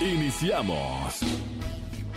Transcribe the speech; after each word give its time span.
Iniciamos. 0.00 1.20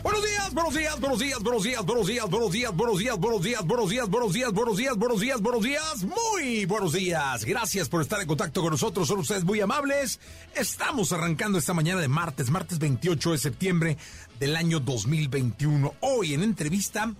Buenos 0.03 0.23
días, 0.23 0.53
buenos 0.53 0.73
días, 0.73 0.99
buenos 0.99 1.19
días, 1.19 1.39
buenos 1.41 1.63
días, 1.63 1.85
buenos 1.85 2.07
días, 2.07 2.29
buenos 2.29 2.51
días, 2.51 2.75
buenos 2.75 2.97
días, 2.99 3.19
buenos 3.19 3.41
días, 3.43 3.65
buenos 3.65 3.89
días, 3.89 4.09
buenos 4.09 4.33
días, 4.33 4.53
buenos 4.53 4.77
días, 4.77 4.97
buenos 4.97 5.19
días, 5.19 5.41
buenos 5.41 5.63
días, 5.63 6.03
muy 6.03 6.65
buenos 6.65 6.93
días. 6.93 7.43
Gracias 7.43 7.89
por 7.89 8.01
estar 8.01 8.21
en 8.21 8.27
contacto 8.27 8.61
con 8.61 8.69
nosotros, 8.69 9.07
son 9.07 9.19
ustedes 9.19 9.43
muy 9.43 9.61
amables. 9.61 10.19
Estamos 10.55 11.11
arrancando 11.11 11.57
esta 11.57 11.73
mañana 11.73 12.01
de 12.01 12.07
martes, 12.07 12.51
martes 12.51 12.77
28 12.77 13.31
de 13.31 13.37
septiembre 13.39 13.97
del 14.39 14.55
año 14.55 14.79
2021. 14.79 15.95
Hoy 16.01 16.35
en 16.35 16.43
entrevista 16.43 17.13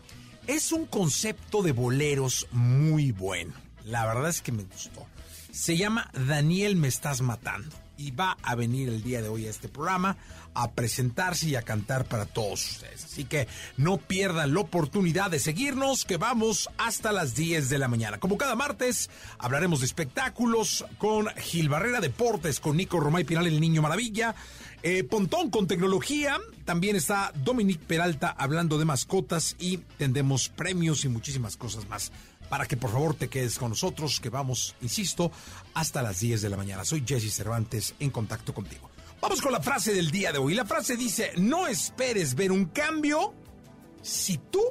es 0.45 0.71
un 0.71 0.85
concepto 0.85 1.63
de 1.63 1.71
boleros 1.71 2.47
muy 2.51 3.11
bueno. 3.11 3.53
La 3.83 4.05
verdad 4.05 4.29
es 4.29 4.41
que 4.41 4.51
me 4.51 4.63
gustó. 4.63 5.07
Se 5.51 5.75
llama 5.75 6.11
Daniel 6.13 6.75
Me 6.75 6.87
Estás 6.87 7.21
Matando 7.21 7.75
y 8.01 8.11
va 8.11 8.37
a 8.41 8.55
venir 8.55 8.89
el 8.89 9.03
día 9.03 9.21
de 9.21 9.29
hoy 9.29 9.45
a 9.45 9.49
este 9.49 9.69
programa 9.69 10.17
a 10.53 10.71
presentarse 10.71 11.49
y 11.49 11.55
a 11.55 11.61
cantar 11.61 12.05
para 12.05 12.25
todos 12.25 12.71
ustedes. 12.71 13.05
Así 13.05 13.25
que 13.25 13.47
no 13.77 13.97
pierdan 13.97 14.53
la 14.53 14.59
oportunidad 14.61 15.31
de 15.31 15.39
seguirnos, 15.39 16.05
que 16.05 16.17
vamos 16.17 16.69
hasta 16.77 17.11
las 17.11 17.35
10 17.35 17.69
de 17.69 17.77
la 17.77 17.87
mañana. 17.87 18.19
Como 18.19 18.37
cada 18.37 18.55
martes, 18.55 19.09
hablaremos 19.37 19.79
de 19.79 19.85
espectáculos 19.85 20.85
con 20.97 21.27
Gil 21.37 21.69
Barrera, 21.69 21.99
deportes 22.01 22.59
con 22.59 22.77
Nico 22.77 22.99
Romay 22.99 23.23
Pinal, 23.23 23.47
el 23.47 23.61
Niño 23.61 23.81
Maravilla. 23.81 24.35
Eh, 24.83 25.03
Pontón 25.03 25.51
con 25.51 25.67
tecnología, 25.67 26.39
también 26.65 26.95
está 26.95 27.31
Dominic 27.35 27.79
Peralta 27.81 28.35
hablando 28.35 28.79
de 28.79 28.85
mascotas 28.85 29.55
y 29.59 29.77
tendremos 29.77 30.49
premios 30.49 31.05
y 31.05 31.09
muchísimas 31.09 31.55
cosas 31.55 31.87
más 31.87 32.11
para 32.51 32.65
que 32.65 32.75
por 32.75 32.91
favor 32.91 33.15
te 33.15 33.29
quedes 33.29 33.57
con 33.57 33.69
nosotros, 33.69 34.19
que 34.19 34.29
vamos, 34.29 34.75
insisto, 34.81 35.31
hasta 35.73 36.01
las 36.01 36.19
10 36.19 36.41
de 36.41 36.49
la 36.49 36.57
mañana. 36.57 36.83
Soy 36.83 37.01
Jesse 37.07 37.33
Cervantes 37.33 37.95
en 37.99 38.09
contacto 38.09 38.53
contigo. 38.53 38.90
Vamos 39.21 39.41
con 39.41 39.51
la 39.51 39.61
frase 39.61 39.93
del 39.93 40.09
día 40.09 40.31
de 40.31 40.39
hoy. 40.39 40.55
La 40.55 40.65
frase 40.65 40.97
dice, 40.97 41.31
no 41.37 41.67
esperes 41.67 42.33
ver 42.35 42.51
un 42.51 42.65
cambio 42.65 43.33
si 44.01 44.37
tú 44.37 44.61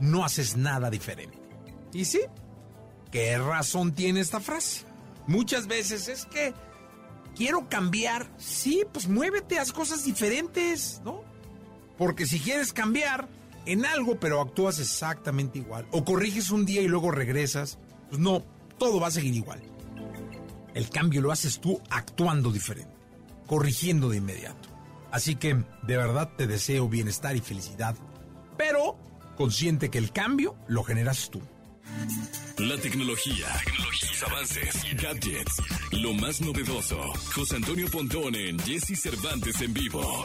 no 0.00 0.24
haces 0.24 0.56
nada 0.56 0.90
diferente. 0.90 1.38
¿Y 1.92 2.04
sí? 2.04 2.20
¿Qué 3.12 3.38
razón 3.38 3.94
tiene 3.94 4.20
esta 4.20 4.40
frase? 4.40 4.84
Muchas 5.28 5.68
veces 5.68 6.08
es 6.08 6.26
que 6.26 6.52
quiero 7.36 7.68
cambiar. 7.68 8.28
Sí, 8.36 8.82
pues 8.92 9.06
muévete, 9.06 9.58
haz 9.58 9.72
cosas 9.72 10.04
diferentes, 10.04 11.00
¿no? 11.04 11.22
Porque 11.96 12.26
si 12.26 12.40
quieres 12.40 12.72
cambiar, 12.72 13.28
en 13.66 13.86
algo, 13.86 14.18
pero 14.18 14.40
actúas 14.40 14.78
exactamente 14.78 15.58
igual. 15.58 15.86
O 15.92 16.04
corriges 16.04 16.50
un 16.50 16.66
día 16.66 16.82
y 16.82 16.88
luego 16.88 17.10
regresas. 17.10 17.78
Pues 18.08 18.20
no, 18.20 18.44
todo 18.78 19.00
va 19.00 19.08
a 19.08 19.12
seguir 19.12 19.34
igual. 19.34 19.62
El 20.74 20.90
cambio 20.90 21.20
lo 21.20 21.30
haces 21.30 21.60
tú 21.60 21.80
actuando 21.88 22.50
diferente, 22.50 22.93
corrigiendo 23.46 24.08
de 24.08 24.18
inmediato. 24.18 24.68
Así 25.10 25.36
que 25.36 25.54
de 25.54 25.96
verdad 25.96 26.30
te 26.36 26.46
deseo 26.46 26.88
bienestar 26.88 27.36
y 27.36 27.40
felicidad, 27.40 27.94
pero 28.56 28.96
consciente 29.36 29.90
que 29.90 29.98
el 29.98 30.12
cambio 30.12 30.56
lo 30.66 30.82
generas 30.82 31.30
tú. 31.30 31.40
La 32.58 32.76
tecnología, 32.78 33.46
tecnologías, 33.64 34.22
avances, 34.22 34.96
gadgets, 35.00 35.62
lo 35.92 36.14
más 36.14 36.40
novedoso. 36.40 37.00
José 37.34 37.56
Antonio 37.56 37.88
Pontón 37.90 38.34
en 38.34 38.58
Jesse 38.58 38.98
Cervantes 39.00 39.60
en 39.60 39.74
vivo. 39.74 40.24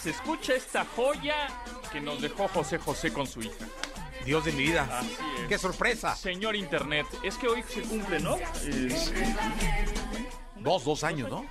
Más, 0.00 0.06
escucha 0.06 0.54
esta 0.54 0.84
joya 0.96 1.48
que 1.92 2.00
nos 2.00 2.20
dejó 2.20 2.48
José 2.48 2.78
José 2.78 3.12
con 3.12 3.26
su 3.26 3.42
hija. 3.42 3.66
Dios 4.24 4.44
de 4.44 4.52
mi 4.52 4.64
vida. 4.64 4.86
Así 4.98 5.16
es. 5.42 5.48
¡Qué 5.48 5.58
sorpresa! 5.58 6.14
Señor 6.14 6.54
Internet, 6.54 7.06
es 7.22 7.36
que 7.38 7.48
hoy 7.48 7.62
se 7.68 7.82
cumple, 7.82 8.20
¿no? 8.20 8.36
Es- 8.36 9.12
Dos, 10.56 10.84
dos 10.84 11.04
años, 11.04 11.30
¿no? 11.30 11.46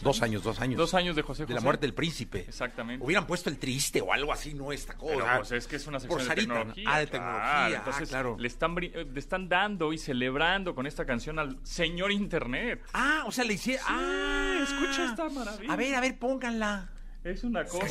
Dos 0.00 0.22
años, 0.22 0.42
dos 0.42 0.58
años. 0.60 0.78
dos 0.78 0.94
años 0.94 1.14
de 1.14 1.20
José 1.20 1.42
José. 1.42 1.52
De 1.52 1.54
la 1.54 1.60
muerte 1.60 1.82
del 1.82 1.92
príncipe. 1.92 2.46
Exactamente. 2.48 3.04
Hubieran 3.04 3.26
puesto 3.26 3.50
el 3.50 3.58
triste 3.58 4.00
o 4.00 4.14
algo 4.14 4.32
así, 4.32 4.54
no 4.54 4.72
esta 4.72 4.94
cosa. 4.96 5.14
Pero 5.14 5.36
pues 5.36 5.52
es 5.52 5.66
que 5.66 5.76
es 5.76 5.86
una 5.86 6.00
sección 6.00 6.20
Por 6.20 6.28
de 6.28 6.34
tecnología. 6.36 6.84
Ah, 6.90 6.98
de 7.00 7.06
claro. 7.06 7.26
tecnología. 7.26 7.76
Entonces 7.76 8.08
ah, 8.08 8.10
claro. 8.10 8.36
le, 8.38 8.48
están, 8.48 8.76
eh, 8.80 9.06
le 9.12 9.20
están 9.20 9.48
dando 9.50 9.92
y 9.92 9.98
celebrando 9.98 10.74
con 10.74 10.86
esta 10.86 11.04
canción 11.04 11.38
al 11.38 11.58
señor 11.64 12.12
Internet. 12.12 12.82
Ah, 12.94 13.24
o 13.26 13.30
sea, 13.32 13.44
le 13.44 13.52
hicieron. 13.54 13.84
ah, 13.86 14.60
escucha 14.62 15.04
esta 15.04 15.28
maravilla. 15.28 15.70
A 15.70 15.76
ver, 15.76 15.94
a 15.96 16.00
ver, 16.00 16.18
pónganla. 16.18 16.88
Es 17.24 17.44
una 17.44 17.64
cosa. 17.64 17.86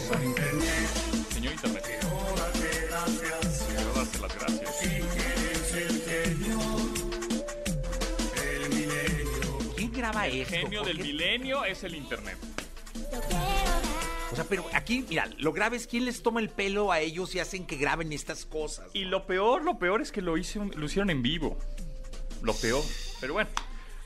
Señor 1.34 1.54
Internet. 1.54 1.84
Quiero 1.86 2.10
darte 3.94 4.20
las 4.20 4.36
gracias. 4.36 5.90
¿Quién 9.76 9.92
graba 9.94 10.28
El 10.28 10.42
esto? 10.42 10.56
genio 10.56 10.80
¿Por 10.80 10.88
del 10.88 10.98
qué? 10.98 11.04
milenio 11.04 11.66
es 11.66 11.84
el 11.84 11.96
Internet. 11.96 12.38
O 14.32 14.36
sea, 14.36 14.44
pero 14.46 14.66
aquí, 14.74 15.06
mira, 15.10 15.28
lo 15.38 15.54
grave 15.54 15.78
es 15.78 15.88
quién 15.88 16.06
les 16.06 16.22
toma 16.22 16.40
el 16.40 16.50
pelo 16.50 16.92
a 16.92 17.00
ellos 17.00 17.34
y 17.36 17.40
hacen 17.40 17.66
que 17.66 17.78
graben 17.78 18.14
estas 18.14 18.46
cosas. 18.46 18.88
Y 18.94 19.06
lo 19.06 19.26
peor, 19.26 19.64
lo 19.64 19.80
peor 19.80 20.02
es 20.02 20.12
que 20.12 20.22
lo, 20.22 20.38
hice, 20.38 20.60
lo 20.60 20.86
hicieron 20.86 21.10
en 21.10 21.22
vivo. 21.22 21.58
Lo 22.42 22.54
peor. 22.54 22.84
Pero 23.20 23.34
bueno, 23.34 23.50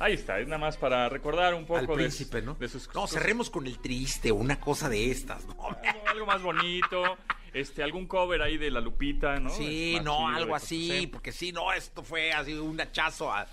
ahí 0.03 0.13
está. 0.13 0.39
Es 0.39 0.47
nada 0.47 0.59
más 0.59 0.77
para 0.77 1.09
recordar 1.09 1.53
un 1.53 1.65
poco 1.65 1.79
Al 1.79 1.87
de- 1.87 1.93
príncipe, 1.95 2.41
¿no? 2.41 2.55
de 2.55 2.67
sus 2.69 2.93
No, 2.93 3.07
cerremos 3.07 3.49
con 3.49 3.65
el 3.67 3.79
triste 3.79 4.31
o 4.31 4.35
una 4.35 4.59
cosa 4.59 4.89
de 4.89 5.11
estas, 5.11 5.45
¿no? 5.45 5.55
Algo, 5.63 6.07
algo 6.07 6.25
más 6.25 6.41
bonito. 6.41 7.17
Este, 7.53 7.83
algún 7.83 8.07
cover 8.07 8.41
ahí 8.41 8.57
de 8.57 8.71
la 8.71 8.81
Lupita, 8.81 9.39
¿no? 9.39 9.49
Sí, 9.51 9.91
Es 9.95 10.03
más 10.03 10.05
no, 10.05 10.29
de 10.31 10.35
algo 10.37 10.55
así, 10.55 11.07
porque 11.11 11.31
sí, 11.31 11.51
no, 11.51 11.71
esto 11.71 12.01
fue 12.03 12.31
así 12.33 12.53
un 12.53 12.79
hachazo 12.81 13.31
a. 13.31 13.45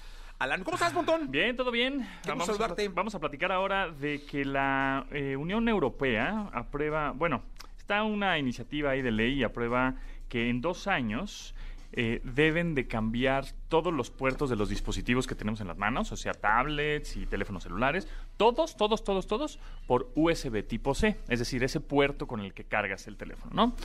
¿Cómo 0.65 0.75
estás, 0.77 0.95
Montón? 0.95 1.31
Bien, 1.31 1.55
todo 1.55 1.71
bien. 1.71 2.09
Vamos 2.27 2.49
a, 2.49 2.75
vamos 2.95 3.15
a 3.15 3.19
platicar 3.19 3.53
ahora 3.53 3.91
de 3.91 4.25
que 4.25 4.47
la 4.47 5.05
eh, 5.11 5.37
Unión 5.37 5.69
Europea 5.69 6.49
aprueba, 6.55 7.11
bueno, 7.11 7.43
está 7.77 8.05
una 8.05 8.39
iniciativa 8.39 8.93
ahí 8.93 9.03
de 9.03 9.11
ley 9.11 9.35
y 9.35 9.45
aprueba 9.45 9.97
que 10.31 10.49
en 10.49 10.63
dos 10.63 10.87
años 10.87 11.55
eh, 11.93 12.21
deben 12.25 12.75
de 12.75 12.87
cambiar 12.87 13.47
todos 13.69 13.93
los 13.93 14.11
puertos 14.11 14.49
de 14.51 14.57
los 14.57 14.69
dispositivos 14.69 15.27
que 15.27 15.35
tenemos 15.35 15.61
en 15.61 15.67
las 15.69 15.77
manos, 15.79 16.13
o 16.13 16.17
sea, 16.17 16.33
tablets 16.35 17.17
y 17.17 17.27
teléfonos 17.27 17.63
celulares, 17.65 18.07
todos, 18.37 18.77
todos, 18.77 19.03
todos, 19.05 19.27
todos, 19.27 19.59
por 19.87 20.11
USB 20.15 20.63
tipo 20.67 20.95
C, 20.95 21.17
es 21.29 21.39
decir, 21.39 21.65
ese 21.65 21.81
puerto 21.81 22.27
con 22.27 22.41
el 22.41 22.55
que 22.55 22.65
cargas 22.65 23.07
el 23.09 23.17
teléfono, 23.17 23.53
¿no? 23.55 23.77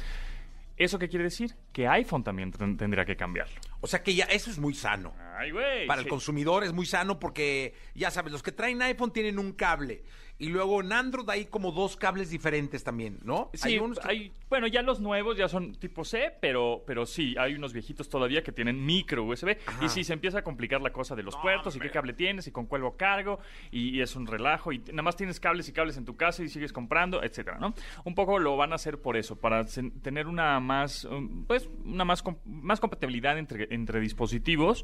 ¿Eso 0.77 0.99
qué 0.99 1.07
quiere 1.07 1.23
decir? 1.23 1.55
Que 1.71 1.87
iPhone 1.87 2.21
también 2.25 2.51
ten- 2.51 2.75
tendría 2.75 3.05
que 3.05 3.15
cambiarlo. 3.15 3.55
O 3.79 3.87
sea 3.87 4.03
que 4.03 4.13
ya, 4.13 4.25
eso 4.25 4.51
es 4.51 4.59
muy 4.59 4.73
sano. 4.73 5.13
Ay, 5.37 5.51
güey. 5.51 5.87
Para 5.87 6.01
el 6.01 6.07
consumidor 6.09 6.65
es 6.65 6.73
muy 6.73 6.85
sano 6.85 7.17
porque, 7.17 7.73
ya 7.95 8.11
sabes, 8.11 8.33
los 8.33 8.43
que 8.43 8.51
traen 8.51 8.81
iPhone 8.81 9.11
tienen 9.13 9.39
un 9.39 9.53
cable. 9.53 10.03
Y 10.37 10.47
luego 10.49 10.81
en 10.81 10.91
Android 10.91 11.29
hay 11.29 11.45
como 11.45 11.71
dos 11.71 11.95
cables 11.95 12.29
diferentes 12.29 12.83
también, 12.83 13.19
¿no? 13.23 13.49
Sí, 13.53 13.69
hay 13.69 13.77
unos 13.79 13.99
que- 13.99 14.09
hay- 14.09 14.31
bueno, 14.49 14.67
ya 14.67 14.81
los 14.81 14.99
nuevos 14.99 15.37
ya 15.37 15.47
son 15.47 15.75
tipo 15.75 16.03
C, 16.03 16.33
pero, 16.41 16.83
pero 16.85 17.05
sí, 17.05 17.35
hay 17.39 17.53
unos 17.53 17.71
viejitos 17.71 18.09
todavía 18.09 18.43
que 18.43 18.51
tienen 18.51 18.85
micro 18.85 19.23
USB. 19.23 19.57
Ajá. 19.65 19.85
Y 19.85 19.87
sí, 19.87 20.03
se 20.03 20.11
empieza 20.11 20.39
a 20.39 20.43
complicar 20.43 20.81
la 20.81 20.91
cosa 20.91 21.15
de 21.15 21.23
los 21.23 21.35
No, 21.35 21.41
puertos 21.41 21.75
y 21.77 21.79
qué 21.79 21.89
cable 21.89 22.11
tienes 22.11 22.47
y 22.47 22.51
con 22.51 22.65
cuál 22.65 22.81
lo 22.81 22.97
cargo. 22.97 23.39
Y, 23.71 23.97
y 23.97 24.01
es 24.01 24.13
un 24.17 24.27
relajo. 24.27 24.73
Y 24.73 24.79
nada 24.79 25.03
más 25.03 25.15
tienes 25.15 25.39
cables 25.39 25.69
y 25.69 25.71
cables 25.71 25.95
en 25.95 26.03
tu 26.03 26.17
casa 26.17 26.43
y 26.43 26.49
sigues 26.49 26.73
comprando, 26.73 27.23
etcétera, 27.23 27.57
¿no? 27.57 27.73
Un 28.03 28.13
poco 28.13 28.37
lo 28.37 28.57
van 28.57 28.73
a 28.73 28.75
hacer 28.75 28.99
por 29.01 29.15
eso, 29.15 29.37
para 29.39 29.63
tener 29.63 30.27
una 30.27 30.59
más, 30.59 31.05
um, 31.05 31.45
pues, 31.45 31.69
una 31.85 32.03
más, 32.03 32.21
más 32.43 32.81
compatibilidad 32.81 33.37
entre, 33.37 33.73
entre 33.73 34.01
dispositivos. 34.01 34.83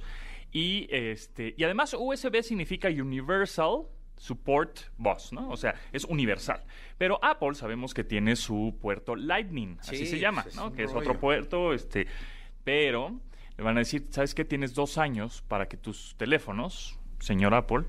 Y, 0.54 0.88
este, 0.92 1.56
y 1.58 1.64
además 1.66 1.94
USB 1.98 2.42
significa 2.42 2.88
Universal 2.88 3.84
Support 4.22 4.80
Bus, 4.98 5.34
¿no? 5.34 5.50
O 5.50 5.58
sea, 5.58 5.74
es 5.92 6.06
universal. 6.06 6.64
Pero 7.00 7.18
Apple 7.24 7.56
sabemos 7.56 7.94
que 7.96 8.04
tiene 8.04 8.36
su 8.36 8.78
puerto 8.80 9.16
Lightning, 9.16 9.78
así 9.82 9.98
Sí, 9.98 10.06
se 10.06 10.20
llama, 10.20 10.46
es 10.48 10.56
¿no? 10.56 10.68
un 10.68 10.74
Que 10.76 10.84
es 10.84 10.94
otro 10.94 11.20
puerto, 11.20 11.74
este 11.74 12.06
Pero 12.64 13.20
le 13.58 13.64
van 13.64 13.78
a 13.78 13.80
decir, 13.80 14.06
¿sabes 14.12 14.36
qué? 14.36 14.46
Tienes 14.46 14.76
dos 14.76 15.00
años 15.00 15.44
para 15.48 15.68
que 15.68 15.76
tus 15.76 16.16
teléfonos, 16.18 17.00
señor 17.20 17.56
Apple, 17.56 17.86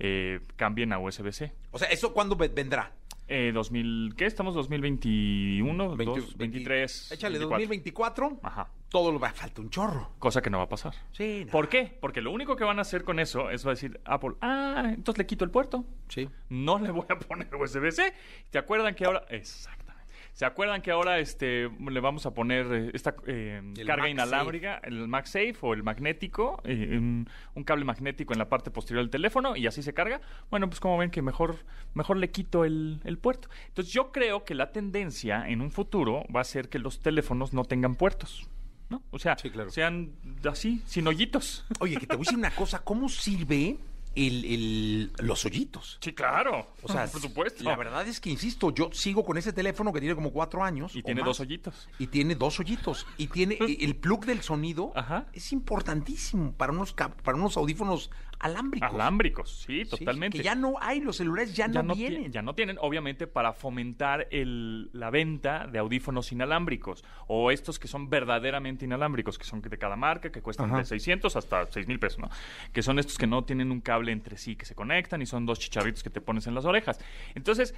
eh, 0.00 0.40
cambien 0.56 0.92
a 0.92 0.98
USB-C. 0.98 1.52
O 1.70 1.78
sea, 1.78 1.88
¿eso 1.88 2.12
cuándo 2.12 2.34
ve- 2.34 2.48
vendrá? 2.48 2.92
Eh, 3.28 3.52
2000, 3.54 4.14
¿Qué? 4.16 4.26
¿Estamos 4.26 4.54
2021? 4.54 5.96
20, 5.96 6.20
2, 6.20 6.36
23. 6.36 7.12
Échale 7.12 7.38
24. 7.38 7.58
2024. 7.58 8.38
Ajá. 8.42 8.68
Todo 8.96 9.12
lo 9.12 9.20
va, 9.20 9.30
falta 9.30 9.60
un 9.60 9.68
chorro. 9.68 10.12
Cosa 10.18 10.40
que 10.40 10.48
no 10.48 10.56
va 10.56 10.64
a 10.64 10.68
pasar. 10.70 10.94
Sí, 11.12 11.42
no. 11.44 11.52
¿Por 11.52 11.68
qué? 11.68 11.98
Porque 12.00 12.22
lo 12.22 12.30
único 12.30 12.56
que 12.56 12.64
van 12.64 12.78
a 12.78 12.80
hacer 12.80 13.04
con 13.04 13.20
eso 13.20 13.50
es 13.50 13.62
va 13.66 13.72
a 13.72 13.74
decir 13.74 14.00
Apple, 14.06 14.36
ah, 14.40 14.84
entonces 14.86 15.18
le 15.18 15.26
quito 15.26 15.44
el 15.44 15.50
puerto. 15.50 15.84
Sí. 16.08 16.30
No 16.48 16.78
le 16.78 16.90
voy 16.92 17.04
a 17.10 17.18
poner 17.18 17.54
USB-C. 17.54 18.14
¿Se 18.50 18.56
acuerdan 18.56 18.94
que 18.94 19.04
ahora... 19.04 19.26
Exactamente. 19.28 20.14
¿Se 20.32 20.46
acuerdan 20.46 20.80
que 20.80 20.92
ahora 20.92 21.18
este, 21.18 21.68
le 21.78 22.00
vamos 22.00 22.24
a 22.24 22.32
poner 22.32 22.72
eh, 22.72 22.90
esta 22.94 23.14
eh, 23.26 23.60
carga 23.86 24.08
inalámbrica, 24.08 24.80
el 24.82 25.06
MagSafe 25.08 25.56
o 25.60 25.74
el 25.74 25.82
magnético, 25.82 26.62
eh, 26.64 26.96
un, 26.96 27.28
un 27.54 27.64
cable 27.64 27.84
magnético 27.84 28.32
en 28.32 28.38
la 28.38 28.48
parte 28.48 28.70
posterior 28.70 29.02
del 29.02 29.10
teléfono 29.10 29.56
y 29.56 29.66
así 29.66 29.82
se 29.82 29.92
carga? 29.92 30.22
Bueno, 30.48 30.70
pues 30.70 30.80
como 30.80 30.96
ven 30.96 31.10
que 31.10 31.20
mejor, 31.20 31.56
mejor 31.92 32.16
le 32.16 32.30
quito 32.30 32.64
el, 32.64 33.02
el 33.04 33.18
puerto. 33.18 33.50
Entonces 33.68 33.92
yo 33.92 34.10
creo 34.10 34.44
que 34.44 34.54
la 34.54 34.72
tendencia 34.72 35.46
en 35.46 35.60
un 35.60 35.70
futuro 35.70 36.24
va 36.34 36.40
a 36.40 36.44
ser 36.44 36.70
que 36.70 36.78
los 36.78 37.00
teléfonos 37.00 37.52
no 37.52 37.66
tengan 37.66 37.94
puertos. 37.94 38.48
¿No? 38.88 39.02
O 39.10 39.18
sea, 39.18 39.36
Sí, 39.38 39.50
claro. 39.50 39.70
sean 39.70 40.12
así, 40.50 40.82
sin 40.86 41.06
hoyitos. 41.06 41.64
Oye, 41.80 41.96
que 41.96 42.06
te 42.06 42.14
voy 42.16 42.22
a 42.22 42.26
decir 42.26 42.38
una 42.38 42.50
cosa. 42.54 42.80
¿Cómo 42.80 43.08
sirve 43.08 43.78
el, 44.14 44.44
el- 44.46 45.12
los 45.18 45.44
hoyitos? 45.44 45.98
Sí, 46.00 46.12
claro. 46.12 46.68
O 46.82 46.88
sea, 46.90 47.06
por 47.06 47.20
supuesto. 47.20 47.62
La 47.64 47.76
verdad 47.76 48.06
es 48.08 48.18
que, 48.20 48.30
insisto, 48.30 48.72
yo 48.72 48.88
sigo 48.92 49.24
con 49.24 49.36
ese 49.36 49.52
teléfono 49.52 49.92
que 49.92 50.00
tiene 50.00 50.14
como 50.14 50.30
cuatro 50.32 50.62
años. 50.64 50.94
Y 50.96 51.02
tiene 51.02 51.20
más, 51.20 51.26
dos 51.28 51.40
hoyitos. 51.40 51.88
Y 51.98 52.06
tiene 52.06 52.34
dos 52.34 52.58
hoyitos. 52.60 53.06
Y 53.18 53.26
tiene 53.26 53.58
el 53.80 53.96
plug 53.96 54.24
del 54.24 54.40
sonido. 54.42 54.92
Ajá. 54.94 55.26
Es 55.34 55.52
importantísimo 55.52 56.52
para 56.52 56.72
unos, 56.72 56.92
para 56.94 57.36
unos 57.36 57.56
audífonos 57.56 58.10
alámbricos. 58.38 58.90
Alámbricos, 58.92 59.50
sí, 59.60 59.84
Sí, 59.84 59.90
totalmente. 59.90 60.38
que 60.38 60.44
ya 60.44 60.54
no 60.54 60.74
hay, 60.80 61.00
los 61.00 61.16
celulares 61.16 61.54
ya, 61.54 61.66
ya 61.66 61.82
no, 61.82 61.88
no, 61.88 61.94
ti- 61.94 62.00
vienen. 62.08 62.32
ya 62.32 62.42
no 62.42 62.54
tienen, 62.54 62.76
obviamente, 62.80 63.26
para 63.26 63.52
fomentar 63.52 64.26
el, 64.30 64.90
la 64.92 65.10
venta 65.10 65.66
de 65.66 65.78
audífonos 65.78 66.32
inalámbricos 66.32 67.04
o 67.26 67.50
estos 67.50 67.78
que 67.78 67.88
son 67.88 68.08
verdaderamente 68.10 68.84
inalámbricos, 68.84 69.38
que 69.38 69.44
son 69.44 69.60
de 69.62 69.78
cada 69.78 69.96
marca, 69.96 70.30
que 70.30 70.42
cuestan 70.42 70.66
Ajá. 70.66 70.78
de 70.78 70.84
600 70.84 71.36
hasta 71.36 71.66
6 71.66 71.86
mil 71.88 71.98
pesos, 71.98 72.18
¿no? 72.18 72.28
Que 72.72 72.82
son 72.82 72.98
estos 72.98 73.18
que 73.18 73.26
no 73.26 73.44
tienen 73.44 73.70
un 73.70 73.80
cable 73.80 74.12
entre 74.12 74.36
sí, 74.36 74.56
que 74.56 74.64
se 74.64 74.74
conectan 74.74 75.22
y 75.22 75.26
son 75.26 75.46
dos 75.46 75.58
chicharritos 75.58 76.02
que 76.02 76.10
te 76.10 76.20
pones 76.20 76.46
en 76.46 76.54
las 76.54 76.64
orejas. 76.64 76.98
Entonces, 77.34 77.74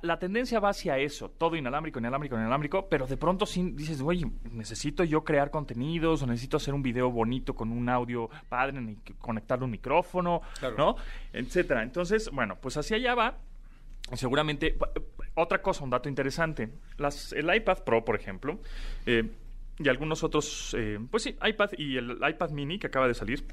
la 0.00 0.18
tendencia 0.18 0.60
va 0.60 0.70
hacia 0.70 0.96
eso, 0.98 1.28
todo 1.30 1.56
inalámbrico, 1.56 1.98
inalámbrico, 1.98 2.36
inalámbrico, 2.36 2.88
pero 2.88 3.06
de 3.06 3.16
pronto 3.18 3.44
sí 3.44 3.70
dices, 3.74 4.00
oye, 4.00 4.24
necesito 4.50 5.04
yo 5.04 5.24
crear 5.24 5.50
contenidos 5.50 6.22
o 6.22 6.26
necesito 6.26 6.56
hacer 6.56 6.72
un 6.72 6.82
video 6.82 7.10
bonito 7.10 7.54
con 7.54 7.70
un 7.70 7.88
audio 7.90 8.30
padre, 8.48 8.80
ni 8.80 8.96
conectarle 9.18 9.66
un 9.66 9.70
micrófono, 9.70 10.40
Claro. 10.58 10.76
¿no? 10.78 10.96
Etcétera. 11.32 11.82
Entonces, 11.82 12.30
bueno, 12.30 12.56
pues 12.60 12.76
hacia 12.76 12.96
allá 12.96 13.14
va. 13.14 13.38
Seguramente, 14.14 14.76
otra 15.34 15.60
cosa, 15.62 15.84
un 15.84 15.90
dato 15.90 16.08
interesante. 16.08 16.70
Las, 16.98 17.32
el 17.32 17.54
iPad 17.54 17.78
Pro, 17.84 18.04
por 18.04 18.16
ejemplo, 18.16 18.58
eh, 19.06 19.30
y 19.78 19.88
algunos 19.88 20.22
otros, 20.22 20.74
eh, 20.78 20.98
pues 21.10 21.24
sí, 21.24 21.36
iPad 21.42 21.70
y 21.76 21.96
el 21.96 22.18
iPad 22.26 22.50
mini 22.50 22.78
que 22.78 22.86
acaba 22.86 23.08
de 23.08 23.14
salir, 23.14 23.44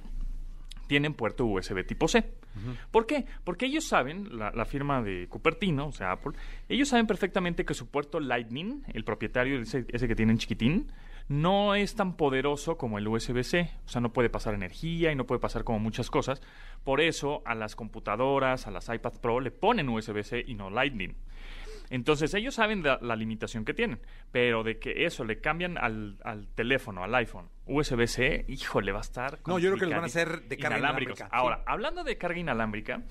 tienen 0.92 1.14
puerto 1.14 1.46
USB 1.46 1.86
tipo 1.86 2.10
C. 2.10 2.34
¿Por 2.92 3.06
qué? 3.06 3.26
Porque 3.46 3.66
ellos 3.66 3.86
saben, 3.86 4.38
la, 4.38 4.52
la 4.52 4.66
firma 4.66 5.02
de 5.02 5.30
Cupertino, 5.30 5.88
o 5.88 5.92
sea, 5.94 6.12
Apple, 6.12 6.34
ellos 6.68 6.90
saben 6.90 7.08
perfectamente 7.08 7.64
que 7.64 7.74
su 7.74 7.88
puerto 7.88 8.20
Lightning, 8.20 8.84
el 8.94 9.06
propietario, 9.06 9.62
ese, 9.62 9.86
ese 9.88 10.08
que 10.10 10.18
tienen 10.18 10.38
chiquitín, 10.38 10.92
no 11.30 11.76
es 11.76 11.96
tan 11.96 12.18
poderoso 12.18 12.78
como 12.78 12.98
el 12.98 13.08
USB-C. 13.08 13.72
O 13.86 13.88
sea, 13.88 14.02
no 14.02 14.12
puede 14.12 14.30
pasar 14.30 14.54
energía 14.54 15.14
y 15.14 15.16
no 15.16 15.26
puede 15.26 15.40
pasar 15.40 15.64
como 15.64 15.80
muchas 15.80 16.10
cosas. 16.10 16.42
Por 16.84 17.00
eso 17.00 17.42
a 17.46 17.56
las 17.56 17.78
computadoras, 17.78 18.68
a 18.68 18.72
las 18.72 18.90
iPad 18.90 19.14
Pro, 19.22 19.40
le 19.40 19.52
ponen 19.52 19.88
USB-C 19.88 20.44
y 20.46 20.56
no 20.56 20.70
Lightning. 20.70 21.16
Entonces 21.92 22.34
ellos 22.34 22.56
saben 22.56 22.84
la, 22.84 22.98
la 23.02 23.16
limitación 23.18 23.66
que 23.66 23.74
tienen, 23.74 24.00
pero 24.32 24.64
de 24.64 24.80
que 24.80 25.06
eso 25.06 25.26
le 25.26 25.40
cambian 25.42 25.78
al, 25.78 26.18
al 26.24 26.48
teléfono, 26.48 27.04
al 27.04 27.14
iPhone, 27.16 27.50
USB-C, 27.66 28.46
híjole, 28.48 28.94
va 28.94 29.00
a 29.00 29.02
estar. 29.02 29.40
No, 29.46 29.60
yo 29.60 29.70
creo 29.70 29.80
que 29.80 29.86
los 29.86 29.96
van 29.96 30.04
a 30.04 30.08
hacer 30.08 30.44
de 30.44 30.58
carga 30.58 30.80
inalámbrica, 30.80 31.28
Ahora, 31.32 31.58
sí. 31.58 31.64
hablando 31.68 32.04
de 32.06 32.18
carga 32.18 32.40
inalámbrica, 32.40 33.04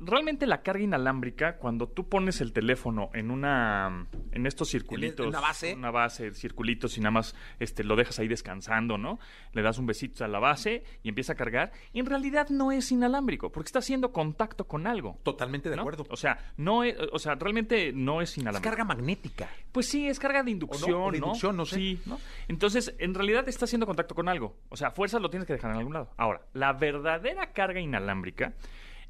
realmente 0.00 0.46
la 0.46 0.62
carga 0.62 0.82
inalámbrica, 0.82 1.58
cuando 1.58 1.88
tú 1.88 2.08
pones 2.08 2.40
el 2.40 2.52
teléfono 2.52 3.10
en 3.14 3.30
una 3.30 4.06
en 4.32 4.46
estos 4.46 4.70
circulitos, 4.70 5.26
una 5.26 5.40
base. 5.40 5.74
una 5.74 5.90
base, 5.90 6.32
circulitos 6.34 6.96
y 6.96 7.00
nada 7.00 7.12
más 7.12 7.34
este 7.60 7.84
lo 7.84 7.96
dejas 7.96 8.18
ahí 8.18 8.28
descansando, 8.28 8.98
¿no? 8.98 9.18
Le 9.52 9.62
das 9.62 9.78
un 9.78 9.86
besito 9.86 10.24
a 10.24 10.28
la 10.28 10.38
base 10.38 10.84
y 11.02 11.08
empieza 11.08 11.34
a 11.34 11.36
cargar, 11.36 11.72
en 11.92 12.06
realidad 12.06 12.48
no 12.48 12.72
es 12.72 12.90
inalámbrico, 12.90 13.52
porque 13.52 13.68
está 13.68 13.78
haciendo 13.78 14.12
contacto 14.12 14.66
con 14.66 14.86
algo. 14.86 15.18
Totalmente 15.22 15.70
de 15.70 15.76
¿no? 15.76 15.82
acuerdo. 15.82 16.06
O 16.10 16.16
sea, 16.16 16.52
no 16.56 16.82
es, 16.82 16.96
o 17.12 17.18
sea, 17.18 17.34
realmente 17.34 17.92
no 17.92 18.20
es 18.20 18.22
es 18.32 18.38
inalámbrico. 18.38 18.70
carga 18.70 18.84
magnética. 18.84 19.48
Pues 19.70 19.88
sí, 19.88 20.08
es 20.08 20.18
carga 20.18 20.42
de 20.42 20.50
inducción, 20.50 21.02
O 21.02 21.10
de 21.10 21.18
inducción, 21.18 21.56
no 21.56 21.64
sé. 21.64 21.76
Sí, 21.76 22.00
¿no? 22.06 22.18
Entonces, 22.48 22.94
en 22.98 23.14
realidad 23.14 23.48
está 23.48 23.64
haciendo 23.64 23.86
contacto 23.86 24.14
con 24.14 24.28
algo. 24.28 24.56
O 24.68 24.76
sea, 24.76 24.90
fuerzas 24.90 25.20
lo 25.20 25.30
tienes 25.30 25.46
que 25.46 25.52
dejar 25.52 25.72
en 25.72 25.78
algún 25.78 25.92
lado. 25.92 26.10
Ahora, 26.16 26.42
la 26.52 26.72
verdadera 26.72 27.52
carga 27.52 27.80
inalámbrica 27.80 28.54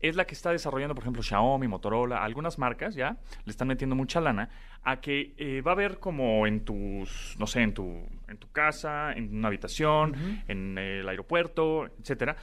es 0.02 0.16
la 0.16 0.26
que 0.26 0.34
está 0.34 0.50
desarrollando, 0.50 0.94
por 0.94 1.04
ejemplo, 1.04 1.22
Xiaomi, 1.22 1.68
Motorola, 1.68 2.22
algunas 2.22 2.58
marcas 2.58 2.94
ya 2.94 3.16
le 3.44 3.50
están 3.50 3.68
metiendo 3.68 3.96
mucha 3.96 4.20
lana 4.20 4.50
a 4.82 5.00
que 5.00 5.34
eh, 5.38 5.62
va 5.62 5.70
a 5.70 5.74
haber 5.74 6.00
como 6.00 6.46
en 6.46 6.64
tus, 6.64 7.36
no 7.38 7.46
sé, 7.46 7.62
en 7.62 7.72
tu, 7.72 8.04
en 8.26 8.36
tu 8.36 8.50
casa, 8.50 9.12
en 9.12 9.36
una 9.36 9.48
habitación, 9.48 10.42
en 10.48 10.76
el 10.76 11.08
aeropuerto, 11.08 11.86
etcétera, 12.00 12.36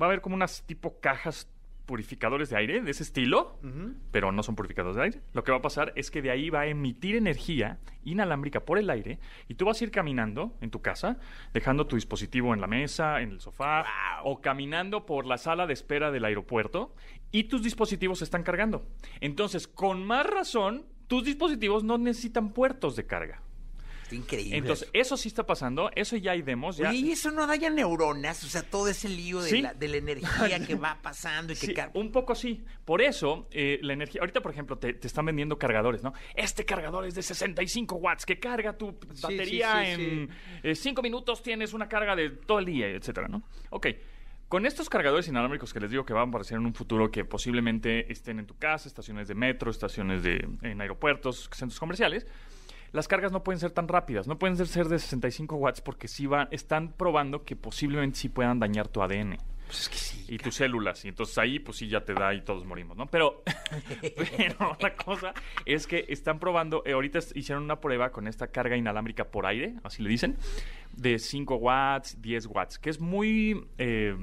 va 0.00 0.06
a 0.06 0.08
haber 0.08 0.22
como 0.22 0.34
unas 0.34 0.62
tipo 0.62 0.98
cajas 1.00 1.51
purificadores 1.86 2.50
de 2.50 2.56
aire 2.56 2.80
de 2.80 2.90
ese 2.90 3.02
estilo, 3.02 3.58
pero 4.10 4.32
no 4.32 4.42
son 4.42 4.54
purificadores 4.54 4.96
de 4.96 5.02
aire. 5.02 5.20
Lo 5.32 5.44
que 5.44 5.52
va 5.52 5.58
a 5.58 5.62
pasar 5.62 5.92
es 5.96 6.10
que 6.10 6.22
de 6.22 6.30
ahí 6.30 6.50
va 6.50 6.60
a 6.60 6.66
emitir 6.66 7.16
energía 7.16 7.78
inalámbrica 8.04 8.64
por 8.64 8.78
el 8.78 8.90
aire 8.90 9.18
y 9.48 9.54
tú 9.54 9.64
vas 9.64 9.80
a 9.80 9.84
ir 9.84 9.90
caminando 9.90 10.56
en 10.60 10.70
tu 10.70 10.80
casa, 10.80 11.18
dejando 11.52 11.86
tu 11.86 11.96
dispositivo 11.96 12.54
en 12.54 12.60
la 12.60 12.66
mesa, 12.66 13.20
en 13.20 13.30
el 13.30 13.40
sofá 13.40 13.84
o 14.24 14.40
caminando 14.40 15.06
por 15.06 15.26
la 15.26 15.38
sala 15.38 15.66
de 15.66 15.72
espera 15.72 16.10
del 16.10 16.24
aeropuerto 16.24 16.94
y 17.30 17.44
tus 17.44 17.62
dispositivos 17.62 18.18
se 18.18 18.24
están 18.24 18.42
cargando. 18.42 18.86
Entonces, 19.20 19.66
con 19.66 20.04
más 20.04 20.26
razón, 20.26 20.86
tus 21.06 21.24
dispositivos 21.24 21.84
no 21.84 21.98
necesitan 21.98 22.52
puertos 22.52 22.96
de 22.96 23.06
carga. 23.06 23.42
Está 24.12 24.34
increíble. 24.34 24.56
Entonces, 24.58 24.88
eso 24.92 25.16
sí 25.16 25.28
está 25.28 25.44
pasando, 25.46 25.90
eso 25.94 26.16
ya 26.16 26.32
hay 26.32 26.42
demos, 26.42 26.76
ya 26.76 26.90
Oye, 26.90 26.98
¿y 26.98 27.10
eso 27.12 27.30
no 27.30 27.46
daña 27.46 27.70
neuronas? 27.70 28.44
O 28.44 28.48
sea, 28.48 28.62
todo 28.62 28.88
ese 28.88 29.08
lío 29.08 29.40
de, 29.40 29.50
Sí. 29.50 29.62
la, 29.62 29.74
de 29.74 29.88
la 29.88 29.96
energía 29.96 30.64
que 30.66 30.74
va 30.74 30.98
pasando 31.02 31.52
y 31.52 31.56
que 31.56 31.66
Sí, 31.66 31.74
un 31.94 32.12
poco 32.12 32.34
sí. 32.34 32.64
Por 32.84 33.02
eso, 33.02 33.48
eh, 33.50 33.78
la 33.82 33.92
energía. 33.92 34.20
Ahorita, 34.20 34.40
por 34.40 34.52
ejemplo, 34.52 34.76
te, 34.78 34.94
te 34.94 35.06
están 35.06 35.26
vendiendo 35.26 35.58
cargadores, 35.58 36.02
¿no? 36.02 36.12
Este 36.34 36.64
cargador 36.64 37.06
es 37.06 37.14
de 37.14 37.22
65 37.22 37.96
watts 37.96 38.26
que 38.26 38.38
carga 38.38 38.76
tu 38.76 38.98
batería 39.22 39.84
sí, 39.96 40.28
en 40.62 40.76
5 40.76 41.02
minutos, 41.02 41.42
tienes 41.42 41.72
una 41.72 41.88
carga 41.88 42.14
de 42.16 42.30
todo 42.30 42.58
el 42.58 42.66
día, 42.66 42.88
etcétera, 42.88 43.28
¿no? 43.28 43.42
Ok. 43.70 43.86
Con 44.48 44.66
estos 44.66 44.90
cargadores 44.90 45.26
inalámbricos 45.28 45.72
que 45.72 45.80
les 45.80 45.90
digo 45.90 46.04
que 46.04 46.12
van 46.12 46.26
a 46.26 46.28
aparecer 46.28 46.58
en 46.58 46.66
un 46.66 46.74
futuro 46.74 47.10
que 47.10 47.24
posiblemente 47.24 48.12
estén 48.12 48.38
en 48.38 48.46
tu 48.46 48.54
casa, 48.58 48.86
estaciones 48.86 49.26
de 49.26 49.34
metro, 49.34 49.70
estaciones 49.70 50.22
de 50.22 50.46
en 50.60 50.78
aeropuertos, 50.82 51.48
centros 51.54 51.80
comerciales, 51.80 52.26
las 52.92 53.08
cargas 53.08 53.32
no 53.32 53.42
pueden 53.42 53.58
ser 53.58 53.70
tan 53.70 53.88
rápidas, 53.88 54.26
no 54.28 54.38
pueden 54.38 54.56
ser- 54.66 54.88
de 54.88 54.98
65 54.98 55.56
watts 55.56 55.80
porque 55.80 56.08
sí 56.08 56.26
van, 56.26 56.48
están 56.50 56.92
probando 56.92 57.44
que 57.44 57.56
posiblemente 57.56 58.18
sí 58.18 58.28
puedan 58.28 58.58
dañar 58.58 58.88
tu 58.88 59.02
ADN 59.02 59.38
Pues 59.66 59.80
es 59.80 59.88
que 59.88 59.96
sí. 59.96 60.24
y 60.28 60.36
tus 60.38 60.56
células. 60.56 61.04
Y 61.04 61.08
entonces 61.08 61.38
ahí, 61.38 61.58
pues 61.58 61.78
sí, 61.78 61.88
ya 61.88 62.04
te 62.04 62.12
da 62.14 62.34
y 62.34 62.42
todos 62.42 62.64
morimos, 62.66 62.96
¿no? 62.96 63.06
Pero, 63.06 63.42
pero 64.16 64.76
la 64.80 64.94
cosa 64.96 65.32
es 65.64 65.86
que 65.86 66.04
están 66.08 66.38
probando, 66.38 66.82
eh, 66.84 66.92
ahorita 66.92 67.20
hicieron 67.34 67.64
una 67.64 67.80
prueba 67.80 68.10
con 68.10 68.26
esta 68.28 68.48
carga 68.48 68.76
inalámbrica 68.76 69.24
por 69.30 69.46
aire, 69.46 69.74
así 69.84 70.02
le 70.02 70.10
dicen, 70.10 70.36
de 70.92 71.18
5 71.18 71.56
watts, 71.56 72.20
10 72.20 72.46
watts, 72.46 72.78
que 72.78 72.90
es 72.90 73.00
muy, 73.00 73.66
eh, 73.78 74.14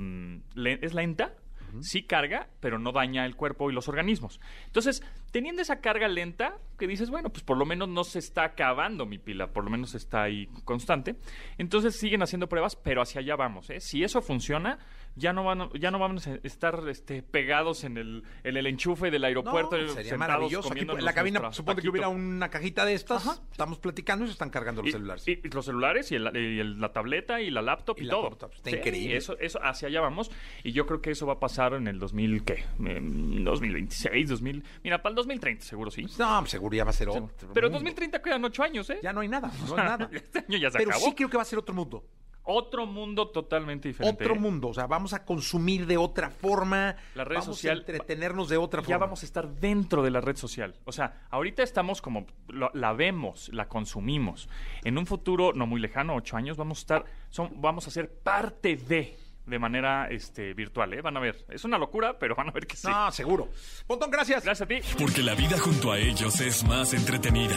le- 0.53 0.79
es 0.83 0.93
lenta. 0.93 1.33
Sí 1.81 2.03
carga, 2.03 2.47
pero 2.59 2.79
no 2.79 2.91
daña 2.91 3.25
el 3.25 3.35
cuerpo 3.35 3.69
y 3.69 3.73
los 3.73 3.87
organismos. 3.87 4.39
Entonces, 4.65 5.03
teniendo 5.31 5.61
esa 5.61 5.81
carga 5.81 6.07
lenta, 6.07 6.57
que 6.77 6.87
dices, 6.87 7.09
bueno, 7.09 7.29
pues 7.29 7.43
por 7.43 7.57
lo 7.57 7.65
menos 7.65 7.89
no 7.89 8.03
se 8.03 8.19
está 8.19 8.43
acabando 8.43 9.05
mi 9.05 9.17
pila, 9.17 9.51
por 9.51 9.63
lo 9.63 9.69
menos 9.69 9.95
está 9.95 10.23
ahí 10.23 10.47
constante. 10.65 11.15
Entonces 11.57 11.95
siguen 11.95 12.21
haciendo 12.21 12.49
pruebas, 12.49 12.75
pero 12.75 13.01
hacia 13.01 13.21
allá 13.21 13.35
vamos. 13.35 13.69
¿eh? 13.69 13.79
Si 13.79 14.03
eso 14.03 14.21
funciona, 14.21 14.79
ya 15.19 15.33
no 15.33 15.43
van, 15.43 15.69
ya 15.73 15.91
no 15.91 15.99
vamos 15.99 16.25
a 16.27 16.35
estar 16.43 16.81
este, 16.89 17.21
pegados 17.21 17.83
en 17.83 17.97
el, 17.97 18.23
en 18.43 18.57
el 18.57 18.65
enchufe 18.65 19.11
del 19.11 19.23
aeropuerto. 19.25 19.77
No, 19.77 19.87
sería 19.89 20.17
maravilloso. 20.17 20.71
Aquí, 20.71 20.79
en 20.81 21.05
la 21.05 21.13
cabina, 21.13 21.51
suponte 21.51 21.81
que 21.81 21.89
hubiera 21.89 22.07
una 22.07 22.49
cajita 22.49 22.85
de 22.85 22.93
estas. 22.93 23.27
Ajá. 23.27 23.41
Estamos 23.51 23.79
platicando 23.79 24.23
y 24.25 24.27
se 24.27 24.33
están 24.33 24.49
cargando 24.49 24.81
los 24.81 24.89
Y- 24.89 24.91
celulares. 24.93 25.27
Y, 25.27 25.31
y 25.43 25.49
los 25.49 25.65
celulares 25.65 26.11
y, 26.11 26.15
el- 26.15 26.31
y 26.35 26.59
el- 26.59 26.79
la 26.79 26.91
tableta 26.91 27.41
y 27.41 27.51
la 27.51 27.61
laptop 27.61 27.97
Y 27.99 28.05
la 28.05 28.11
todo. 28.13 28.29
laptop, 28.29 28.53
está 28.55 28.69
increíble. 28.71 29.17
Eso, 29.17 29.37
eso, 29.39 29.59
hacia 29.61 29.87
allá 29.89 30.01
vamos. 30.01 30.31
Y 30.63 30.71
yo 30.71 30.85
creo 30.85 31.01
que 31.01 31.11
eso 31.11 31.27
va 31.27 31.33
a 31.33 31.39
pasar 31.39 31.73
en 31.73 31.87
el 31.87 31.99
2000, 31.99 32.43
¿qué? 32.43 32.63
Em, 32.79 33.43
2026, 33.43 34.29
2000. 34.29 34.63
Mira, 34.83 35.01
para 35.01 35.11
el 35.11 35.15
2030 35.17 35.65
seguro 35.65 35.91
sí. 35.91 36.05
No, 36.17 36.45
seguro 36.45 36.75
ya 36.77 36.83
va 36.83 36.91
a 36.91 36.93
ser 36.93 37.09
otro. 37.09 37.29
Pero 37.53 37.67
en 37.67 37.73
mundo. 37.73 37.79
2030 37.79 38.21
quedan 38.21 38.45
ocho 38.45 38.63
años, 38.63 38.89
¿eh? 38.89 38.99
Ya 39.03 39.11
no 39.13 39.21
hay 39.21 39.27
nada, 39.27 39.51
no 39.67 39.75
hay 39.77 39.83
nada. 39.97 40.09
Este 40.11 40.39
año 40.39 40.57
ya 40.57 40.71
se 40.71 40.77
Pero 40.77 40.91
acabó. 40.91 41.05
sí 41.05 41.13
creo 41.15 41.29
que 41.29 41.37
va 41.37 41.43
a 41.43 41.45
ser 41.45 41.59
otro 41.59 41.75
mundo. 41.75 42.03
Otro 42.51 42.85
mundo 42.87 43.27
totalmente 43.29 43.87
diferente. 43.89 44.23
Otro 44.23 44.35
mundo. 44.35 44.69
O 44.69 44.73
sea, 44.73 44.87
vamos 44.87 45.13
a 45.13 45.23
consumir 45.23 45.85
de 45.85 45.97
otra 45.97 46.29
forma. 46.31 46.95
La 47.13 47.23
red 47.23 47.37
vamos 47.37 47.55
social- 47.57 47.77
a 47.77 47.79
entretenernos 47.81 48.49
de 48.49 48.57
otra 48.57 48.81
ya 48.81 48.85
forma. 48.87 49.05
vamos 49.05 49.21
a 49.21 49.25
estar 49.25 49.47
dentro 49.47 50.01
de 50.01 50.09
la 50.09 50.19
red 50.19 50.35
social. 50.35 50.73
O 50.85 50.91
sea, 50.91 51.27
ahorita 51.29 51.61
estamos 51.61 52.01
como, 52.01 52.25
lo- 52.47 52.71
la 52.73 52.93
vemos, 52.93 53.49
la 53.53 53.67
consumimos. 53.67 54.49
En 54.83 54.97
un 54.97 55.05
futuro 55.05 55.53
no 55.53 55.67
muy 55.67 55.79
lejano, 55.79 56.15
ocho 56.15 56.37
años, 56.37 56.57
vamos 56.57 56.79
a 56.79 56.81
estar, 56.81 57.05
son, 57.29 57.51
vamos 57.61 57.87
a 57.87 57.91
ser 57.91 58.11
parte 58.11 58.75
de, 58.77 59.15
de 59.49 59.59
manera 59.59 60.07
este, 60.09 60.53
virtual, 60.53 60.93
¿eh? 60.93 61.01
Van 61.01 61.17
a 61.17 61.19
ver. 61.19 61.45
Es 61.49 61.63
una 61.65 61.77
locura, 61.77 62.17
pero 62.19 62.35
van 62.35 62.49
a 62.49 62.51
ver 62.51 62.65
que 62.67 62.77
sí. 62.77 62.87
No, 62.87 63.11
seguro. 63.11 63.49
Pontón, 63.87 64.09
gracias. 64.11 64.43
Gracias 64.43 64.65
a 64.65 64.67
ti. 64.67 64.79
Porque 64.97 65.21
la 65.21 65.33
vida 65.35 65.57
junto 65.59 65.91
a 65.91 65.97
ellos 65.97 66.39
es 66.39 66.63
más 66.63 66.93
entretenida. 66.93 67.55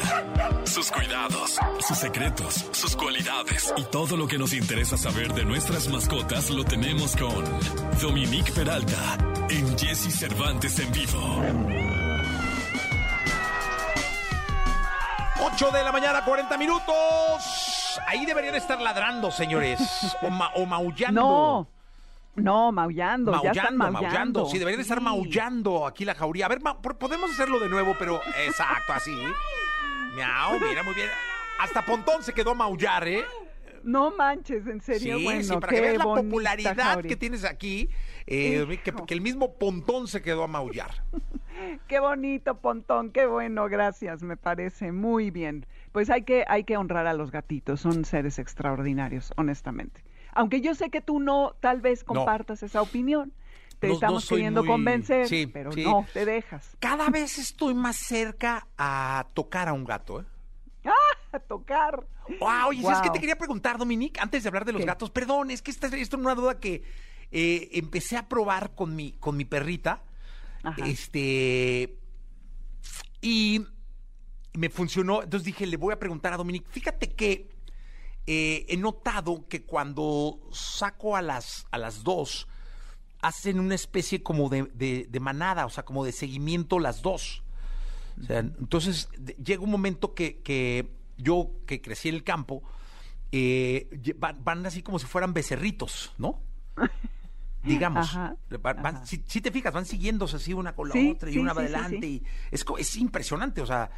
Sus 0.65 0.91
cuidados, 0.91 1.59
sus 1.81 1.99
secretos, 1.99 2.55
sus 2.73 2.97
cualidades 2.97 3.73
y 3.77 3.85
todo 3.85 4.17
lo 4.17 4.27
que 4.27 4.39
nos 4.39 4.53
interesa 4.53 4.97
saber 4.97 5.33
de 5.35 5.45
nuestras 5.45 5.89
mascotas 5.89 6.51
lo 6.51 6.65
tenemos 6.65 7.15
con 7.17 7.45
Dominique 8.01 8.51
Peralta 8.53 9.19
en 9.51 9.79
Jesse 9.79 10.13
Cervantes 10.19 10.79
en 10.79 10.91
vivo. 10.93 11.43
8 15.45 15.71
de 15.73 15.83
la 15.85 15.93
mañana, 15.93 16.25
40 16.25 16.57
minutos. 16.57 17.99
Ahí 18.07 18.25
deberían 18.25 18.55
estar 18.55 18.81
ladrando, 18.81 19.31
señores. 19.31 19.81
O, 20.23 20.31
ma- 20.31 20.51
o 20.55 20.65
maullando. 20.67 21.21
No, 21.21 21.69
no, 22.35 22.73
maullando, 22.73 23.43
ya 23.43 23.51
están 23.53 23.77
Maullando, 23.77 24.03
maullando. 24.03 24.47
Sí, 24.47 24.59
deberían 24.59 24.81
estar 24.81 25.01
maullando 25.01 25.87
aquí 25.87 26.05
la 26.05 26.15
jauría. 26.15 26.47
A 26.47 26.49
ver, 26.49 26.61
podemos 26.99 27.31
hacerlo 27.31 27.59
de 27.59 27.69
nuevo, 27.69 27.95
pero 27.99 28.21
exacto, 28.47 28.93
así. 28.93 29.15
Miau, 30.15 30.59
mira, 30.61 30.83
muy 30.83 30.95
bien. 30.95 31.09
Hasta 31.59 31.85
Pontón 31.85 32.23
se 32.23 32.33
quedó 32.33 32.53
a 32.53 32.55
maullar, 32.55 33.07
¿eh? 33.07 33.25
No 33.85 34.13
manches, 34.13 34.67
en 34.67 34.81
serio, 34.81 35.19
sí, 35.19 35.25
bueno, 35.25 35.43
sí, 35.43 35.53
para 35.55 35.73
que 35.73 35.81
veas 35.81 35.99
la 35.99 36.05
popularidad 36.05 37.03
que 37.03 37.17
tienes 37.17 37.45
aquí, 37.45 37.91
eh, 38.27 38.79
que, 38.85 38.93
que 38.93 39.15
el 39.15 39.21
mismo 39.21 39.55
Pontón 39.55 40.07
se 40.07 40.23
quedó 40.23 40.45
a 40.45 40.47
maullar. 40.47 41.03
Qué 41.89 42.01
bonito, 42.01 42.59
Pontón, 42.59 43.11
qué 43.11 43.27
bueno, 43.27 43.69
gracias, 43.69 44.23
me 44.23 44.37
parece 44.37 44.91
muy 44.91 45.31
bien. 45.31 45.67
Pues 45.93 46.11
hay 46.11 46.23
que, 46.23 46.45
hay 46.49 46.65
que 46.65 46.77
honrar 46.77 47.07
a 47.07 47.15
los 47.15 47.31
gatitos, 47.31 47.81
son 47.81 48.05
seres 48.05 48.39
extraordinarios, 48.39 49.33
honestamente. 49.37 50.03
Aunque 50.33 50.61
yo 50.61 50.75
sé 50.75 50.91
que 50.91 51.01
tú 51.01 51.21
no, 51.21 51.55
tal 51.61 51.81
vez 51.81 52.05
compartas 52.05 52.63
esa 52.63 52.83
opinión. 52.83 53.33
Te 53.79 53.91
estamos 53.91 54.25
soy 54.25 54.39
queriendo 54.39 54.63
muy- 54.63 54.71
convencer, 54.71 55.27
sí, 55.29 55.47
pero 55.49 55.73
sí. 55.73 55.83
no, 55.83 56.07
te 56.13 56.25
dejas. 56.25 56.77
Cada 56.79 57.09
vez 57.11 57.39
estoy 57.39 57.75
más 57.75 57.97
cerca 57.97 58.69
a 58.79 59.27
tocar 59.35 59.69
a 59.69 59.73
un 59.73 59.85
gato, 59.85 60.21
¿eh? 60.21 60.25
A 61.33 61.39
tocar. 61.41 62.07
Wow, 62.39 62.69
oye, 62.69 62.83
¿sabes 62.83 63.01
qué 63.01 63.11
te 63.11 63.19
quería 63.19 63.37
preguntar, 63.37 63.79
Dominique? 63.79 64.21
Antes 64.21 64.43
de 64.43 64.49
hablar 64.49 64.65
de 64.67 64.73
los 64.73 64.81
¿Qué? 64.81 64.87
gatos, 64.87 65.11
perdón, 65.11 65.51
es 65.51 65.63
que 65.63 65.71
esta, 65.71 65.87
esto 65.87 66.17
es 66.17 66.23
una 66.23 66.35
duda 66.35 66.61
que 66.61 66.83
eh, 67.31 67.71
empecé 67.73 68.17
a 68.19 68.29
probar 68.29 68.75
con 68.75 68.95
mi, 68.95 69.13
con 69.13 69.37
mi 69.37 69.45
perrita. 69.47 70.03
Ajá. 70.63 70.85
Este. 70.87 71.97
Y 73.21 73.65
me 74.53 74.69
funcionó. 74.69 75.23
Entonces 75.23 75.47
dije, 75.47 75.67
le 75.67 75.77
voy 75.77 75.93
a 75.95 75.99
preguntar 75.99 76.33
a 76.33 76.37
Dominique. 76.37 76.67
Fíjate 76.71 77.11
que 77.13 77.49
eh, 78.27 78.65
he 78.69 78.77
notado 78.77 79.47
que 79.49 79.63
cuando 79.65 80.39
saco 80.53 81.17
a 81.17 81.23
las, 81.23 81.67
a 81.71 81.79
las 81.79 82.03
dos, 82.05 82.47
hacen 83.21 83.61
una 83.61 83.75
especie 83.75 84.23
como 84.23 84.49
de, 84.49 84.65
de- 84.75 85.07
de 85.09 85.21
manada, 85.21 85.67
o 85.67 85.71
sea, 85.71 85.85
como 85.85 86.05
de 86.05 86.13
seguimiento 86.13 86.79
las 86.79 87.03
dos. 87.03 87.43
O 88.21 88.25
sea, 88.27 88.39
entonces 88.41 89.09
de- 89.19 89.35
llega 89.35 89.63
un 89.63 89.71
momento 89.71 90.15
que, 90.15 90.41
que 90.43 90.89
yo, 91.19 91.51
que 91.67 91.81
crecí 91.81 92.09
en 92.09 92.17
el 92.17 92.25
campo, 92.25 92.63
eh, 93.33 93.89
van, 94.19 94.43
van 94.45 94.67
así 94.67 94.83
como 94.83 94.99
si 94.99 95.07
fueran 95.07 95.33
becerritos, 95.33 96.13
¿no? 96.19 96.41
Digamos. 97.65 98.09
Ajá, 98.09 98.37
Van- 98.61 98.83
van- 98.83 98.97
ajá. 98.97 99.07
si, 99.07 99.23
si 99.27 99.41
te 99.41 99.53
fijas, 99.53 99.73
van 99.73 99.87
siguiéndose 99.87 100.37
así 100.37 100.53
una 100.53 100.75
con 100.75 100.89
la 100.89 100.95
Sí, 100.95 101.13
otra 101.15 101.31
y 101.31 101.35
sí, 101.35 101.39
una 101.39 101.53
sí, 101.53 101.57
va 101.57 101.63
sí, 101.69 101.75
adelante. 101.75 102.07
Y 102.09 102.23
es, 102.51 102.65
es 102.79 102.97
impresionante, 102.97 103.61
o 103.61 103.67
sea. 103.67 103.91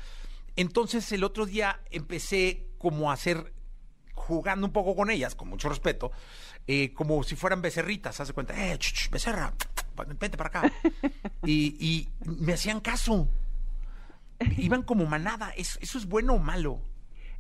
Entonces 0.57 1.11
el 1.13 1.25
otro 1.25 1.47
día 1.47 1.81
empecé 1.91 2.69
como 2.79 3.11
a 3.11 3.15
hacer, 3.15 3.53
jugando 4.15 4.67
un 4.67 4.73
poco 4.73 4.95
con 4.97 5.11
ellas, 5.11 5.35
con 5.35 5.49
mucho 5.49 5.69
respeto, 5.69 6.11
eh, 6.67 6.93
como 6.95 7.23
si 7.23 7.37
fueran 7.37 7.61
becerritas, 7.63 8.21
haz 8.21 8.29
de 8.29 8.35
cuenta, 8.35 8.55
eh, 8.73 8.79
ch, 8.79 8.93
ch, 8.93 9.11
becerra, 9.11 9.53
vente 10.19 10.37
para 10.37 10.49
acá. 10.49 10.73
y, 11.45 11.77
y 11.79 12.09
me 12.25 12.53
hacían 12.55 12.81
caso. 12.81 13.29
Iban 14.59 14.83
como 14.83 15.07
manada. 15.07 15.51
¿Es- 15.57 15.79
¿Eso 15.81 15.99
es 15.99 16.07
bueno 16.07 16.35
o 16.35 16.39
malo? 16.39 16.81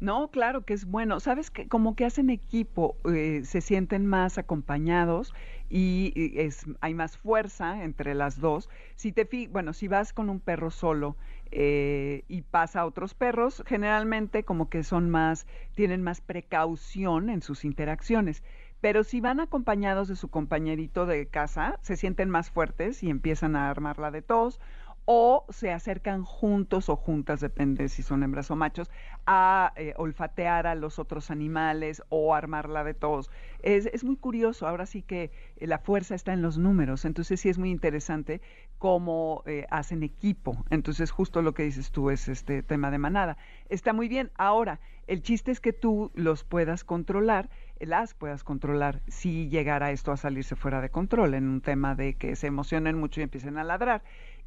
No, 0.00 0.28
claro 0.30 0.64
que 0.64 0.74
es 0.74 0.84
bueno. 0.84 1.20
Sabes 1.20 1.50
que 1.50 1.68
como 1.68 1.96
que 1.96 2.04
hacen 2.04 2.30
equipo, 2.30 2.96
eh, 3.12 3.42
se 3.44 3.60
sienten 3.60 4.06
más 4.06 4.38
acompañados 4.38 5.32
y, 5.70 6.12
y 6.14 6.38
es 6.40 6.66
hay 6.80 6.94
más 6.94 7.16
fuerza 7.16 7.82
entre 7.84 8.14
las 8.14 8.40
dos. 8.40 8.68
Si 8.96 9.12
te 9.12 9.24
fi- 9.26 9.46
bueno, 9.46 9.72
si 9.72 9.88
vas 9.88 10.12
con 10.12 10.30
un 10.30 10.40
perro 10.40 10.70
solo 10.70 11.16
eh, 11.56 12.24
y 12.26 12.42
pasa 12.42 12.80
a 12.80 12.86
otros 12.86 13.14
perros, 13.14 13.62
generalmente 13.64 14.44
como 14.44 14.68
que 14.68 14.82
son 14.82 15.08
más, 15.08 15.46
tienen 15.76 16.02
más 16.02 16.20
precaución 16.20 17.30
en 17.30 17.42
sus 17.42 17.64
interacciones. 17.64 18.42
Pero 18.80 19.04
si 19.04 19.20
van 19.20 19.38
acompañados 19.38 20.08
de 20.08 20.16
su 20.16 20.28
compañerito 20.28 21.06
de 21.06 21.28
casa, 21.28 21.78
se 21.80 21.96
sienten 21.96 22.28
más 22.28 22.50
fuertes 22.50 23.04
y 23.04 23.08
empiezan 23.08 23.54
a 23.54 23.70
armarla 23.70 24.10
de 24.10 24.20
tos 24.20 24.60
o 25.06 25.44
se 25.50 25.70
acercan 25.70 26.24
juntos 26.24 26.88
o 26.88 26.96
juntas, 26.96 27.40
depende 27.40 27.88
si 27.88 28.02
son 28.02 28.22
hembras 28.22 28.50
o 28.50 28.56
machos, 28.56 28.90
a 29.26 29.72
eh, 29.76 29.94
olfatear 29.96 30.66
a 30.66 30.74
los 30.74 30.98
otros 30.98 31.30
animales 31.30 32.02
o 32.08 32.34
armarla 32.34 32.84
de 32.84 32.94
tos. 32.94 33.30
Es, 33.62 33.86
es 33.86 34.04
muy 34.04 34.16
curioso, 34.16 34.66
ahora 34.66 34.86
sí 34.86 35.02
que 35.02 35.30
eh, 35.56 35.66
la 35.66 35.78
fuerza 35.78 36.14
está 36.14 36.32
en 36.32 36.42
los 36.42 36.58
números, 36.58 37.04
entonces 37.04 37.40
sí 37.40 37.48
es 37.48 37.58
muy 37.58 37.70
interesante 37.70 38.40
cómo 38.78 39.42
eh, 39.46 39.66
hacen 39.70 40.02
equipo. 40.02 40.64
Entonces 40.70 41.10
justo 41.10 41.42
lo 41.42 41.54
que 41.54 41.62
dices 41.62 41.90
tú 41.90 42.10
es 42.10 42.28
este 42.28 42.62
tema 42.62 42.90
de 42.90 42.98
manada. 42.98 43.36
Está 43.68 43.92
muy 43.92 44.08
bien. 44.08 44.30
Ahora, 44.36 44.80
el 45.06 45.22
chiste 45.22 45.50
es 45.50 45.60
que 45.60 45.72
tú 45.72 46.10
los 46.14 46.44
puedas 46.44 46.84
controlar, 46.84 47.48
las 47.78 48.14
puedas 48.14 48.44
controlar 48.44 49.00
si 49.08 49.48
llegara 49.48 49.90
esto 49.90 50.12
a 50.12 50.16
salirse 50.16 50.56
fuera 50.56 50.80
de 50.80 50.90
control 50.90 51.34
en 51.34 51.48
un 51.48 51.60
tema 51.60 51.94
de 51.94 52.14
que 52.14 52.36
se 52.36 52.46
emocionen 52.46 52.98
mucho 52.98 53.20
y 53.20 53.24
empiecen 53.24 53.58
a 53.58 53.64
ladrar 53.64 54.02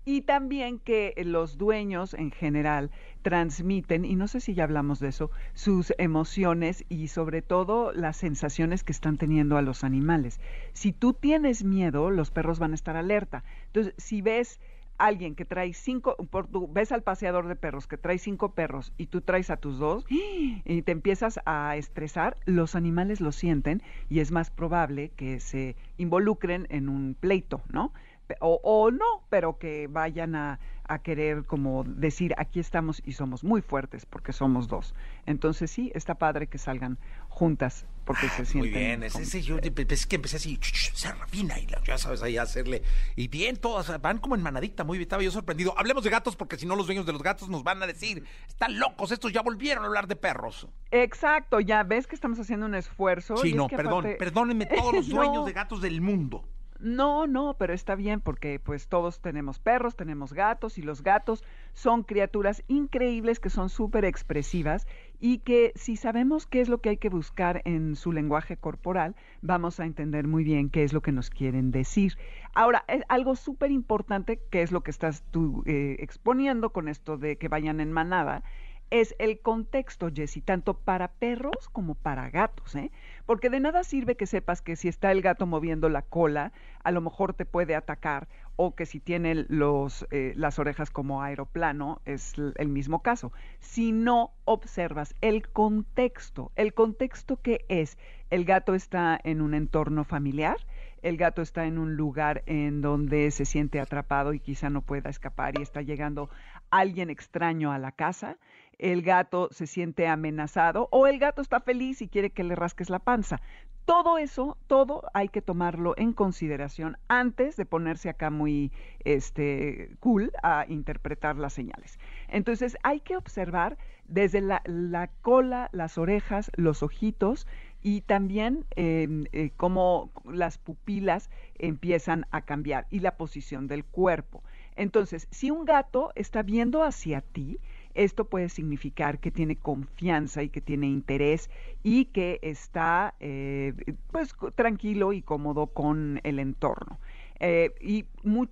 y 0.07 0.21
también 0.21 0.79
que 0.79 1.13
los 1.25 1.57
dueños 1.57 2.13
en 2.13 2.31
general 2.31 2.91
transmiten, 3.23 4.05
y 4.05 4.15
no 4.15 4.29
sé 4.29 4.39
si 4.39 4.53
ya 4.53 4.63
hablamos 4.63 5.01
de 5.01 5.09
eso, 5.09 5.31
sus 5.53 5.93
emociones 5.97 6.85
y 6.87 7.09
sobre 7.09 7.41
todo 7.41 7.91
las 7.91 8.15
sensaciones 8.15 8.85
que 8.85 8.93
están 8.93 9.17
teniendo 9.17 9.57
a 9.57 9.61
los 9.61 9.83
animales. 9.83 10.39
Si 10.71 10.93
tú 10.93 11.11
tienes 11.11 11.65
miedo, 11.65 12.09
los 12.09 12.31
perros 12.31 12.57
van 12.57 12.71
a 12.71 12.75
estar 12.75 12.95
alerta. 12.95 13.43
Entonces, 13.65 13.93
si 13.97 14.21
ves 14.21 14.61
alguien 14.97 15.35
que 15.35 15.43
trae 15.43 15.73
cinco, 15.73 16.15
por 16.31 16.47
tu- 16.47 16.71
ves 16.71 16.93
al 16.93 17.03
paseador 17.03 17.49
de 17.49 17.57
perros 17.57 17.85
que 17.85 17.97
trae 17.97 18.17
cinco 18.17 18.53
perros 18.53 18.93
y 18.97 19.07
tú 19.07 19.19
traes 19.19 19.49
a 19.49 19.57
tus 19.57 19.77
dos 19.77 20.05
y 20.09 20.81
te 20.83 20.91
empiezas 20.93 21.41
a 21.45 21.75
estresar, 21.75 22.37
los 22.45 22.75
animales 22.75 23.19
lo 23.19 23.33
sienten 23.33 23.83
y 24.09 24.21
es 24.21 24.31
más 24.31 24.51
probable 24.51 25.11
que 25.17 25.41
se 25.41 25.75
involucren 25.97 26.65
en 26.69 26.87
un 26.87 27.13
pleito, 27.13 27.61
¿no? 27.73 27.91
O, 28.41 28.59
o 28.63 28.91
no, 28.91 29.23
pero 29.29 29.57
que 29.57 29.87
vayan 29.87 30.35
a, 30.35 30.59
a 30.83 30.99
querer 30.99 31.45
como 31.45 31.83
decir, 31.85 32.33
aquí 32.37 32.59
estamos 32.59 33.01
y 33.05 33.13
somos 33.13 33.43
muy 33.43 33.61
fuertes 33.61 34.05
porque 34.05 34.33
somos 34.33 34.67
dos. 34.67 34.93
Entonces 35.25 35.71
sí, 35.71 35.91
está 35.95 36.15
padre 36.15 36.47
que 36.47 36.57
salgan 36.57 36.97
juntas 37.29 37.85
porque 38.05 38.29
se 38.29 38.45
sienten... 38.45 38.59
Muy 38.59 38.69
bien, 38.69 39.03
es, 39.03 39.15
ese, 39.15 39.41
yo 39.41 39.57
es 39.57 40.05
que 40.07 40.15
empecé 40.15 40.37
así, 40.37 40.57
ch, 40.57 40.71
ch, 40.71 40.93
se 40.95 41.11
refina 41.13 41.59
y 41.59 41.67
la- 41.67 41.83
ya 41.83 41.97
sabes, 41.97 42.23
ahí 42.23 42.37
hacerle. 42.37 42.81
Y 43.17 43.27
bien, 43.27 43.57
todas 43.57 44.01
van 44.01 44.17
como 44.19 44.35
en 44.35 44.41
manadita, 44.41 44.85
muy 44.85 44.97
bien, 44.97 45.03
estaba 45.07 45.21
yo 45.23 45.31
sorprendido. 45.31 45.77
Hablemos 45.77 46.03
de 46.05 46.09
gatos 46.09 46.35
porque 46.37 46.55
si 46.57 46.65
no 46.65 46.75
los 46.77 46.85
dueños 46.85 47.05
de 47.05 47.11
los 47.11 47.21
gatos 47.21 47.49
nos 47.49 47.63
van 47.63 47.83
a 47.83 47.87
decir, 47.87 48.23
están 48.47 48.79
locos, 48.79 49.11
estos 49.11 49.33
ya 49.33 49.41
volvieron 49.41 49.83
a 49.83 49.87
hablar 49.87 50.07
de 50.07 50.15
perros. 50.15 50.67
Exacto, 50.91 51.59
ya 51.59 51.83
ves 51.83 52.07
que 52.07 52.15
estamos 52.15 52.39
haciendo 52.39 52.65
un 52.65 52.75
esfuerzo. 52.75 53.35
Sí, 53.37 53.49
y 53.49 53.51
es 53.51 53.57
no, 53.57 53.67
que 53.67 53.75
perdón, 53.75 54.05
aparte- 54.05 54.17
perdónenme 54.17 54.65
todos 54.67 54.93
los 54.95 55.09
dueños 55.09 55.35
No. 55.37 55.45
de 55.45 55.51
gatos 55.53 55.81
del 55.81 55.99
mundo. 56.01 56.45
No, 56.79 57.25
no, 57.25 57.55
pero 57.57 57.73
está 57.73 57.95
bien 57.95 58.21
porque 58.21 58.59
pues 58.59 58.87
todos 58.87 59.19
tenemos 59.19 59.59
perros, 59.59 59.95
tenemos 59.95 60.33
gatos 60.33 60.77
y 60.77 60.83
los 60.83 61.01
gatos 61.01 61.43
son 61.73 62.03
criaturas 62.03 62.63
increíbles 62.67 63.39
que 63.39 63.49
son 63.49 63.69
súper 63.69 64.05
expresivas 64.05 64.87
y 65.19 65.39
que 65.39 65.71
si 65.75 65.95
sabemos 65.95 66.45
qué 66.45 66.61
es 66.61 66.69
lo 66.69 66.79
que 66.79 66.89
hay 66.89 66.97
que 66.97 67.09
buscar 67.09 67.61
en 67.65 67.95
su 67.95 68.11
lenguaje 68.11 68.57
corporal, 68.57 69.15
vamos 69.41 69.79
a 69.79 69.85
entender 69.85 70.27
muy 70.27 70.43
bien 70.43 70.69
qué 70.69 70.83
es 70.83 70.93
lo 70.93 71.01
que 71.01 71.11
nos 71.11 71.31
quieren 71.31 71.71
decir. 71.71 72.13
Ahora, 72.53 72.83
es 72.87 73.03
algo 73.09 73.35
súper 73.35 73.71
importante 73.71 74.39
que 74.51 74.61
es 74.61 74.71
lo 74.71 74.81
que 74.81 74.91
estás 74.91 75.23
tú 75.31 75.63
eh, 75.65 75.95
exponiendo 75.99 76.71
con 76.71 76.87
esto 76.87 77.17
de 77.17 77.37
que 77.37 77.47
vayan 77.47 77.79
en 77.79 77.91
manada, 77.91 78.43
es 78.89 79.15
el 79.19 79.39
contexto, 79.39 80.09
Jessy, 80.13 80.41
tanto 80.41 80.73
para 80.73 81.09
perros 81.09 81.69
como 81.71 81.95
para 81.95 82.29
gatos, 82.29 82.75
¿eh? 82.75 82.91
Porque 83.25 83.49
de 83.49 83.59
nada 83.59 83.83
sirve 83.83 84.15
que 84.15 84.25
sepas 84.25 84.61
que 84.61 84.75
si 84.75 84.87
está 84.87 85.11
el 85.11 85.21
gato 85.21 85.45
moviendo 85.45 85.89
la 85.89 86.01
cola, 86.01 86.53
a 86.83 86.91
lo 86.91 87.01
mejor 87.01 87.33
te 87.33 87.45
puede 87.45 87.75
atacar, 87.75 88.27
o 88.55 88.75
que 88.75 88.85
si 88.85 88.99
tiene 88.99 89.45
los, 89.49 90.07
eh, 90.11 90.33
las 90.35 90.57
orejas 90.57 90.89
como 90.89 91.21
aeroplano, 91.21 92.01
es 92.05 92.33
el 92.37 92.69
mismo 92.69 93.01
caso. 93.01 93.31
Si 93.59 93.91
no 93.91 94.31
observas 94.45 95.15
el 95.21 95.47
contexto, 95.49 96.51
el 96.55 96.73
contexto 96.73 97.41
que 97.41 97.65
es, 97.67 97.97
el 98.29 98.45
gato 98.45 98.73
está 98.73 99.19
en 99.23 99.41
un 99.41 99.53
entorno 99.53 100.03
familiar, 100.05 100.57
el 101.01 101.17
gato 101.17 101.41
está 101.41 101.65
en 101.65 101.77
un 101.77 101.95
lugar 101.95 102.43
en 102.45 102.81
donde 102.81 103.31
se 103.31 103.45
siente 103.45 103.79
atrapado 103.79 104.33
y 104.33 104.39
quizá 104.39 104.69
no 104.69 104.81
pueda 104.81 105.09
escapar 105.09 105.57
y 105.57 105.61
está 105.61 105.81
llegando 105.81 106.29
alguien 106.69 107.09
extraño 107.09 107.71
a 107.71 107.79
la 107.79 107.91
casa, 107.91 108.37
el 108.77 109.01
gato 109.01 109.49
se 109.51 109.67
siente 109.67 110.07
amenazado 110.07 110.87
o 110.91 111.07
el 111.07 111.19
gato 111.19 111.41
está 111.41 111.59
feliz 111.59 112.01
y 112.01 112.07
quiere 112.07 112.29
que 112.29 112.43
le 112.43 112.55
rasques 112.55 112.89
la 112.89 112.99
panza. 112.99 113.41
Todo 113.85 114.17
eso, 114.17 114.57
todo 114.67 115.03
hay 115.13 115.29
que 115.29 115.41
tomarlo 115.41 115.93
en 115.95 116.11
consideración 116.11 116.97
antes 117.07 117.55
de 117.55 117.65
ponerse 117.65 118.09
acá 118.09 118.29
muy 118.29 118.73
este, 119.05 119.95
cool 120.01 120.33
a 120.43 120.65
interpretar 120.67 121.37
las 121.37 121.53
señales. 121.53 121.97
Entonces 122.27 122.77
hay 122.83 122.99
que 122.99 123.15
observar 123.15 123.77
desde 124.03 124.41
la, 124.41 124.61
la 124.65 125.07
cola, 125.21 125.69
las 125.71 125.97
orejas, 125.97 126.51
los 126.57 126.83
ojitos 126.83 127.47
y 127.87 128.01
también 128.01 128.65
eh, 128.75 129.07
eh, 129.31 129.51
cómo 129.55 130.11
las 130.29 130.57
pupilas 130.57 131.29
empiezan 131.57 132.25
a 132.31 132.41
cambiar 132.41 132.85
y 132.89 132.99
la 132.99 133.15
posición 133.15 133.67
del 133.67 133.85
cuerpo. 133.85 134.43
Entonces, 134.75 135.29
si 135.31 135.51
un 135.51 135.63
gato 135.63 136.11
está 136.15 136.43
viendo 136.43 136.83
hacia 136.83 137.21
ti, 137.21 137.59
esto 137.93 138.25
puede 138.25 138.49
significar 138.49 139.19
que 139.19 139.31
tiene 139.31 139.55
confianza 139.55 140.43
y 140.43 140.49
que 140.49 140.59
tiene 140.59 140.87
interés 140.87 141.49
y 141.81 142.05
que 142.05 142.39
está 142.41 143.15
eh, 143.21 143.73
pues 144.11 144.35
tranquilo 144.55 145.13
y 145.13 145.21
cómodo 145.21 145.67
con 145.67 146.19
el 146.23 146.39
entorno. 146.39 146.99
Eh, 147.39 147.73
y 147.79 148.05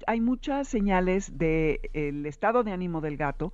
hay 0.08 0.22
muchas 0.22 0.68
señales 0.68 1.38
del 1.38 2.26
estado 2.26 2.64
de 2.64 2.72
ánimo 2.72 3.02
del 3.02 3.18
gato, 3.18 3.54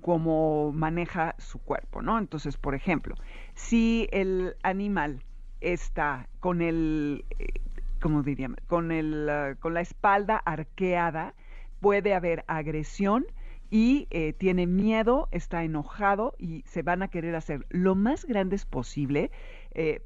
cómo 0.00 0.72
maneja 0.72 1.34
su 1.38 1.58
cuerpo, 1.58 2.02
¿no? 2.02 2.18
Entonces, 2.18 2.56
por 2.56 2.74
ejemplo, 2.74 3.14
si 3.54 4.08
el 4.12 4.56
animal 4.62 5.22
está 5.60 6.28
con 6.40 6.62
el, 6.62 7.24
eh, 7.38 7.46
¿cómo 8.00 8.22
diríamos? 8.22 8.58
Con, 8.66 8.92
el, 8.92 9.28
ah, 9.28 9.54
con 9.58 9.74
la 9.74 9.80
espalda 9.80 10.36
arqueada, 10.36 11.34
puede 11.80 12.14
haber 12.14 12.44
agresión 12.48 13.26
y 13.70 14.08
eh, 14.10 14.32
tiene 14.32 14.66
miedo, 14.66 15.28
está 15.30 15.62
enojado 15.62 16.34
y 16.38 16.62
se 16.62 16.82
van 16.82 17.02
a 17.02 17.08
querer 17.08 17.34
hacer 17.34 17.66
lo 17.68 17.94
más 17.94 18.24
grandes 18.24 18.64
posible 18.64 19.30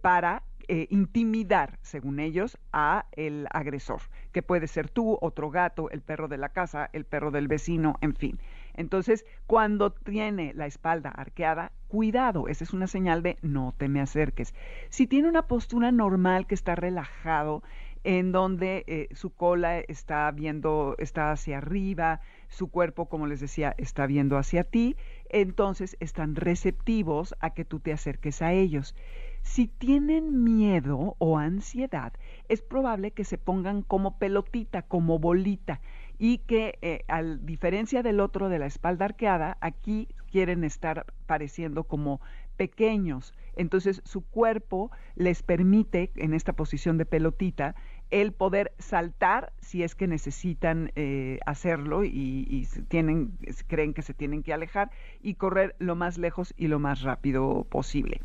para 0.02 0.42
eh, 0.68 0.86
intimidar, 0.90 1.78
según 1.82 2.20
ellos, 2.20 2.58
a 2.72 3.06
el 3.12 3.46
agresor, 3.50 4.02
que 4.32 4.42
puede 4.42 4.66
ser 4.66 4.88
tú, 4.88 5.18
otro 5.20 5.50
gato, 5.50 5.90
el 5.90 6.00
perro 6.00 6.28
de 6.28 6.38
la 6.38 6.50
casa, 6.50 6.88
el 6.92 7.04
perro 7.04 7.30
del 7.30 7.48
vecino, 7.48 7.96
en 8.00 8.14
fin. 8.14 8.38
Entonces, 8.74 9.26
cuando 9.46 9.92
tiene 9.92 10.54
la 10.54 10.66
espalda 10.66 11.10
arqueada, 11.10 11.72
cuidado, 11.88 12.48
esa 12.48 12.64
es 12.64 12.72
una 12.72 12.86
señal 12.86 13.22
de 13.22 13.36
no 13.42 13.74
te 13.76 13.88
me 13.88 14.00
acerques. 14.00 14.54
Si 14.88 15.06
tiene 15.06 15.28
una 15.28 15.46
postura 15.46 15.92
normal 15.92 16.46
que 16.46 16.54
está 16.54 16.74
relajado, 16.74 17.62
en 18.04 18.32
donde 18.32 18.84
eh, 18.86 19.08
su 19.14 19.30
cola 19.30 19.78
está 19.78 20.30
viendo, 20.30 20.96
está 20.98 21.30
hacia 21.30 21.58
arriba, 21.58 22.20
su 22.48 22.68
cuerpo, 22.68 23.08
como 23.08 23.26
les 23.26 23.40
decía, 23.40 23.74
está 23.78 24.06
viendo 24.06 24.36
hacia 24.36 24.64
ti, 24.64 24.96
entonces 25.32 25.96
están 25.98 26.36
receptivos 26.36 27.34
a 27.40 27.50
que 27.50 27.64
tú 27.64 27.80
te 27.80 27.92
acerques 27.92 28.42
a 28.42 28.52
ellos. 28.52 28.94
Si 29.42 29.66
tienen 29.66 30.44
miedo 30.44 31.16
o 31.18 31.38
ansiedad, 31.38 32.12
es 32.48 32.62
probable 32.62 33.10
que 33.10 33.24
se 33.24 33.38
pongan 33.38 33.82
como 33.82 34.18
pelotita, 34.18 34.82
como 34.82 35.18
bolita, 35.18 35.80
y 36.18 36.38
que 36.38 36.78
eh, 36.82 37.04
a 37.08 37.22
diferencia 37.22 38.02
del 38.02 38.20
otro 38.20 38.48
de 38.48 38.60
la 38.60 38.66
espalda 38.66 39.06
arqueada, 39.06 39.58
aquí 39.60 40.06
quieren 40.30 40.62
estar 40.62 41.06
pareciendo 41.26 41.84
como 41.84 42.20
pequeños. 42.56 43.34
Entonces 43.56 44.02
su 44.04 44.22
cuerpo 44.22 44.90
les 45.16 45.42
permite, 45.42 46.12
en 46.16 46.32
esta 46.32 46.52
posición 46.52 46.96
de 46.96 47.06
pelotita, 47.06 47.74
el 48.12 48.32
poder 48.32 48.72
saltar 48.78 49.54
si 49.60 49.82
es 49.82 49.94
que 49.94 50.06
necesitan 50.06 50.92
eh, 50.96 51.40
hacerlo 51.46 52.04
y, 52.04 52.46
y 52.48 52.66
tienen, 52.88 53.38
creen 53.66 53.94
que 53.94 54.02
se 54.02 54.12
tienen 54.12 54.42
que 54.42 54.52
alejar 54.52 54.90
y 55.22 55.34
correr 55.34 55.74
lo 55.78 55.96
más 55.96 56.18
lejos 56.18 56.52
y 56.58 56.68
lo 56.68 56.78
más 56.78 57.00
rápido 57.00 57.64
posible. 57.64 58.20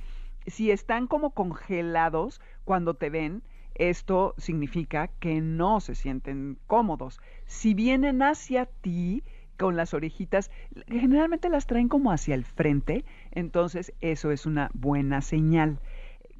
Si 0.45 0.71
están 0.71 1.07
como 1.07 1.31
congelados 1.31 2.41
cuando 2.65 2.95
te 2.95 3.09
ven, 3.09 3.43
esto 3.75 4.35
significa 4.37 5.07
que 5.07 5.39
no 5.39 5.79
se 5.79 5.95
sienten 5.95 6.57
cómodos. 6.67 7.21
Si 7.45 7.73
vienen 7.73 8.21
hacia 8.23 8.65
ti 8.65 9.23
con 9.57 9.77
las 9.77 9.93
orejitas, 9.93 10.51
generalmente 10.89 11.47
las 11.47 11.65
traen 11.65 11.87
como 11.87 12.11
hacia 12.11 12.35
el 12.35 12.43
frente, 12.43 13.05
entonces 13.31 13.93
eso 14.01 14.31
es 14.31 14.45
una 14.45 14.69
buena 14.73 15.21
señal 15.21 15.79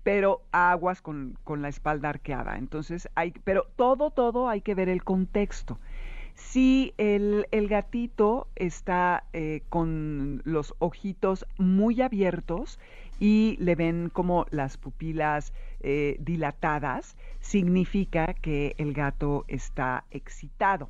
pero 0.07 0.41
aguas 0.53 1.01
con, 1.01 1.37
con, 1.43 1.61
la 1.61 1.67
espalda 1.67 2.07
arqueada. 2.07 2.57
Entonces, 2.57 3.09
hay, 3.15 3.33
pero 3.43 3.67
todo, 3.75 4.09
todo 4.09 4.47
hay 4.47 4.61
que 4.61 4.73
ver 4.73 4.87
el 4.87 5.03
contexto. 5.03 5.79
Si 6.33 6.93
el, 6.97 7.45
el 7.51 7.67
gatito 7.67 8.47
está 8.55 9.25
eh, 9.33 9.63
con 9.67 10.41
los 10.45 10.75
ojitos 10.79 11.45
muy 11.57 12.01
abiertos 12.01 12.79
y 13.19 13.57
le 13.59 13.75
ven 13.75 14.09
como 14.09 14.45
las 14.49 14.77
pupilas 14.77 15.51
eh, 15.81 16.15
dilatadas, 16.21 17.17
significa 17.41 18.33
que 18.33 18.75
el 18.77 18.93
gato 18.93 19.43
está 19.49 20.05
excitado. 20.11 20.89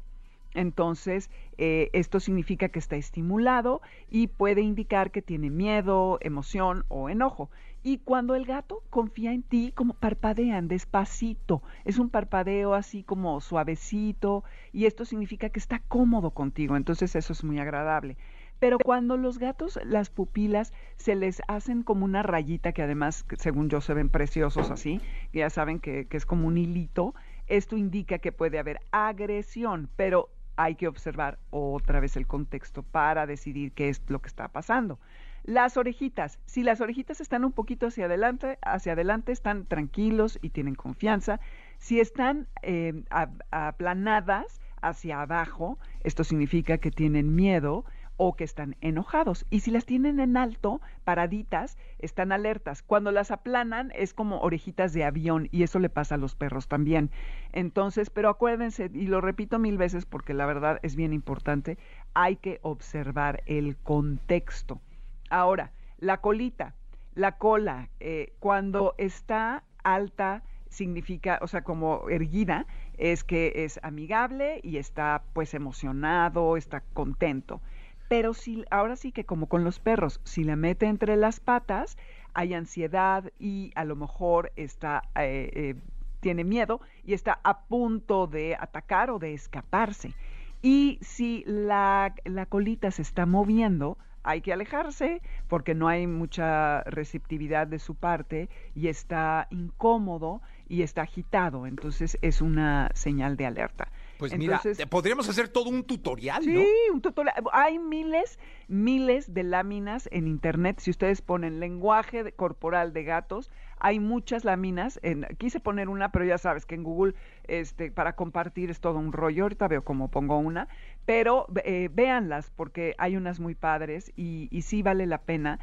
Entonces, 0.54 1.30
eh, 1.58 1.90
esto 1.94 2.20
significa 2.20 2.70
que 2.70 2.80
está 2.80 2.96
estimulado 2.96 3.82
y 4.10 4.28
puede 4.28 4.62
indicar 4.62 5.12
que 5.12 5.22
tiene 5.22 5.50
miedo, 5.50 6.18
emoción 6.22 6.84
o 6.88 7.10
enojo. 7.10 7.50
Y 7.88 8.00
cuando 8.00 8.36
el 8.36 8.46
gato 8.46 8.84
confía 8.90 9.32
en 9.32 9.44
ti, 9.44 9.72
como 9.74 9.94
parpadean 9.94 10.68
despacito, 10.68 11.64
es 11.86 12.00
un 12.00 12.10
parpadeo 12.10 12.74
así 12.74 13.02
como 13.02 13.40
suavecito 13.40 14.44
y 14.74 14.88
esto 14.88 15.06
significa 15.06 15.48
que 15.48 15.60
está 15.60 15.80
cómodo 15.88 16.32
contigo, 16.32 16.76
entonces 16.76 17.16
eso 17.16 17.32
es 17.32 17.46
muy 17.46 17.60
agradable. 17.60 18.18
Pero 18.60 18.78
cuando 18.78 19.16
los 19.16 19.40
gatos, 19.40 19.80
las 19.86 20.10
pupilas 20.10 20.74
se 20.98 21.16
les 21.16 21.42
hacen 21.48 21.82
como 21.82 22.04
una 22.04 22.24
rayita, 22.24 22.74
que 22.74 22.84
además, 22.84 23.26
según 23.38 23.70
yo, 23.70 23.80
se 23.80 23.94
ven 23.94 24.10
preciosos 24.10 24.70
así, 24.70 25.00
ya 25.32 25.50
saben 25.50 25.80
que, 25.80 26.08
que 26.08 26.18
es 26.18 26.26
como 26.26 26.46
un 26.46 26.58
hilito, 26.58 27.16
esto 27.48 27.78
indica 27.78 28.20
que 28.20 28.34
puede 28.34 28.60
haber 28.60 28.82
agresión, 28.92 29.90
pero 29.96 30.28
hay 30.58 30.76
que 30.76 30.90
observar 30.90 31.40
otra 31.52 32.02
vez 32.02 32.18
el 32.18 32.28
contexto 32.28 32.84
para 32.84 33.26
decidir 33.26 33.72
qué 33.72 33.88
es 33.88 34.02
lo 34.10 34.20
que 34.20 34.28
está 34.28 34.50
pasando. 34.50 35.00
Las 35.48 35.78
orejitas, 35.78 36.40
si 36.46 36.62
las 36.62 36.82
orejitas 36.82 37.22
están 37.22 37.46
un 37.46 37.54
poquito 37.54 37.88
hacia 37.88 38.08
adelante, 38.08 38.60
hacia 38.62 38.92
adelante 38.92 39.32
están 39.32 39.66
tranquilos 39.66 40.38
y 40.42 40.50
tienen 40.50 40.76
confianza. 40.76 41.40
Si 41.78 42.02
están 42.02 42.48
eh, 42.64 43.02
aplanadas 43.50 44.60
hacia 44.82 45.22
abajo, 45.22 45.80
esto 46.04 46.26
significa 46.26 46.80
que 46.80 46.92
tienen 46.92 47.34
miedo 47.34 47.86
o 48.18 48.36
que 48.36 48.44
están 48.44 48.76
enojados. 48.82 49.46
Y 49.50 49.62
si 49.62 49.72
las 49.72 49.86
tienen 49.86 50.20
en 50.20 50.36
alto, 50.36 50.82
paraditas, 51.06 51.78
están 52.00 52.34
alertas. 52.34 52.82
Cuando 52.82 53.12
las 53.14 53.32
aplanan 53.32 53.94
es 53.96 54.14
como 54.14 54.42
orejitas 54.42 54.92
de 54.92 55.06
avión 55.06 55.48
y 55.54 55.64
eso 55.64 55.80
le 55.80 55.88
pasa 55.88 56.16
a 56.16 56.18
los 56.18 56.36
perros 56.36 56.68
también. 56.68 57.10
Entonces, 57.54 58.10
pero 58.10 58.28
acuérdense, 58.28 58.92
y 58.94 59.08
lo 59.08 59.22
repito 59.22 59.60
mil 59.60 59.78
veces 59.78 60.06
porque 60.06 60.34
la 60.34 60.46
verdad 60.46 60.80
es 60.82 60.98
bien 60.98 61.14
importante, 61.14 61.78
hay 62.14 62.36
que 62.36 62.60
observar 62.64 63.44
el 63.46 63.78
contexto. 63.78 64.82
Ahora, 65.30 65.72
la 65.98 66.18
colita, 66.18 66.76
la 67.16 67.38
cola, 67.38 67.90
eh, 68.00 68.34
cuando 68.40 68.96
está 68.98 69.64
alta, 69.84 70.44
significa, 70.70 71.40
o 71.42 71.48
sea, 71.48 71.64
como 71.64 72.10
erguida, 72.10 72.66
es 72.98 73.24
que 73.24 73.64
es 73.64 73.80
amigable 73.84 74.60
y 74.64 74.78
está 74.78 75.24
pues 75.34 75.54
emocionado, 75.54 76.58
está 76.58 76.82
contento. 76.94 77.62
Pero 78.08 78.34
si, 78.34 78.64
ahora 78.72 78.96
sí 78.96 79.12
que 79.12 79.26
como 79.26 79.48
con 79.48 79.64
los 79.64 79.80
perros, 79.80 80.22
si 80.24 80.44
la 80.44 80.56
mete 80.56 80.86
entre 80.86 81.18
las 81.18 81.40
patas, 81.40 81.98
hay 82.34 82.54
ansiedad 82.54 83.32
y 83.40 83.72
a 83.76 83.84
lo 83.84 83.96
mejor 83.96 84.52
está, 84.56 85.04
eh, 85.16 85.50
eh, 85.54 85.76
tiene 86.20 86.44
miedo 86.44 86.80
y 87.04 87.14
está 87.14 87.40
a 87.44 87.62
punto 87.62 88.28
de 88.28 88.56
atacar 88.56 89.10
o 89.10 89.20
de 89.20 89.34
escaparse. 89.34 90.14
Y 90.62 91.00
si 91.02 91.44
la, 91.46 92.16
la 92.24 92.46
colita 92.46 92.92
se 92.92 93.02
está 93.02 93.26
moviendo, 93.26 93.98
hay 94.28 94.42
que 94.42 94.52
alejarse 94.52 95.22
porque 95.48 95.74
no 95.74 95.88
hay 95.88 96.06
mucha 96.06 96.84
receptividad 96.84 97.66
de 97.66 97.80
su 97.80 97.96
parte 97.96 98.50
y 98.76 98.90
está 98.90 99.48
incómodo 99.52 100.42
y 100.68 100.82
está 100.82 101.04
agitado. 101.04 101.66
Entonces 101.66 102.18
es 102.22 102.42
una 102.42 102.90
señal 102.94 103.38
de 103.38 103.46
alerta. 103.46 103.88
Pues 104.18 104.34
Entonces, 104.34 104.78
mira, 104.80 104.90
podríamos 104.90 105.30
hacer 105.30 105.48
todo 105.48 105.70
un 105.70 105.84
tutorial, 105.84 106.44
Sí, 106.44 106.54
¿no? 106.54 106.62
un 106.94 107.02
tutorial. 107.02 107.36
Hay 107.54 107.78
miles, 107.78 108.40
miles 108.68 109.34
de 109.34 109.44
láminas 109.44 110.10
en 110.12 110.28
internet. 110.28 110.80
Si 110.80 110.90
ustedes 110.90 111.22
ponen 111.22 111.60
lenguaje 111.60 112.32
corporal 112.34 112.94
de 112.94 113.04
gatos, 113.04 113.52
hay 113.80 114.00
muchas 114.00 114.44
láminas. 114.44 115.00
En, 115.04 115.28
quise 115.38 115.60
poner 115.60 115.88
una, 115.88 116.12
pero 116.12 116.26
ya 116.26 116.40
sabes 116.40 116.66
que 116.66 116.76
en 116.76 116.84
Google 116.84 117.14
este, 117.44 117.92
para 117.92 118.16
compartir 118.16 118.72
es 118.72 118.80
todo 118.80 118.98
un 118.98 119.14
rollo. 119.14 119.44
Ahorita 119.44 119.68
veo 119.68 119.84
cómo 119.84 120.10
pongo 120.10 120.38
una, 120.38 120.68
pero 121.08 121.48
eh, 121.64 121.90
véanlas 121.92 122.52
porque 122.52 122.94
hay 123.00 123.16
unas 123.16 123.40
muy 123.40 123.56
padres 123.56 124.12
y, 124.18 124.50
y 124.52 124.64
sí 124.64 124.84
vale 124.84 125.08
la 125.08 125.20
pena 125.24 125.60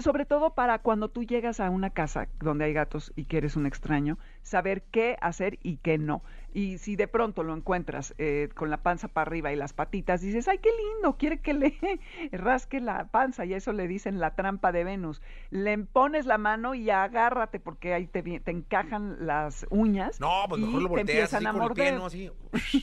sobre 0.00 0.24
todo 0.24 0.54
para 0.54 0.78
cuando 0.78 1.08
tú 1.08 1.24
llegas 1.24 1.60
a 1.60 1.70
una 1.70 1.90
casa 1.90 2.28
donde 2.40 2.64
hay 2.64 2.72
gatos 2.72 3.12
y 3.16 3.24
que 3.26 3.38
eres 3.38 3.56
un 3.56 3.66
extraño, 3.66 4.18
saber 4.42 4.82
qué 4.84 5.16
hacer 5.20 5.58
y 5.62 5.78
qué 5.78 5.98
no. 5.98 6.22
Y 6.52 6.78
si 6.78 6.96
de 6.96 7.08
pronto 7.08 7.42
lo 7.42 7.54
encuentras 7.54 8.14
eh, 8.18 8.48
con 8.54 8.70
la 8.70 8.82
panza 8.82 9.08
para 9.08 9.28
arriba 9.28 9.52
y 9.52 9.56
las 9.56 9.72
patitas, 9.72 10.20
dices, 10.20 10.48
ay, 10.48 10.58
qué 10.58 10.68
lindo, 10.70 11.16
quiere 11.16 11.38
que 11.40 11.54
le 11.54 11.78
rasque 12.32 12.80
la 12.80 13.06
panza, 13.06 13.44
y 13.44 13.54
eso 13.54 13.72
le 13.72 13.88
dicen 13.88 14.20
la 14.20 14.34
trampa 14.34 14.72
de 14.72 14.84
Venus. 14.84 15.22
Le 15.50 15.78
pones 15.78 16.26
la 16.26 16.38
mano 16.38 16.74
y 16.74 16.90
agárrate 16.90 17.58
porque 17.60 17.94
ahí 17.94 18.06
te, 18.06 18.22
encajan 18.50 19.26
las 19.26 19.66
uñas. 19.70 20.20
No, 20.20 20.44
pues 20.48 20.60
mejor 20.60 20.82
lo 20.82 20.88
te 20.88 20.90
volteas 20.90 21.32
empiezan 21.32 21.38
así 21.38 21.46
a 21.46 21.52
con 21.52 21.62
el 21.62 21.70
pie. 21.72 21.92
¿no? 21.92 22.06
Así, 22.06 22.30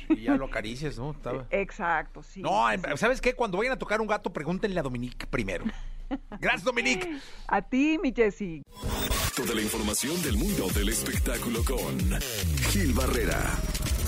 y 0.10 0.22
ya 0.24 0.36
lo 0.36 0.46
acaricias, 0.46 0.98
¿no? 0.98 1.12
Estaba- 1.20 1.46
Exacto, 1.52 2.24
sí. 2.24 2.42
No, 2.42 2.68
sí, 2.70 2.76
em- 2.76 2.82
sí. 2.84 2.98
¿sabes 2.98 3.22
qué? 3.22 3.34
Cuando 3.34 3.58
vayan 3.58 3.74
a 3.74 3.78
tocar 3.78 4.02
un 4.02 4.08
gato, 4.08 4.32
pregúntenle 4.34 4.80
a 4.80 4.84
Dominique 4.84 5.28
primero. 5.28 5.66
Gracias, 6.40 6.64
Dominique. 6.64 7.20
A 7.48 7.62
ti, 7.62 7.98
mi 8.02 8.14
Jessy. 8.14 8.62
Toda 9.36 9.56
la 9.56 9.62
información 9.62 10.22
del 10.22 10.38
mundo 10.38 10.68
del 10.74 10.90
espectáculo 10.90 11.64
con 11.64 11.98
Gil 12.72 12.94
Barrera, 12.94 13.40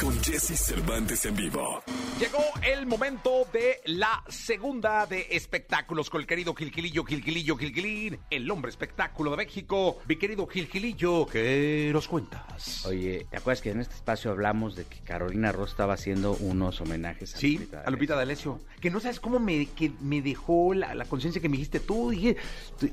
con 0.01 0.19
Jesse 0.23 0.57
Cervantes 0.57 1.25
en 1.25 1.35
vivo. 1.35 1.83
Llegó 2.19 2.43
el 2.63 2.87
momento 2.87 3.47
de 3.53 3.81
la 3.85 4.23
segunda 4.27 5.05
de 5.05 5.27
espectáculos 5.29 6.09
con 6.09 6.21
el 6.21 6.27
querido 6.27 6.55
Gilgilillo, 6.55 7.03
Gilgilillo, 7.03 7.55
Gilgilín, 7.55 8.19
el 8.31 8.49
hombre 8.49 8.69
espectáculo 8.69 9.31
de 9.31 9.37
México. 9.37 9.99
Mi 10.07 10.15
querido 10.15 10.47
Gilgilillo, 10.47 11.27
¿qué 11.27 11.91
nos 11.93 12.07
cuentas? 12.07 12.85
Oye, 12.85 13.27
¿te 13.29 13.37
acuerdas 13.37 13.61
que 13.61 13.71
en 13.71 13.81
este 13.81 13.95
espacio 13.95 14.31
hablamos 14.31 14.75
de 14.75 14.85
que 14.85 14.99
Carolina 14.99 15.51
Ross 15.51 15.71
estaba 15.71 15.93
haciendo 15.93 16.33
unos 16.33 16.81
homenajes 16.81 17.35
a 17.35 17.37
Sí, 17.37 17.57
Lupita 17.57 17.81
a 17.81 17.89
Lupita 17.91 18.15
D'Alessio. 18.15 18.59
Que 18.79 18.89
no 18.89 18.99
sabes 18.99 19.19
cómo 19.19 19.39
me, 19.39 19.67
que 19.67 19.91
me 19.99 20.21
dejó 20.21 20.73
la, 20.73 20.95
la 20.95 21.05
conciencia 21.05 21.41
que 21.41 21.49
me 21.49 21.57
dijiste 21.57 21.79
tú. 21.79 22.09
Dije, 22.09 22.37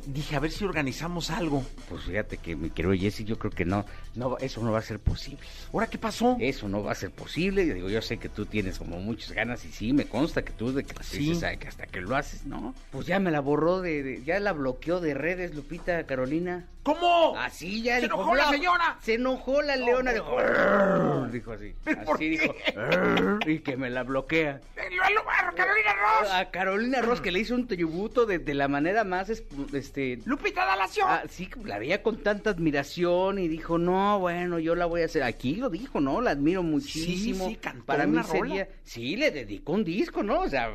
dije, 0.06 0.36
a 0.36 0.40
ver 0.40 0.50
si 0.50 0.64
organizamos 0.64 1.30
algo. 1.30 1.64
Pues 1.88 2.04
fíjate 2.04 2.36
que 2.36 2.54
mi 2.56 2.70
querido 2.70 2.94
Jesse, 2.94 3.24
yo 3.24 3.38
creo 3.38 3.52
que 3.52 3.64
no, 3.64 3.86
no, 4.14 4.36
eso 4.38 4.62
no 4.62 4.72
va 4.72 4.80
a 4.80 4.82
ser 4.82 5.00
posible. 5.00 5.40
¿Ahora 5.72 5.86
qué 5.86 5.96
pasó? 5.96 6.36
Eso 6.40 6.68
no 6.68 6.82
va 6.82 6.92
a 6.92 6.97
ser 6.98 7.10
posible. 7.10 7.66
Yo 7.66 7.74
digo, 7.74 7.88
yo 7.88 8.02
sé 8.02 8.18
que 8.18 8.28
tú 8.28 8.44
tienes 8.46 8.78
como 8.78 8.98
muchas 9.00 9.32
ganas 9.32 9.64
y 9.64 9.72
sí, 9.72 9.92
me 9.92 10.04
consta 10.06 10.42
que 10.42 10.52
tú 10.52 10.72
de 10.72 10.84
que 10.84 10.94
Sí. 11.02 11.18
dices, 11.18 11.44
"Ay, 11.44 11.56
que 11.56 11.68
hasta 11.68 11.86
que 11.86 12.00
lo 12.00 12.14
haces, 12.16 12.44
¿no? 12.46 12.74
Pues 12.90 13.06
ya 13.06 13.18
me 13.20 13.30
la 13.30 13.40
borró 13.40 13.80
de, 13.80 14.02
de- 14.02 14.22
ya 14.24 14.38
la 14.40 14.52
bloqueó 14.52 15.00
de 15.00 15.14
redes, 15.14 15.54
Lupita 15.54 16.04
Carolina. 16.06 16.66
¿Cómo? 16.82 17.36
Así 17.36 17.82
ya 17.82 17.96
¡Se 17.96 18.02
dijo, 18.02 18.14
enojó 18.16 18.34
la 18.34 18.48
señora! 18.48 18.96
Se 19.02 19.14
enojó 19.14 19.60
la 19.60 19.76
leona, 19.76 20.12
dijo, 20.14 20.36
dijo 21.30 21.52
así. 21.52 21.74
¿Pero 21.84 22.02
por 22.04 22.16
Así 22.16 22.28
dijo, 22.30 22.54
y 23.46 23.58
que 23.60 23.76
me 23.76 23.90
la 23.90 24.04
bloquea. 24.04 24.60
¡Señor 24.74 25.10
lugar, 25.10 25.54
Carolina 25.54 25.90
Ross! 25.92 26.30
A 26.32 26.50
Carolina 26.50 27.02
Ross 27.02 27.20
que 27.20 27.30
le 27.30 27.40
hizo 27.40 27.54
un 27.54 27.66
tributo 27.66 28.24
de, 28.24 28.38
de 28.38 28.54
la 28.54 28.68
manera 28.68 29.04
más 29.04 29.28
es- 29.28 29.44
este 29.74 30.20
¡Lupita 30.24 30.64
D'Alessio! 30.64 31.04
ah, 31.06 31.22
sí, 31.28 31.50
la 31.64 31.78
veía 31.78 32.02
con 32.02 32.22
tanta 32.22 32.50
admiración 32.50 33.38
y 33.38 33.48
dijo, 33.48 33.76
no, 33.76 34.18
bueno, 34.20 34.58
yo 34.58 34.74
la 34.74 34.86
voy 34.86 35.02
a 35.02 35.06
hacer. 35.06 35.22
Aquí 35.24 35.56
lo 35.56 35.68
dijo, 35.68 36.00
¿no? 36.00 36.20
La 36.22 36.30
admiro 36.30 36.62
muchísimo. 36.96 37.48
sí, 37.48 37.56
cantó 37.56 37.84
Para 37.84 38.06
una 38.06 38.22
mí 38.22 38.28
rola. 38.28 38.40
sería, 38.48 38.68
sí, 38.82 39.16
le 39.16 39.30
dedicó 39.30 39.72
un 39.72 39.84
disco, 39.84 40.22
¿no? 40.22 40.40
O 40.40 40.48
sea, 40.48 40.70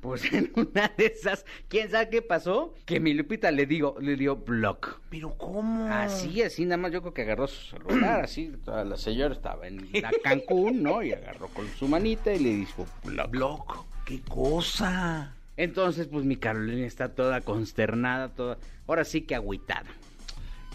pues 0.00 0.24
en 0.32 0.52
una 0.54 0.92
de 0.96 1.06
esas, 1.06 1.44
¿quién 1.68 1.90
sabe 1.90 2.08
qué 2.10 2.22
pasó? 2.22 2.74
Que 2.84 3.00
mi 3.00 3.14
Lupita 3.14 3.50
le 3.50 3.66
digo, 3.66 3.96
le 4.00 4.16
dio 4.16 4.36
block. 4.36 5.00
¿Pero 5.10 5.36
cómo? 5.36 5.86
Así, 5.86 6.42
así, 6.42 6.64
nada 6.64 6.76
más 6.78 6.92
yo 6.92 7.00
creo 7.02 7.14
que 7.14 7.22
agarró 7.22 7.46
su 7.46 7.76
celular, 7.76 8.20
así, 8.24 8.52
toda 8.64 8.84
la 8.84 8.96
señora 8.96 9.34
estaba 9.34 9.66
en 9.66 9.88
la 9.92 10.10
Cancún, 10.22 10.82
¿no? 10.82 11.02
Y 11.02 11.12
agarró 11.12 11.48
con 11.48 11.66
su 11.78 11.88
manita 11.88 12.32
y 12.32 12.38
le 12.38 12.54
dijo, 12.54 12.86
block. 13.04 13.30
Block. 13.30 13.84
¡Qué 14.04 14.20
cosa! 14.22 15.34
Entonces, 15.56 16.06
pues 16.06 16.24
mi 16.24 16.36
Carolina 16.36 16.86
está 16.86 17.14
toda 17.14 17.40
consternada, 17.40 18.28
toda, 18.34 18.58
ahora 18.86 19.04
sí 19.04 19.22
que 19.22 19.34
agüitada. 19.34 19.86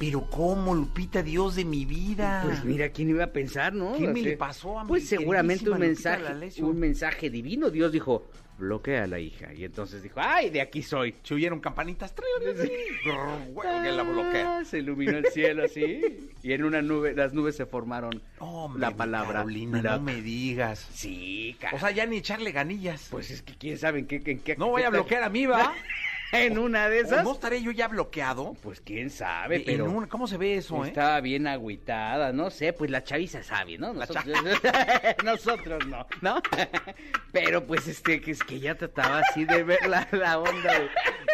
¿Pero 0.01 0.27
cómo, 0.31 0.73
Lupita, 0.73 1.21
Dios 1.21 1.55
de 1.55 1.63
mi 1.63 1.85
vida? 1.85 2.41
Pues 2.43 2.65
mira, 2.65 2.89
¿quién 2.89 3.11
iba 3.11 3.25
a 3.25 3.31
pensar, 3.31 3.71
no? 3.71 3.95
¿Qué 3.95 4.07
O 4.07 4.11
me 4.11 4.19
le 4.23 4.35
pasó 4.35 4.79
a 4.79 4.83
mi 4.83 4.87
Pues 4.87 5.07
seguramente 5.07 5.65
un 5.65 5.79
Lupita 5.79 6.17
mensaje, 6.17 6.63
un 6.63 6.79
mensaje 6.79 7.29
divino. 7.29 7.69
Dios 7.69 7.91
dijo, 7.91 8.27
bloquea 8.57 9.03
a 9.03 9.07
la 9.07 9.19
hija. 9.19 9.53
Y 9.53 9.63
entonces 9.63 10.01
dijo, 10.01 10.19
ay, 10.19 10.49
de 10.49 10.59
aquí 10.59 10.81
soy. 10.81 11.13
Se 11.21 11.35
oyeron 11.35 11.59
campanitas. 11.59 12.15
Que 13.03 13.91
la 13.91 14.01
bloquea. 14.01 14.57
Ah, 14.57 14.65
Se 14.65 14.79
iluminó 14.79 15.19
el 15.19 15.27
cielo 15.27 15.65
así. 15.65 16.31
y 16.41 16.51
en 16.51 16.63
una 16.63 16.81
nube, 16.81 17.13
las 17.13 17.33
nubes 17.33 17.55
se 17.55 17.67
formaron 17.67 18.23
Hombre, 18.39 18.81
la 18.81 18.95
palabra. 18.95 19.33
Carolina, 19.39 19.83
no 19.83 20.01
me 20.01 20.19
digas. 20.23 20.87
Sí, 20.93 21.55
cara. 21.59 21.77
O 21.77 21.79
sea, 21.79 21.91
ya 21.91 22.07
ni 22.07 22.17
echarle 22.17 22.51
ganillas. 22.51 23.07
pues 23.11 23.29
es 23.29 23.43
que 23.43 23.53
quién 23.55 23.77
sabe 23.77 23.99
en 23.99 24.07
qué... 24.07 24.19
En 24.25 24.39
qué 24.39 24.55
no 24.55 24.69
voy 24.69 24.81
a 24.81 24.89
bloquear 24.89 25.21
a 25.21 25.29
mí, 25.29 25.45
¿va? 25.45 25.73
en 26.31 26.57
una 26.57 26.89
de 26.89 27.01
¿O 27.01 27.05
esas. 27.05 27.23
¿No 27.23 27.33
estaré 27.33 27.61
yo 27.61 27.71
ya 27.71 27.87
bloqueado? 27.87 28.55
Pues 28.61 28.81
quién 28.81 29.09
sabe, 29.09 29.57
En 29.57 29.63
pero... 29.65 29.85
un- 29.85 30.07
¿Cómo 30.07 30.27
se 30.27 30.37
ve 30.37 30.55
eso, 30.57 30.83
eh? 30.85 30.89
Estaba 30.89 31.19
bien 31.21 31.47
agüitada, 31.47 32.31
no 32.31 32.49
sé, 32.49 32.73
pues 32.73 32.89
la 32.91 33.03
chaviza 33.03 33.43
sabe, 33.43 33.77
¿no? 33.77 33.93
Nosotros, 33.93 34.25
nosotros 35.23 35.85
no, 35.87 36.05
¿no? 36.21 36.41
Pero 37.31 37.65
pues 37.65 37.87
este, 37.87 38.19
que 38.21 38.31
es 38.31 38.43
que 38.43 38.59
ya 38.59 38.75
trataba 38.75 39.19
así 39.19 39.45
de 39.45 39.63
ver 39.63 39.87
la, 39.87 40.07
la 40.11 40.39
onda, 40.39 40.73
de, 40.79 40.89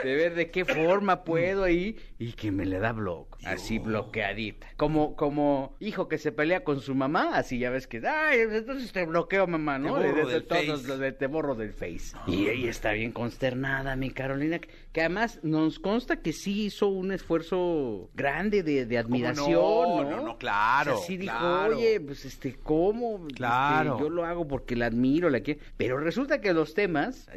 de 0.09 0.15
ver 0.15 0.35
de 0.35 0.51
qué 0.51 0.65
forma 0.65 1.23
puedo 1.23 1.63
ahí 1.63 1.97
y 2.19 2.33
que 2.33 2.51
me 2.51 2.65
le 2.65 2.79
da 2.79 2.91
bloque, 2.91 3.36
así 3.45 3.79
bloqueadita. 3.79 4.67
Como, 4.77 5.15
como 5.15 5.75
hijo 5.79 6.07
que 6.07 6.17
se 6.17 6.31
pelea 6.31 6.63
con 6.63 6.81
su 6.81 6.95
mamá, 6.95 7.31
así 7.37 7.59
ya 7.59 7.69
ves 7.69 7.87
que, 7.87 8.01
ay, 8.07 8.39
entonces 8.51 8.91
te 8.91 9.05
bloqueo 9.05 9.47
mamá, 9.47 9.77
¿no? 9.79 9.85
Te 9.85 10.07
borro 10.07 10.15
De- 10.15 10.25
de 10.25 10.33
del 10.33 10.43
todos, 10.45 10.81
Face. 10.83 10.97
de- 10.97 11.11
te 11.11 11.27
borro 11.27 11.55
del 11.55 11.73
face. 11.73 12.15
Y 12.27 12.47
ella 12.47 12.69
está 12.69 12.91
bien 12.91 13.11
consternada, 13.11 13.95
mi 13.95 14.11
Carolina, 14.11 14.59
que, 14.59 14.69
que 14.91 15.01
además 15.01 15.39
nos 15.43 15.79
consta 15.79 16.17
que 16.21 16.33
sí 16.33 16.65
hizo 16.65 16.87
un 16.87 17.11
esfuerzo 17.11 18.09
grande 18.15 18.63
de, 18.63 18.85
de 18.85 18.97
admiración, 18.97 19.51
no? 19.51 20.03
¿no? 20.03 20.09
No, 20.09 20.23
no, 20.23 20.37
claro, 20.37 20.95
O 20.95 20.97
sea, 20.97 21.07
sí 21.07 21.17
dijo, 21.17 21.35
oye, 21.67 21.99
pues 22.01 22.25
este, 22.25 22.55
¿cómo? 22.55 23.17
Este, 23.27 23.35
Claro. 23.35 23.99
yo 23.99 24.09
lo 24.09 24.25
hago 24.25 24.47
porque 24.47 24.75
la 24.75 24.87
admiro, 24.87 25.29
la 25.29 25.39
quiero. 25.41 25.59
Pero 25.77 25.97
resulta 25.99 26.41
que 26.41 26.53
los 26.53 26.73
temas, 26.73 27.29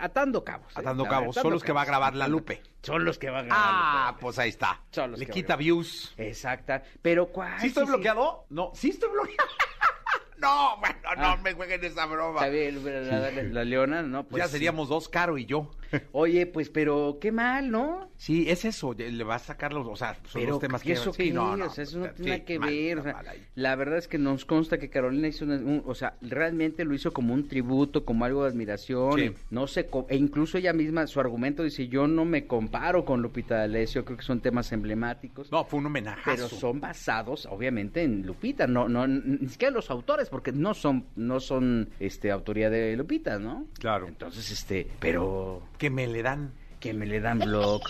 atando 0.00 0.44
cabos. 0.44 0.68
¿eh? 0.72 0.80
Atando 0.80 1.04
ver, 1.04 1.10
cabos, 1.12 1.34
son 1.36 1.52
los 1.52 1.62
que 1.62 1.72
va 1.72 1.82
a 1.82 1.84
grabar 1.84 2.14
la 2.14 2.28
Lupe. 2.28 2.60
Son 2.86 3.04
los 3.04 3.18
que 3.18 3.30
va 3.30 3.40
a 3.40 3.42
grabar 3.42 3.64
Ah, 3.66 4.16
pues 4.20 4.38
ahí 4.38 4.50
está. 4.50 4.80
Son 4.92 5.10
los 5.10 5.18
Le 5.20 5.26
que 5.26 5.32
quita 5.32 5.56
views. 5.56 6.14
Exacta. 6.16 6.82
Pero 7.02 7.26
¿cuál? 7.32 7.60
¿Sí 7.60 7.66
estoy 7.66 7.84
bloqueado? 7.84 8.46
No, 8.50 8.70
¿sí 8.74 8.90
estoy 8.90 9.10
bloqueado? 9.10 9.50
no, 10.38 10.76
bueno, 10.78 10.94
no 11.16 11.24
Ah. 11.24 11.36
me 11.42 11.52
jueguen 11.54 11.84
esa 11.84 12.06
broma. 12.06 12.40
Está 12.40 12.48
bien, 12.50 12.84
la, 13.10 13.30
la- 13.30 13.42
la 13.42 13.64
leona, 13.64 14.02
¿no? 14.02 14.24
Pues 14.24 14.40
ya 14.42 14.46
sí. 14.46 14.52
seríamos 14.52 14.88
dos, 14.88 15.08
Caro 15.08 15.36
y 15.38 15.46
yo. 15.46 15.70
Oye, 16.12 16.46
pues, 16.46 16.68
pero 16.70 17.18
qué 17.20 17.32
mal, 17.32 17.70
¿no? 17.70 18.10
Sí, 18.16 18.46
es 18.48 18.64
eso, 18.64 18.94
le 18.94 19.24
va 19.24 19.36
a 19.36 19.38
sacar 19.38 19.72
los, 19.72 19.86
o 19.86 19.96
sea, 19.96 20.14
son 20.24 20.40
Pero 20.40 20.50
los 20.52 20.60
temas 20.60 20.82
¿y 20.82 20.86
que... 20.86 20.92
eso 20.94 21.12
sí, 21.12 21.30
no, 21.30 21.56
no, 21.56 21.66
o 21.66 21.70
sea, 21.70 21.84
eso 21.84 21.98
no 21.98 22.06
sí, 22.06 22.22
tiene 22.22 22.44
que 22.44 22.58
mal, 22.58 22.70
ver. 22.70 22.98
o 22.98 23.02
sea, 23.02 23.22
la 23.54 23.76
verdad 23.76 23.98
es 23.98 24.08
que 24.08 24.18
nos 24.18 24.44
consta 24.44 24.78
que 24.78 24.88
Carolina 24.90 25.28
hizo, 25.28 25.44
una- 25.44 25.56
un- 25.56 25.82
o 25.84 25.94
sea, 25.94 26.16
realmente 26.22 26.84
lo 26.84 26.94
hizo 26.94 27.12
como 27.12 27.34
un 27.34 27.46
tributo, 27.46 28.04
como 28.04 28.24
algo 28.24 28.42
de 28.44 28.50
admiración. 28.50 29.12
Sí. 29.18 29.32
No 29.50 29.66
sé, 29.66 29.88
e 30.08 30.16
incluso 30.16 30.58
ella 30.58 30.72
misma, 30.72 31.06
su 31.06 31.20
argumento 31.20 31.62
dice, 31.62 31.88
yo 31.88 32.06
no 32.06 32.24
me 32.24 32.46
comparo 32.46 33.04
con 33.04 33.20
Lupita 33.22 33.56
D'Alessio, 33.58 34.04
creo 34.04 34.16
que 34.16 34.24
son 34.24 34.40
temas 34.40 34.72
emblemáticos. 34.72 35.50
No, 35.52 35.64
fue 35.64 35.78
un 35.80 35.86
homenajazo. 35.86 36.30
Pero 36.30 36.48
son 36.48 36.80
basados, 36.80 37.46
obviamente, 37.46 38.02
en 38.02 38.26
Lupita, 38.26 38.66
no, 38.66 38.88
no, 38.88 39.06
ni 39.06 39.46
siquiera 39.48 39.72
los 39.74 39.90
autores, 39.90 40.28
porque 40.30 40.52
no 40.52 40.74
son, 40.74 41.06
no 41.16 41.40
son, 41.40 41.90
este, 42.00 42.30
autoría 42.30 42.70
de 42.70 42.96
Lupita, 42.96 43.38
¿no? 43.38 43.66
Claro. 43.78 44.08
Entonces, 44.08 44.50
este, 44.50 44.86
pero 44.98 45.62
Que 45.78 45.90
me 45.90 46.06
le 46.06 46.22
dan. 46.22 46.52
que 46.80 46.92
me 46.92 47.06
le 47.06 47.20
dan 47.20 47.38
blog. 47.38 47.82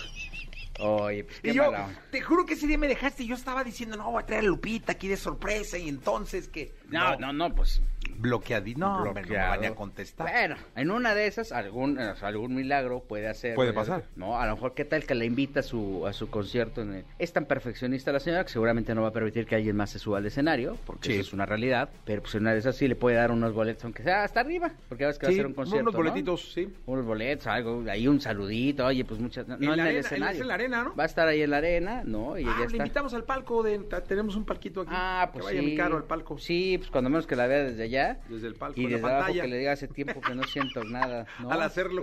Oye, 0.79 1.23
pues 1.23 1.39
qué 1.41 1.49
Y 1.49 1.53
yo, 1.55 1.71
mala 1.71 1.85
onda. 1.87 2.01
te 2.11 2.21
juro 2.21 2.45
que 2.45 2.53
ese 2.53 2.67
día 2.67 2.77
me 2.77 2.87
dejaste 2.87 3.23
y 3.23 3.27
yo 3.27 3.35
estaba 3.35 3.63
diciendo, 3.63 3.97
no, 3.97 4.11
voy 4.11 4.21
a 4.21 4.25
traer 4.27 4.43
a 4.43 4.47
Lupita 4.47 4.91
aquí 4.91 5.07
de 5.07 5.17
sorpresa 5.17 5.77
y 5.77 5.89
entonces 5.89 6.47
que... 6.47 6.75
No, 6.89 7.15
no, 7.17 7.33
no, 7.33 7.53
pues 7.53 7.81
Bloqueadito. 8.19 8.79
No, 8.79 9.03
hombre, 9.03 9.23
no 9.23 9.29
me 9.29 9.37
van 9.37 9.65
a 9.65 9.75
contestar. 9.75 10.31
Bueno, 10.31 10.55
en 10.75 10.89
una 10.89 11.13
de 11.13 11.27
esas, 11.27 11.51
algún, 11.51 11.99
algún 11.99 12.55
milagro 12.55 13.01
puede 13.01 13.27
hacer. 13.27 13.53
Puede 13.53 13.73
pasar. 13.73 14.05
No, 14.15 14.39
a 14.39 14.47
lo 14.47 14.55
mejor, 14.55 14.73
¿qué 14.73 14.85
tal 14.85 15.03
que 15.05 15.13
la 15.13 15.25
invita 15.25 15.59
a 15.59 15.63
su, 15.63 16.07
a 16.07 16.13
su 16.13 16.29
concierto? 16.29 16.81
En 16.81 16.93
el- 16.95 17.05
Es 17.19 17.31
tan 17.33 17.45
perfeccionista 17.45 18.11
la 18.11 18.19
señora 18.19 18.43
que 18.43 18.49
seguramente 18.51 18.95
no 18.95 19.03
va 19.03 19.09
a 19.09 19.13
permitir 19.13 19.45
que 19.45 19.55
alguien 19.55 19.75
más 19.75 19.91
se 19.91 19.99
suba 19.99 20.17
al 20.17 20.25
escenario, 20.25 20.77
porque 20.85 21.09
Sí. 21.09 21.13
eso 21.13 21.21
es 21.21 21.33
una 21.33 21.45
realidad. 21.45 21.89
Pero 22.05 22.21
pues 22.23 22.33
en 22.35 22.41
una 22.41 22.53
de 22.53 22.59
esas 22.59 22.75
sí 22.75 22.87
le 22.87 22.95
puede 22.95 23.17
dar 23.17 23.31
unos 23.31 23.53
boletos, 23.53 23.83
aunque 23.83 24.01
sea 24.01 24.23
hasta 24.23 24.39
arriba, 24.39 24.71
porque 24.89 25.03
ya 25.03 25.07
ves 25.09 25.19
que 25.19 25.27
va 25.27 25.31
a 25.31 25.35
ser 25.35 25.45
un 25.45 25.53
concierto. 25.53 25.81
unos 25.83 25.93
¿no? 25.93 25.97
boletitos, 25.99 26.53
sí. 26.53 26.73
Unos 26.87 27.05
boletos, 27.05 27.45
algo, 27.47 27.83
ahí 27.89 28.07
un 28.07 28.19
saludito, 28.19 28.85
oye, 28.85 29.05
pues 29.05 29.19
muchas. 29.19 29.47
No, 29.47 29.55
En 29.57 29.63
en, 29.63 29.67
la 29.69 29.73
el 29.75 29.79
arena, 29.81 29.99
escenario. 29.99 30.35
es 30.35 30.41
en 30.41 30.47
la 30.47 30.53
arena, 30.55 30.83
¿no? 30.85 30.95
Va 30.95 31.03
a 31.03 31.07
estar 31.07 31.27
ahí 31.27 31.41
en 31.43 31.51
la 31.51 31.57
arena, 31.57 32.01
¿no? 32.03 32.37
Y 32.37 32.45
Ah, 32.45 32.47
ella 32.47 32.57
le 32.59 32.65
está. 32.65 32.77
invitamos 32.77 33.13
al 33.13 33.25
palco, 33.25 33.61
de, 33.61 33.77
tenemos 34.07 34.35
un 34.35 34.45
palquito 34.45 34.81
aquí. 34.81 34.91
Ah, 34.93 35.29
pues 35.31 35.45
que 35.45 35.51
vaya 35.51 35.59
sí. 35.61 35.65
mi 35.67 35.75
caro 35.77 35.97
al 35.97 36.03
palco. 36.05 36.37
Sí, 36.39 36.76
pues 36.77 36.89
cuando 36.91 37.09
menos 37.09 37.27
que 37.27 37.35
la 37.35 37.47
vea 37.47 37.63
desde 37.63 37.83
allá. 37.83 38.19
Desde 38.29 38.47
el 38.47 38.55
palco, 38.55 38.79
Y 38.79 38.85
en 38.85 38.91
la 38.91 38.97
desde 38.97 39.09
abajo 39.11 39.33
que 39.33 39.47
le 39.47 39.57
diga 39.57 39.71
hace 39.73 39.87
tiempo 39.87 40.21
que 40.21 40.35
no 40.35 40.43
siento 40.43 40.83
nada. 40.83 41.25
¿no? 41.39 41.51
Al 41.51 41.61
hacerlo. 41.61 42.01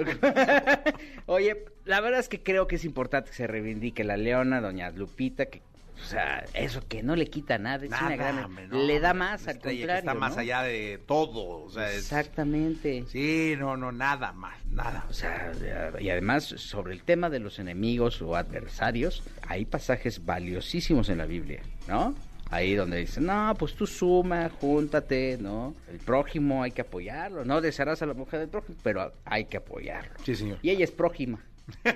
Oye, 1.27 1.65
la 1.85 2.01
verdad 2.01 2.21
es 2.21 2.29
que 2.29 2.43
creo 2.43 2.67
que 2.67 2.77
es 2.77 2.85
importante 2.85 3.31
que 3.31 3.37
se 3.37 3.47
reivindique 3.47 4.05
la 4.05 4.17
leona, 4.17 4.61
doña 4.61 4.91
Lupita, 4.91 5.47
que 5.47 5.63
O 6.01 6.05
sea, 6.05 6.45
eso 6.55 6.83
que 6.89 7.03
no 7.03 7.15
le 7.17 7.27
quita 7.29 7.57
nada, 7.59 7.85
es 7.85 7.91
una 7.91 8.01
Nada, 8.03 8.17
gran... 8.17 8.45
hombre, 8.45 8.67
no, 8.69 8.83
le 8.83 9.01
da 9.01 9.11
una 9.13 9.15
más, 9.15 9.47
al 9.49 9.55
que 9.61 9.61
contrario, 9.79 9.95
Está 9.99 10.15
más 10.15 10.37
allá 10.37 10.63
de 10.63 11.01
todo. 11.07 11.65
O 11.65 11.71
sea, 11.71 11.91
es- 11.91 11.99
Exactamente. 11.99 13.05
Sí, 13.09 13.55
no, 13.59 13.77
no, 13.77 13.93
nada 13.93 14.33
más, 14.33 14.57
nada. 14.67 15.07
O 15.09 15.13
sea, 15.13 15.53
y 16.01 16.11
además 16.11 16.45
sobre 16.45 16.93
el 16.95 17.03
tema 17.05 17.31
de 17.31 17.39
los 17.39 17.59
enemigos 17.59 18.21
o 18.23 18.35
adversarios, 18.37 19.23
hay 19.47 19.65
pasajes 19.65 20.25
valiosísimos 20.25 21.09
en 21.09 21.19
la 21.19 21.27
Biblia, 21.27 21.63
¿no? 21.89 22.15
Ahí 22.55 22.77
donde 22.77 22.99
dicen, 22.99 23.27
no, 23.27 23.53
pues 23.59 23.75
tú 23.75 23.85
suma, 23.85 24.49
júntate, 24.61 25.37
¿no? 25.41 25.75
El 25.91 25.99
prójimo 25.99 26.63
hay 26.63 26.71
que 26.71 26.83
apoyarlo, 26.83 27.45
no 27.45 27.61
desearás 27.61 28.01
a 28.03 28.07
la 28.07 28.15
mujer 28.15 28.39
del 28.39 28.49
prójimo, 28.49 28.79
pero 28.81 29.13
hay 29.25 29.47
que 29.47 29.57
apoyarlo. 29.57 30.13
Sí, 30.25 30.37
señor. 30.37 30.59
Y 30.63 30.71
ella 30.71 30.85
es 30.85 30.93
prójima. 30.93 31.41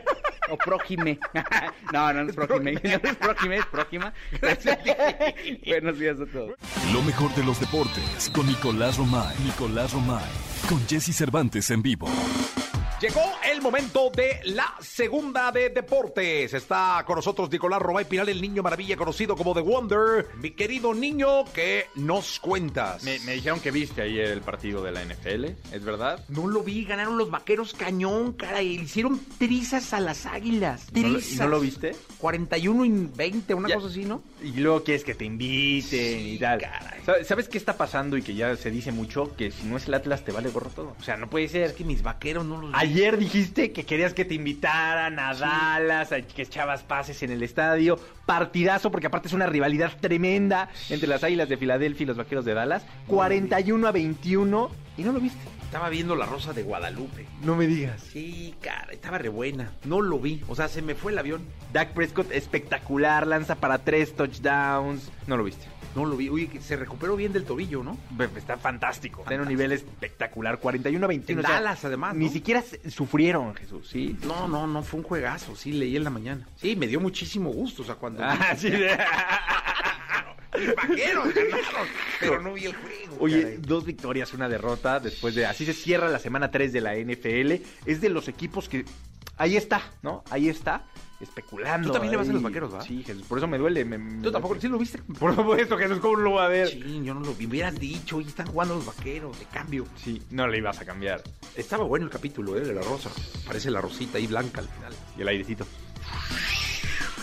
O 0.51 0.57
prójime. 0.57 1.19
no, 1.93 2.13
no, 2.15 2.25
no 2.25 2.31
es 2.31 2.35
prójime. 2.35 2.73
No 2.83 3.11
es 3.11 3.17
prójime, 3.17 3.57
es 3.59 3.67
prójima. 3.67 4.15
Buenos 5.67 5.99
días 5.99 6.17
a 6.19 6.25
todos. 6.25 6.55
Lo 6.91 7.03
mejor 7.03 7.35
de 7.35 7.45
los 7.45 7.61
deportes 7.61 8.31
con 8.35 8.47
Nicolás 8.47 8.97
Romay. 8.97 9.37
Nicolás 9.45 9.93
Romay. 9.93 10.25
Con 10.67 10.81
Jesse 10.89 11.15
Cervantes 11.15 11.71
en 11.71 11.83
vivo. 11.83 12.09
Llegó 13.01 13.21
el 13.49 13.63
momento 13.63 14.11
de 14.13 14.41
la 14.47 14.75
segunda 14.81 15.53
de 15.53 15.71
deportes. 15.71 16.53
Está 16.53 17.05
con 17.07 17.15
nosotros 17.15 17.49
Nicolás 17.49 17.81
Romay 17.81 18.05
Pinal, 18.07 18.29
el 18.29 18.43
niño 18.43 18.61
maravilla 18.61 18.97
conocido 18.97 19.37
como 19.37 19.55
The 19.55 19.61
Wonder. 19.61 20.27
Mi 20.43 20.51
querido 20.51 20.93
niño, 20.95 21.45
¿qué 21.55 21.87
nos 21.95 22.41
cuentas? 22.41 23.05
Me, 23.05 23.21
me 23.21 23.35
dijeron 23.35 23.61
que 23.61 23.71
viste 23.71 24.03
ayer 24.03 24.27
el 24.33 24.41
partido 24.41 24.83
de 24.83 24.91
la 24.91 25.05
NFL, 25.05 25.45
¿es 25.73 25.85
verdad? 25.85 26.25
No 26.29 26.49
lo 26.49 26.65
vi, 26.65 26.85
ganaron 26.85 27.17
los 27.19 27.31
vaqueros 27.31 27.73
cañón, 27.73 28.33
cara, 28.33 28.63
y 28.63 28.79
le 28.79 28.83
hicieron 28.85 29.21
trizas 29.39 29.93
a 29.93 30.01
las 30.01 30.27
águilas. 30.27 30.87
¿No 30.93 31.03
lo- 31.07 31.15
Trizas. 31.19 31.33
y 31.35 31.37
no 31.37 31.47
lo 31.47 31.61
viste? 31.61 31.95
41 32.19 32.85
y 32.85 32.91
20, 33.15 33.55
una 33.55 33.69
Ya. 33.69 33.77
cosa 33.77 33.87
así, 33.89 34.05
¿no? 34.07 34.25
Y 34.43 34.51
luego 34.59 34.83
quieres 34.83 35.05
que 35.05 35.15
te 35.15 35.25
inviten 35.25 35.89
Sí, 36.19 36.33
y 36.35 36.39
tal. 36.41 36.61
caray. 36.61 37.01
¿Sabes- 37.07 37.29
¿Sabes 37.29 37.49
qué 37.49 37.59
está 37.59 37.77
pasando 37.77 38.17
y 38.17 38.23
que 38.23 38.35
ya 38.35 38.57
se 38.57 38.73
dice 38.73 38.91
mucho? 38.91 39.37
Que 39.37 39.53
si 39.53 39.67
no 39.67 39.77
es 39.77 39.87
el 39.87 39.95
Atlas 39.95 40.25
te 40.25 40.33
vale 40.33 40.51
gorro 40.51 40.71
todo. 40.71 40.97
O 40.99 41.03
sea, 41.05 41.17
no 41.17 41.31
puede 41.31 41.47
ser. 41.49 41.63
Es 41.63 41.73
que 41.75 41.85
mis 41.85 42.03
vaqueros 42.03 42.45
no 42.45 42.61
los. 42.61 42.75
Ayer 42.89 43.19
dijiste 43.19 43.71
que 43.71 43.85
querías 43.85 44.15
que 44.15 44.25
te 44.25 44.33
invitaran 44.33 45.19
a 45.19 45.35
Dallas, 45.35 46.11
a 46.11 46.23
que 46.23 46.41
echabas 46.41 46.83
pases 46.83 47.23
en 47.23 47.31
el 47.31 47.43
estadio. 47.43 47.99
Partidazo, 48.25 48.91
porque 48.91 49.09
aparte 49.09 49.29
es 49.29 49.35
una 49.35 49.47
rivalidad 49.47 49.93
tremenda 50.01 50.71
entre 50.89 51.07
las 51.07 51.23
Águilas 51.23 51.51
de 51.51 51.59
Filadelfia 51.59 52.05
y 52.05 52.07
los 52.07 52.17
Vaqueros 52.17 52.47
de 52.47 52.55
Dallas. 52.55 52.87
41 53.07 53.87
a 53.87 53.93
21. 53.93 54.71
Y 54.97 55.03
no 55.03 55.13
lo 55.13 55.21
viste. 55.21 55.39
Estaba 55.65 55.91
viendo 55.91 56.17
la 56.17 56.25
Rosa 56.25 56.55
de 56.55 56.63
Guadalupe. 56.63 57.27
No 57.43 57.57
me 57.57 57.67
digas. 57.67 58.01
Sí, 58.11 58.55
cara, 58.63 58.91
estaba 58.91 59.19
re 59.19 59.29
buena. 59.29 59.71
No 59.85 60.01
lo 60.01 60.19
vi. 60.19 60.43
O 60.49 60.57
sea, 60.57 60.69
se 60.69 60.81
me 60.81 60.95
fue 60.95 61.13
el 61.13 61.19
avión. 61.19 61.43
Dak 61.75 61.93
Prescott 61.93 62.33
espectacular, 62.33 63.27
lanza 63.27 63.57
para 63.57 63.77
tres 63.77 64.17
touchdowns. 64.17 65.13
No 65.27 65.37
lo 65.37 65.45
viste. 65.45 65.67
No 65.95 66.05
lo 66.05 66.17
vi. 66.17 66.31
Uy, 66.31 66.49
que 66.49 66.61
se 66.61 66.77
recuperó 66.77 67.17
bien 67.17 67.33
del 67.33 67.45
tobillo, 67.45 67.83
¿no? 67.83 67.99
Está 68.37 68.57
fantástico. 68.57 69.25
En 69.31 69.41
un 69.41 69.49
nivel 69.49 69.73
espectacular. 69.73 70.59
41 70.59 71.05
a 71.05 71.09
21. 71.09 71.41
En 71.41 71.45
o 71.45 71.49
sea, 71.49 71.61
Dallas, 71.61 71.85
además, 71.85 72.15
Ni 72.15 72.29
siquiera 72.29 72.63
sufrieron, 72.89 73.55
Jesús. 73.55 73.89
Sí. 73.89 74.17
No, 74.27 74.49
no, 74.49 74.67
no, 74.67 74.83
fue 74.83 75.01
un 75.01 75.07
juegazo. 75.07 75.57
Sí, 75.57 75.73
leí 75.73 75.97
en 75.97 76.05
la 76.05 76.11
mañana. 76.11 76.47
Sí, 76.57 76.77
me 76.77 76.87
dio 76.87 77.01
muchísimo 77.01 77.51
gusto. 77.51 77.83
O 77.83 77.85
sea, 77.85 77.95
cuando. 77.97 78.23
Ah, 78.25 78.55
sí. 78.57 78.71
Vaqueros 80.77 81.35
ganaron. 81.35 81.89
Pero 82.21 82.43
no 82.43 82.53
vi 82.55 82.67
el 82.67 82.75
juego. 82.75 83.17
Oye, 83.21 83.43
caray. 83.43 83.57
dos 83.59 83.85
victorias, 83.85 84.33
una 84.35 84.49
derrota 84.49 85.01
después 85.01 85.35
de... 85.35 85.47
Así 85.47 85.65
se 85.65 85.73
cierra 85.73 86.09
la 86.09 86.19
semana 86.19 86.51
3 86.51 86.73
de 86.73 86.81
la 86.81 86.95
NFL. 86.97 87.65
Es 87.85 88.01
de 88.01 88.09
los 88.09 88.29
equipos 88.29 88.69
que... 88.69 88.85
Ahí 89.37 89.57
está, 89.57 89.83
¿no? 90.03 90.25
Ahí 90.31 90.49
está, 90.49 90.85
especulando. 91.21 91.89
Tú 91.89 91.93
también 91.93 92.13
le 92.13 92.17
vas 92.17 92.29
a 92.29 92.33
los 92.33 92.43
vaqueros, 92.43 92.73
¿va? 92.75 92.81
Sí, 92.83 93.03
Jesús, 93.05 93.23
por 93.25 93.39
eso 93.39 93.47
me 93.49 93.59
duele. 93.59 93.85
me- 93.85 93.99
me- 93.99 94.23
¿Tú 94.23 94.31
tampoco? 94.31 94.57
¿Sí 94.61 94.69
lo 94.69 94.79
viste? 94.79 94.99
Por 95.19 95.35
supuesto, 95.35 95.77
Jesús, 95.77 95.99
¿cómo 95.99 96.17
lo 96.17 96.33
va 96.35 96.45
a 96.47 96.49
ver? 96.49 96.69
Sí, 96.69 97.01
yo 97.05 97.15
no 97.15 97.21
lo 97.21 97.35
vi. 97.35 97.47
Hubieras 97.47 97.79
dicho, 97.79 98.17
oye, 98.19 98.29
están 98.29 98.47
jugando 98.47 98.75
los 98.77 98.87
vaqueros, 98.87 99.39
de 99.39 99.45
cambio. 99.47 99.85
Sí, 99.97 100.23
no 100.31 100.47
le 100.47 100.59
ibas 100.59 100.79
a 100.81 100.85
cambiar. 100.85 101.23
Estaba 101.57 101.85
bueno 101.85 102.05
el 102.07 102.11
capítulo, 102.11 102.57
¿eh? 102.57 102.61
De 102.61 102.73
la 102.75 102.83
rosa. 102.83 103.11
Parece 103.47 103.71
la 103.71 103.81
rosita 103.81 104.19
ahí 104.19 104.27
blanca 104.27 104.61
al 104.61 104.69
final. 104.69 104.93
Y 105.17 105.23
el 105.23 105.29
airecito. 105.29 105.67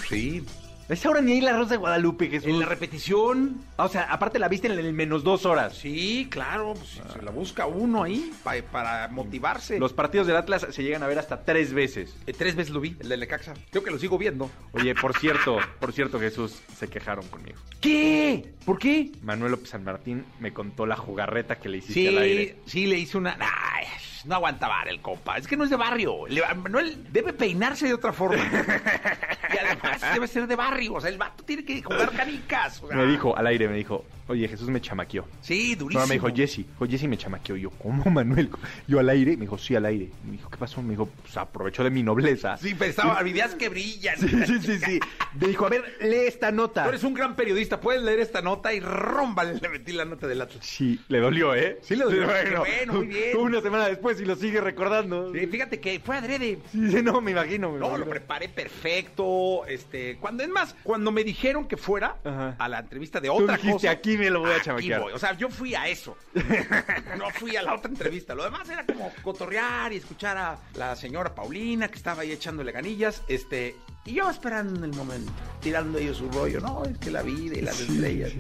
Sí. 0.08 0.46
Es 0.88 1.04
ahora 1.04 1.20
ni 1.20 1.32
ahí 1.32 1.42
la 1.42 1.58
Rosa 1.58 1.72
de 1.72 1.78
Guadalupe, 1.78 2.28
Jesús. 2.30 2.48
En 2.48 2.60
la 2.60 2.68
repetición. 2.68 3.60
Ah, 3.76 3.86
O 3.86 3.90
sea, 3.90 4.04
aparte 4.04 4.38
la 4.38 4.48
viste 4.48 4.68
en 4.68 4.78
el 4.78 4.94
menos 4.94 5.24
dos 5.24 5.46
horas. 5.48 5.76
Sí, 5.76 6.28
claro. 6.30 6.76
pues, 6.76 7.02
Se 7.12 7.22
la 7.24 7.32
busca 7.32 7.66
uno 7.66 8.04
ahí 8.04 8.32
pa- 8.44 8.54
para 8.72 9.08
motivarse. 9.08 9.80
Los 9.80 9.94
partidos 9.94 10.28
del 10.28 10.36
Atlas 10.36 10.68
se 10.70 10.84
llegan 10.84 11.02
a 11.02 11.08
ver 11.08 11.18
hasta 11.18 11.44
tres 11.44 11.74
veces. 11.74 12.16
Eh, 12.28 12.34
tres 12.34 12.56
veces 12.56 12.72
lo 12.72 12.82
vi, 12.82 12.96
el 13.00 13.10
de 13.10 13.18
Lecaxa. 13.18 13.56
Creo 13.72 13.84
que 13.84 13.90
lo 13.90 13.98
sigo 13.98 14.20
viendo. 14.20 14.52
Oye, 14.74 14.94
por 14.94 15.18
cierto, 15.18 15.58
por 15.80 15.92
cierto, 15.92 16.20
Jesús, 16.20 16.62
se 16.78 16.88
quejaron 16.88 17.26
conmigo. 17.30 17.58
¿Qué? 17.82 18.54
¿Por 18.64 18.78
qué? 18.78 19.12
Manuel 19.24 19.54
López 19.54 19.70
San 19.70 19.84
Martín 19.84 20.24
me 20.40 20.54
contó 20.54 20.86
la 20.86 20.96
jugarreta 20.98 21.56
que 21.58 21.68
le 21.68 21.78
hiciste 21.78 22.10
al 22.10 22.18
aire. 22.20 22.58
sí, 22.68 22.86
le 22.86 23.00
hice 23.00 23.18
una. 23.18 23.38
Ay, 23.40 23.86
no 24.26 24.36
aguanta 24.36 24.68
bar 24.68 24.88
el 24.88 25.02
compa. 25.02 25.38
Es 25.38 25.48
que 25.48 25.56
no 25.58 25.64
es 25.64 25.70
de 25.70 25.76
barrio. 25.76 26.28
Le- 26.28 26.42
Manuel 26.56 27.06
debe 27.12 27.34
peinarse 27.34 27.88
de 27.88 27.94
otra 27.94 28.14
forma. 28.14 28.44
y 29.54 29.58
además 29.58 30.02
debe 30.14 30.28
ser 30.28 30.48
de 30.48 30.56
barrio. 30.56 30.94
O 30.96 31.02
sea, 31.02 31.10
el 31.10 31.18
vato 31.18 31.44
tiene 31.44 31.64
que 31.66 31.82
jugar 31.82 32.12
canicas. 32.12 32.82
o 32.84 32.88
sea. 32.88 32.98
Me 32.98 33.06
dijo 33.06 33.36
al 33.38 33.48
aire, 33.48 33.68
me 33.68 33.76
dijo, 33.78 34.04
oye, 34.28 34.48
Jesús 34.48 34.68
me 34.70 34.82
chamaqueó. 34.82 35.26
Sí, 35.42 35.76
durísimo. 35.76 36.02
No, 36.02 36.08
me 36.08 36.16
dijo, 36.16 36.28
Jesse, 36.34 36.58
dijo, 36.58 36.86
Jesse 36.88 37.08
me 37.08 37.18
chamaqueó. 37.18 37.56
Yo, 37.56 37.70
¿cómo, 37.72 38.10
Manuel? 38.12 38.50
Yo 38.88 39.00
al 39.00 39.10
aire, 39.10 39.32
me 39.38 39.42
dijo, 39.42 39.58
sí, 39.58 39.76
al 39.76 39.86
aire. 39.86 40.10
Me 40.26 40.34
dijo, 40.34 40.50
¿qué 40.50 40.58
pasó? 40.58 40.82
Me 40.82 40.92
dijo, 40.92 41.08
pues 41.22 41.36
aprovechó 41.38 41.84
de 41.84 41.90
mi 41.90 42.04
nobleza. 42.04 42.58
Sí, 42.58 42.74
pensaba, 42.76 43.22
videos 43.24 43.56
que 43.56 43.70
brillan. 43.70 44.18
sí, 44.18 44.28
sí, 44.46 44.60
sí, 44.62 44.80
sí. 44.80 45.00
Me 45.40 45.48
dijo, 45.48 45.66
a 45.66 45.70
ver, 45.70 45.84
lee 46.02 46.26
esta 46.28 46.52
nota. 46.52 46.84
Tú 46.84 46.90
eres 46.90 47.04
un 47.04 47.14
gran 47.14 47.36
periodista, 47.36 47.80
puedes 47.80 48.02
leer 48.02 48.20
esta 48.20 48.42
nota 48.42 48.74
y 48.74 48.80
rómbale, 48.80 49.60
le 49.62 49.70
metí 49.70 49.92
la 49.92 50.06
nota 50.06 50.28
del 50.28 50.42
Atlas. 50.42 50.66
Sí, 50.66 51.00
le 51.08 51.20
dolió, 51.20 51.54
¿eh? 51.56 51.80
Sí, 51.82 51.96
le 51.96 52.06
dolió. 52.06 52.26
Bueno, 52.26 52.60
bueno, 52.60 52.94
muy 52.94 53.08
bien. 53.08 53.38
Una 53.46 53.62
semana 53.62 53.88
después 53.88 54.20
y 54.22 54.26
lo 54.26 54.36
sigue 54.36 54.62
recordando. 54.62 55.32
Sí, 55.34 55.46
fíjate 55.48 55.80
que 55.80 56.00
fue 56.00 56.18
adrede. 56.18 56.60
Sí, 56.72 56.92
sí, 56.92 57.02
no, 57.04 57.22
me 57.22 57.32
imagino. 57.32 57.72
me 57.72 57.80
No, 57.80 57.98
lo 57.98 58.06
preparé 58.10 58.50
perfecto. 58.50 59.66
Este, 59.68 60.18
cuando 60.18 60.44
es 60.44 60.50
más, 60.50 60.76
cuando 60.84 61.12
me 61.12 61.24
dijeron 61.24 61.68
que 61.68 61.78
fuera 61.78 62.18
Ajá. 62.24 62.56
a 62.58 62.70
la 62.70 62.80
entrevista 62.80 63.20
de 63.20 63.28
Tú 63.28 63.34
otra 63.36 63.56
dijiste, 63.58 63.74
cosa. 63.74 63.92
aquí 63.92 64.15
me 64.18 64.30
lo 64.30 64.40
voy 64.42 64.52
a 64.52 64.62
chamaquear. 64.62 65.02
voy. 65.02 65.14
O 65.14 65.20
sea, 65.20 65.36
yo 65.38 65.50
fui 65.50 65.76
a 65.76 65.88
eso. 65.88 66.18
no 67.18 67.30
fui 67.32 67.56
a 67.56 67.64
la 67.64 67.76
otra 67.76 67.90
entrevista. 67.90 68.36
Lo 68.36 68.44
demás 68.44 68.68
era 68.70 68.86
como 68.86 69.12
cotorrear 69.24 69.94
y 69.94 69.98
escuchar 69.98 70.38
a 70.38 70.58
la 70.76 70.96
señora 70.96 71.34
Paulina 71.34 71.88
que 71.88 71.96
estaba 71.96 72.22
ahí 72.24 72.32
echándole 72.32 72.72
ganillas. 72.72 73.24
Este, 73.28 73.76
y 74.06 74.14
yo 74.16 74.30
esperando 74.30 74.86
el 74.86 74.94
momento, 74.94 75.32
tirando 75.62 75.98
ellos 75.98 76.18
su 76.18 76.30
rollo. 76.32 76.60
No, 76.60 76.84
es 76.86 76.98
que 76.98 77.12
la 77.12 77.22
vida 77.22 77.58
y 77.58 77.62
las 77.62 77.80
estrellas. 77.80 78.32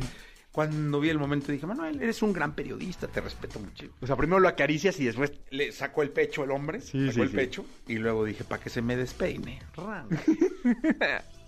Cuando 0.52 1.02
vi 1.02 1.10
el 1.10 1.20
momento 1.20 1.52
dije, 1.52 1.66
Manuel, 1.66 2.02
eres 2.02 2.22
un 2.22 2.32
gran 2.32 2.56
periodista, 2.56 3.08
te 3.08 3.20
respeto 3.20 3.60
mucho. 3.60 3.88
O 4.00 4.08
sea, 4.08 4.16
primero 4.16 4.40
lo 4.40 4.48
acaricias 4.48 4.98
y 5.02 5.06
después 5.06 5.34
Le 5.50 5.74
sacó 5.74 6.02
el 6.02 6.12
pecho 6.12 6.46
el 6.46 6.52
hombre, 6.52 6.80
Sí, 6.80 7.08
sacó 7.08 7.12
sí, 7.14 7.22
el 7.24 7.30
sí. 7.32 7.36
pecho, 7.36 7.66
y 7.88 7.96
luego 7.96 8.24
dije, 8.24 8.46
para 8.46 8.64
que 8.64 8.70
se 8.70 8.82
me 8.82 8.96
despeine. 8.96 9.60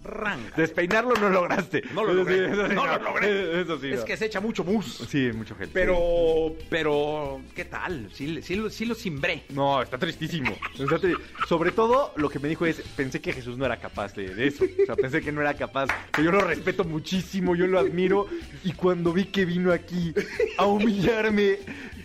Ranga. 0.04 0.24
Ranga. 0.44 0.56
despeinarlo 0.56 1.14
no 1.16 1.30
lograste. 1.30 1.82
No 1.94 2.04
lo 2.04 2.12
Eso 2.12 2.20
logré. 2.20 2.36
sí, 2.48 2.52
eso 2.54 2.68
sí, 2.70 2.76
No 2.76 2.86
lo 2.88 3.00
logré. 3.00 3.62
Eso 3.62 3.80
sí. 3.80 3.88
es 3.92 4.00
no. 4.00 4.06
que 4.06 4.18
se 4.18 4.26
echa 4.26 4.40
mucho 4.40 4.64
mus. 4.64 4.86
Sí, 5.10 5.30
mucho 5.34 5.56
gel. 5.56 5.70
Pero, 5.74 6.56
pero, 6.70 7.42
¿qué 7.56 7.66
tal? 7.66 8.10
Sí, 8.14 8.42
sí, 8.42 8.56
lo- 8.56 8.70
sí 8.70 8.86
lo 8.86 8.96
cimbré. 8.96 9.44
No, 9.50 9.82
está 9.82 9.98
tristísimo. 9.98 10.56
Está 10.80 10.98
tri- 10.98 11.18
Sobre 11.48 11.72
todo, 11.72 12.14
lo 12.16 12.30
que 12.30 12.40
me 12.40 12.48
dijo 12.48 12.66
es, 12.66 12.82
pensé 12.96 13.20
que 13.22 13.34
Jesús 13.34 13.58
no 13.58 13.66
era 13.66 13.78
capaz 13.78 14.14
de, 14.16 14.34
de 14.34 14.48
eso. 14.48 14.64
O 14.64 14.86
sea, 14.86 14.96
pensé 14.96 15.22
que 15.22 15.32
no 15.32 15.42
era 15.42 15.54
capaz. 15.56 15.88
Que 16.14 16.24
yo 16.24 16.32
lo 16.32 16.42
respeto 16.42 16.84
muchísimo, 16.84 17.56
yo 17.56 17.68
lo 17.68 17.80
admiro. 17.80 18.28
Y 18.64 18.74
cuando 18.74 19.12
vi 19.14 19.26
que 19.26 19.46
vino 19.46 19.72
aquí 19.74 20.14
a 20.58 20.66
humillarme, 20.66 21.58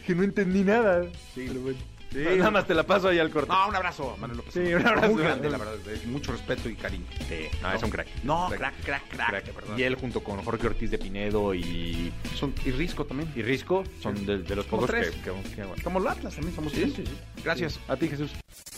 que 0.06 0.14
no 0.14 0.22
entendí 0.24 0.62
nada. 0.62 1.06
Sí, 1.34 1.46
lo 1.48 1.60
bueno. 1.60 1.78
Nada 2.14 2.50
más 2.50 2.66
te 2.66 2.74
la 2.74 2.84
paso 2.84 3.08
ahí 3.08 3.18
al 3.18 3.30
corte. 3.30 3.50
No, 3.50 3.68
un 3.68 3.76
abrazo, 3.76 4.16
Manuel 4.20 4.38
López. 4.38 4.54
Sí, 4.54 4.74
un 4.74 4.86
abrazo. 4.86 5.12
Muy 5.12 5.22
grande, 5.22 5.50
la 5.50 5.58
verdad. 5.58 5.74
Mucho 6.06 6.32
respeto 6.32 6.68
y 6.68 6.74
cariño. 6.76 7.06
Sí, 7.28 7.46
no, 7.62 7.72
es 7.72 7.82
un 7.82 7.90
crack. 7.90 8.08
No, 8.24 8.48
crack, 8.50 8.74
crack, 8.84 9.08
crack. 9.08 9.44
Y 9.78 9.82
él 9.82 9.94
junto 9.96 10.22
con 10.22 10.42
Jorge 10.44 10.66
Ortiz 10.66 10.90
de 10.90 10.98
Pinedo 10.98 11.54
y, 11.54 12.12
Son, 12.34 12.54
y 12.64 12.70
Risco 12.70 13.04
también. 13.04 13.30
y 13.34 13.42
Risco 13.42 13.84
son 14.02 14.24
de, 14.26 14.38
de 14.38 14.56
los 14.56 14.66
pocos 14.66 14.90
que, 14.90 14.96
tres. 14.96 15.10
que- 15.10 15.22
que- 15.54 15.62
bueno. 15.64 15.82
Como 15.82 16.00
los 16.00 16.12
Atlas 16.12 16.34
también 16.34 16.54
somos 16.54 16.72
Sí, 16.72 16.80
tres. 16.82 16.94
sí, 16.94 17.04
sí. 17.06 17.12
Gracias. 17.44 17.80
A 17.88 17.96
ti, 17.96 18.08
Jesús. 18.08 18.30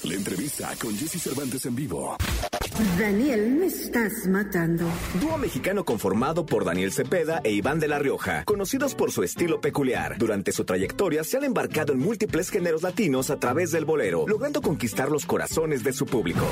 La 0.05 0.15
entrevista 0.15 0.71
con 0.81 0.97
Jesse 0.97 1.21
Cervantes 1.23 1.65
en 1.67 1.75
vivo. 1.75 2.17
Daniel, 2.99 3.51
me 3.53 3.67
estás 3.67 4.13
matando. 4.29 4.85
Dúo 5.21 5.39
mexicano 5.39 5.85
conformado 5.85 6.45
por 6.45 6.65
Daniel 6.65 6.93
Cepeda 6.93 7.41
e 7.45 7.53
Iván 7.53 7.79
de 7.79 7.87
la 7.89 7.99
Rioja, 8.01 8.45
conocidos 8.45 8.95
por 8.97 9.13
su 9.13 9.23
estilo 9.23 9.61
peculiar. 9.61 10.19
Durante 10.19 10.51
su 10.53 10.65
trayectoria 10.65 11.23
se 11.25 11.37
han 11.37 11.45
embarcado 11.45 11.93
en 11.93 12.01
múltiples 12.01 12.51
géneros 12.51 12.83
latinos 12.83 13.24
a 13.31 13.39
través 13.39 13.71
del 13.73 13.85
bolero, 13.85 14.25
logrando 14.27 14.61
conquistar 14.61 15.11
los 15.11 15.27
corazones 15.27 15.85
de 15.85 15.93
su 15.93 16.07
público. 16.07 16.45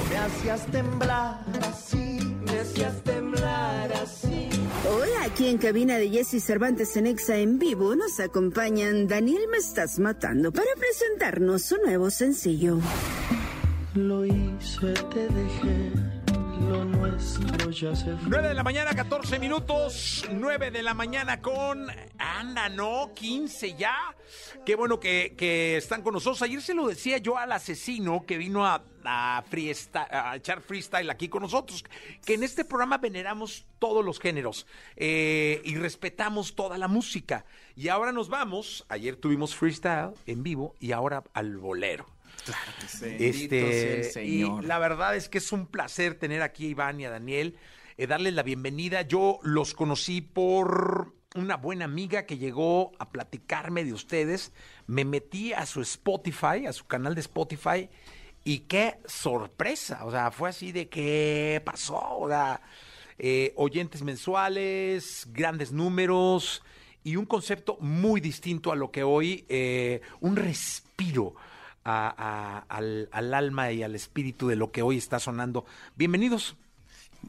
Hoy 4.91 5.09
aquí 5.25 5.49
en 5.49 5.59
cabina 5.59 5.97
de 5.97 6.11
Jesse 6.11 6.43
Cervantes 6.43 6.97
en 6.97 7.07
Exa 7.07 7.37
en 7.37 7.59
vivo 7.59 7.95
nos 7.95 8.19
acompañan 8.21 9.07
Daniel 9.07 9.43
Me 9.51 9.59
estás 9.59 9.99
matando 9.99 10.53
para 10.53 10.69
presentarnos 10.77 11.63
su 11.63 11.77
nuevo 11.79 12.11
sencillo. 12.11 12.79
Lo 13.95 14.25
hice, 14.25 14.93
te 15.13 15.29
dejé, 15.29 15.93
lo 16.69 16.85
nuestro 16.85 17.71
ya 17.71 17.95
se 17.95 18.17
fue. 18.17 18.29
9 18.29 18.49
de 18.49 18.55
la 18.55 18.63
mañana, 18.63 18.95
14 18.95 19.39
minutos. 19.39 20.25
9 20.31 20.71
de 20.71 20.83
la 20.83 20.95
mañana 20.95 21.41
con. 21.41 21.87
Anda, 22.19 22.69
no, 22.69 23.13
15 23.15 23.75
ya. 23.75 24.15
Qué 24.65 24.77
bueno 24.77 25.01
que, 25.01 25.35
que 25.37 25.77
están 25.77 26.03
con 26.03 26.15
nosotros. 26.15 26.43
Ayer 26.43 26.61
se 26.63 26.75
lo 26.75 26.87
decía 26.87 27.19
yo 27.19 27.39
al 27.39 27.53
asesino 27.53 28.25
que 28.27 28.39
vino 28.39 28.67
a, 28.67 28.83
a, 29.05 29.45
a 29.45 30.37
echar 30.37 30.61
freestyle 30.61 31.11
aquí 31.11 31.29
con 31.29 31.43
nosotros. 31.43 31.85
Que 32.25 32.35
en 32.35 32.43
este 32.43 32.65
programa 32.65 32.99
veneramos 32.99 33.67
todos 33.79 34.05
los 34.05 34.21
géneros 34.21 34.67
eh, 34.97 35.61
y 35.65 35.75
respetamos 35.77 36.55
toda 36.55 36.79
la 36.79 36.89
música. 36.89 37.45
Y 37.75 37.89
ahora 37.89 38.13
nos 38.13 38.29
vamos. 38.29 38.85
Ayer 38.89 39.17
tuvimos 39.17 39.55
freestyle 39.55 40.13
en 40.27 40.43
vivo 40.43 40.75
y 40.79 40.93
ahora 40.93 41.25
al 41.35 41.57
bolero. 41.57 42.07
Bendito 43.01 43.49
sea 43.51 43.95
el 43.95 44.05
Señor. 44.05 44.65
Y 44.65 44.67
la 44.67 44.79
verdad 44.79 45.17
es 45.17 45.29
que 45.29 45.39
es 45.39 45.53
un 45.53 45.67
placer 45.67 46.15
tener 46.15 46.43
aquí 46.43 46.67
a 46.67 46.71
Iván 46.71 47.01
y 47.01 47.05
a 47.05 47.11
Daniel, 47.11 47.57
eh, 47.97 48.07
darles 48.07 48.35
la 48.35 48.43
bienvenida. 48.43 49.03
Yo 49.03 49.39
los 49.43 49.75
conocí 49.75 50.21
por 50.21 51.15
una 51.35 51.57
buena 51.57 51.85
amiga 51.85 52.27
que 52.27 52.39
llegó 52.39 52.93
a 52.99 53.11
platicarme 53.11 53.85
de 53.85 53.93
ustedes. 53.93 54.53
Me 54.87 55.05
metí 55.05 55.53
a 55.53 55.67
su 55.67 55.81
Spotify, 55.83 56.67
a 56.67 56.73
su 56.73 56.87
canal 56.87 57.15
de 57.15 57.21
Spotify, 57.23 57.89
y 58.45 58.61
qué 58.61 58.99
sorpresa. 59.07 60.05
O 60.05 60.11
sea, 60.11 60.31
fue 60.31 60.51
así 60.51 60.73
de 60.73 60.89
qué 60.89 61.63
pasó. 61.65 62.19
O 62.19 62.29
sea, 62.29 62.61
eh, 63.19 63.53
oyentes 63.57 64.03
mensuales, 64.03 65.29
grandes 65.33 65.73
números 65.73 66.63
y 67.05 67.17
un 67.17 67.27
concepto 67.27 67.77
muy 67.81 68.21
distinto 68.21 68.73
a 68.73 68.77
lo 68.77 68.91
que 68.91 69.03
hoy, 69.03 69.45
eh, 69.49 70.01
un 70.21 70.37
respiro 70.37 71.35
a- 71.85 72.15
a- 72.17 72.59
al, 72.77 73.09
al 73.13 73.35
alma 73.35 73.73
y 73.73 73.83
al 73.83 73.95
espíritu 73.95 74.49
de 74.49 74.57
lo 74.57 74.71
que 74.73 74.83
hoy 74.83 74.99
está 74.99 75.19
sonando. 75.19 75.65
Bienvenidos. 75.97 76.57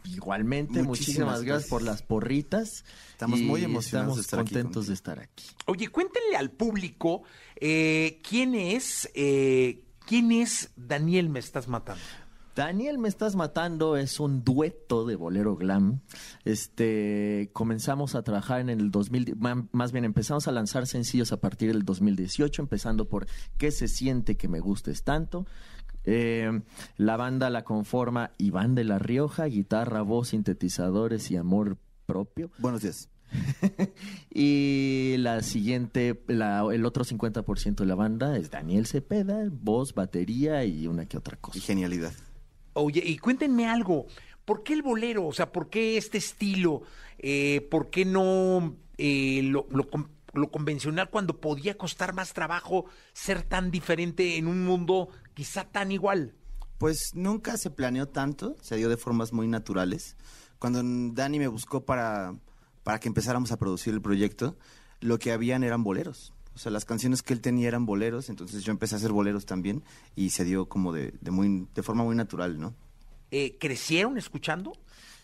Igualmente, 0.06 0.82
muchísimas, 0.82 0.88
Muchísimas 0.88 1.28
gracias 1.28 1.46
gracias. 1.46 1.70
por 1.70 1.82
las 1.84 2.02
porritas. 2.02 2.84
Estamos 3.12 3.40
muy 3.42 3.64
emocionados 3.64 4.16
de 4.16 4.22
estamos 4.22 4.26
estar 4.26 4.40
aquí 4.40 4.54
contentos 4.56 4.88
de 4.88 4.94
estar 4.96 5.20
aquí. 5.20 5.46
Oye, 5.68 5.88
cuéntenle 5.90 6.36
al 6.36 6.50
público 6.50 7.22
eh, 7.58 8.20
quién 8.28 8.56
es, 8.56 9.10
eh, 9.14 9.84
quién 10.08 10.32
es 10.32 10.72
Daniel 10.76 11.30
Me 11.30 11.40
Estás 11.40 11.68
Matando. 11.68 12.02
Daniel 12.56 13.00
Me 13.00 13.08
Estás 13.10 13.36
Matando 13.36 13.98
es 13.98 14.20
un 14.20 14.44
dueto 14.44 15.06
de 15.06 15.16
bolero 15.16 15.56
glam. 15.56 16.02
Este, 16.46 17.50
comenzamos 17.52 18.14
a 18.14 18.22
trabajar 18.24 18.60
en 18.62 18.70
el 18.70 18.92
2000, 18.92 19.36
ma- 19.38 19.68
más 19.72 19.92
bien 19.92 20.06
empezamos 20.06 20.48
a 20.48 20.52
lanzar 20.52 20.86
sencillos 20.86 21.32
a 21.32 21.38
partir 21.38 21.72
del 21.72 21.84
2018, 21.84 22.62
empezando 22.62 23.10
por 23.10 23.26
¿Qué 23.58 23.72
se 23.72 23.88
siente 23.88 24.38
que 24.38 24.48
me 24.48 24.60
gustes 24.60 25.04
tanto? 25.04 25.48
Eh, 26.06 26.62
la 26.98 27.18
banda 27.18 27.50
la 27.50 27.64
conforma 27.64 28.32
Iván 28.38 28.76
de 28.76 28.84
la 28.84 29.00
Rioja, 29.00 29.46
guitarra, 29.46 30.02
voz, 30.04 30.28
sintetizadores 30.30 31.32
y 31.32 31.38
amor 31.38 31.78
propio. 32.06 32.52
Buenos 32.60 32.82
días. 32.84 33.10
Y 34.30 35.16
la 35.18 35.42
siguiente, 35.42 36.22
la- 36.28 36.68
el 36.72 36.86
otro 36.86 37.04
50% 37.04 37.76
de 37.78 37.86
la 37.88 37.96
banda 37.96 38.38
es 38.38 38.52
Daniel 38.52 38.86
Cepeda, 38.86 39.48
voz, 39.50 39.96
batería 39.96 40.66
y 40.66 40.86
una 40.88 41.06
que 41.08 41.18
otra 41.18 41.38
cosa. 41.38 41.58
Y 41.58 41.62
genialidad. 41.62 42.14
Oye, 42.74 43.02
y 43.06 43.18
cuéntenme 43.18 43.68
algo. 43.68 44.08
¿Por 44.46 44.64
qué 44.64 44.74
el 44.74 44.82
bolero? 44.82 45.26
O 45.28 45.34
sea, 45.34 45.52
¿por 45.52 45.70
qué 45.70 45.98
este 45.98 46.18
estilo? 46.18 46.82
Eh, 47.18 47.68
¿Por 47.72 47.90
qué 47.90 48.06
no 48.06 48.76
eh, 48.98 49.42
lo, 49.44 49.68
lo 49.72 49.88
lo 50.34 50.50
convencional 50.50 51.10
cuando 51.10 51.40
podía 51.40 51.78
costar 51.78 52.14
más 52.14 52.34
trabajo 52.34 52.86
ser 53.14 53.44
tan 53.44 53.72
diferente 53.72 54.38
en 54.38 54.48
un 54.48 54.66
mundo 54.66 55.10
quizá 55.34 55.64
tan 55.64 55.92
igual? 55.92 56.34
Pues 56.78 57.12
nunca 57.14 57.58
se 57.58 57.70
planeó 57.70 58.08
tanto, 58.08 58.56
se 58.62 58.76
dio 58.76 58.90
de 58.90 58.98
formas 58.98 59.32
muy 59.32 59.48
naturales. 59.48 60.18
Cuando 60.60 60.82
Dani 60.84 61.40
me 61.40 61.48
buscó 61.48 61.86
para, 61.86 62.36
para 62.84 63.00
que 63.00 63.08
empezáramos 63.08 63.52
a 63.52 63.58
producir 63.58 63.94
el 63.94 64.02
proyecto, 64.02 64.58
lo 65.00 65.20
que 65.20 65.32
habían 65.32 65.64
eran 65.64 65.84
boleros. 65.84 66.33
O 66.56 66.60
sea, 66.60 66.72
las 66.72 66.86
canciones 66.86 67.22
que 67.24 67.34
él 67.34 67.42
tenía 67.42 67.68
eran 67.68 67.86
boleros, 67.86 68.30
entonces 68.30 68.64
yo 68.64 68.72
empecé 68.72 68.96
a 68.96 68.98
hacer 69.00 69.12
boleros 69.12 69.46
también 69.46 69.84
y 70.16 70.30
se 70.30 70.44
dio 70.46 70.68
como 70.68 70.94
de, 70.94 71.14
de, 71.22 71.32
muy, 71.32 71.68
de 71.74 71.84
forma 71.84 72.04
muy 72.04 72.16
natural, 72.16 72.60
¿no? 72.60 72.74
Eh, 73.32 73.58
¿Crecieron 73.60 74.18
escuchando? 74.18 74.74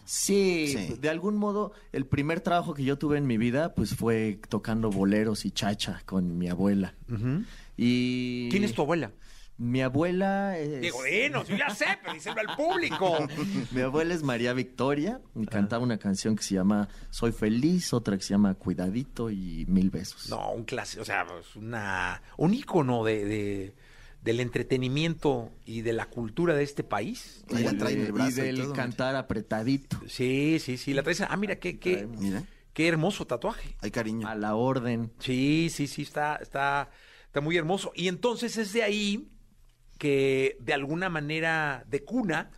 Sí, 0.06 0.74
Sí. 0.76 0.96
de 1.00 1.10
algún 1.10 1.38
modo, 1.38 1.72
el 1.92 2.08
primer 2.08 2.42
trabajo 2.42 2.74
que 2.74 2.84
yo 2.84 2.98
tuve 2.98 3.20
en 3.20 3.28
mi 3.28 3.38
vida, 3.38 3.76
pues 3.76 3.94
fue 3.96 4.40
tocando 4.50 4.90
boleros 4.90 5.46
y 5.46 5.52
chacha 5.52 6.02
con 6.08 6.36
mi 6.40 6.50
abuela. 6.50 6.96
Y 7.78 8.50
¿Quién 8.50 8.64
es 8.64 8.74
tu 8.74 8.82
abuela? 8.82 9.12
Mi 9.60 9.82
abuela 9.82 10.58
es... 10.58 10.80
Digo, 10.82 10.98
bueno, 11.00 11.44
yo 11.44 11.58
ya 11.58 11.70
sé, 11.70 11.86
pero 12.02 12.14
díselo 12.14 12.40
al 12.40 12.56
público. 12.56 13.28
Mi 13.72 13.82
abuela 13.82 14.14
es 14.14 14.24
María 14.24 14.54
Victoria 14.54 15.20
y 15.36 15.46
cantaba 15.46 15.84
una 15.84 15.98
canción 16.00 16.36
que 16.38 16.44
se 16.44 16.56
llama 16.56 16.88
Soy 17.10 17.34
feliz, 17.34 17.94
otra 17.94 18.16
que 18.18 18.24
se 18.24 18.30
llama 18.30 18.54
Cuidadito 18.56 19.30
y 19.30 19.66
Mil 19.68 19.90
besos. 19.90 20.30
No, 20.30 20.52
un 20.54 20.64
clásico, 20.64 21.02
o 21.02 21.06
sea, 21.06 21.28
es 21.42 21.56
una, 21.58 22.22
un 22.38 22.54
ícono 22.54 23.04
de, 23.04 23.26
de- 23.26 23.76
del 24.22 24.40
entretenimiento 24.40 25.52
y 25.66 25.82
de 25.82 25.94
la 25.94 26.06
cultura 26.06 26.54
de 26.54 26.64
este 26.64 26.84
país. 26.84 27.44
Ahí 27.54 27.64
la 27.64 27.74
trae 27.78 27.94
en 27.94 28.02
el 28.02 28.08
y 28.08 28.12
brazo 28.12 28.30
y 28.42 28.46
del 28.46 28.62
todo. 28.64 28.74
cantar 28.74 29.16
apretadito. 29.16 30.00
Sí, 30.08 30.58
sí, 30.60 30.78
sí, 30.78 30.94
la 30.94 31.04
traes. 31.04 31.22
Ah, 31.22 31.36
mira, 31.38 31.58
qué, 31.58 31.80
qué, 31.80 32.06
Mira, 32.08 32.44
qué 32.74 32.88
hermoso 32.88 33.28
tatuaje. 33.28 33.76
hay 33.82 33.92
cariño. 33.92 34.26
A 34.28 34.36
la 34.36 34.56
orden. 34.56 35.12
Sí, 35.20 35.70
sí, 35.70 35.88
sí, 35.88 36.02
está, 36.04 36.36
está, 36.38 36.90
está 37.26 37.42
muy 37.42 37.58
hermoso. 37.58 37.92
Y 37.96 38.08
entonces 38.08 38.58
es 38.58 38.72
de 38.74 38.84
ahí 38.84 39.28
que 40.00 40.58
de 40.62 40.74
alguna 40.74 41.10
manera 41.10 41.86
de 41.88 42.04
cuna 42.04 42.50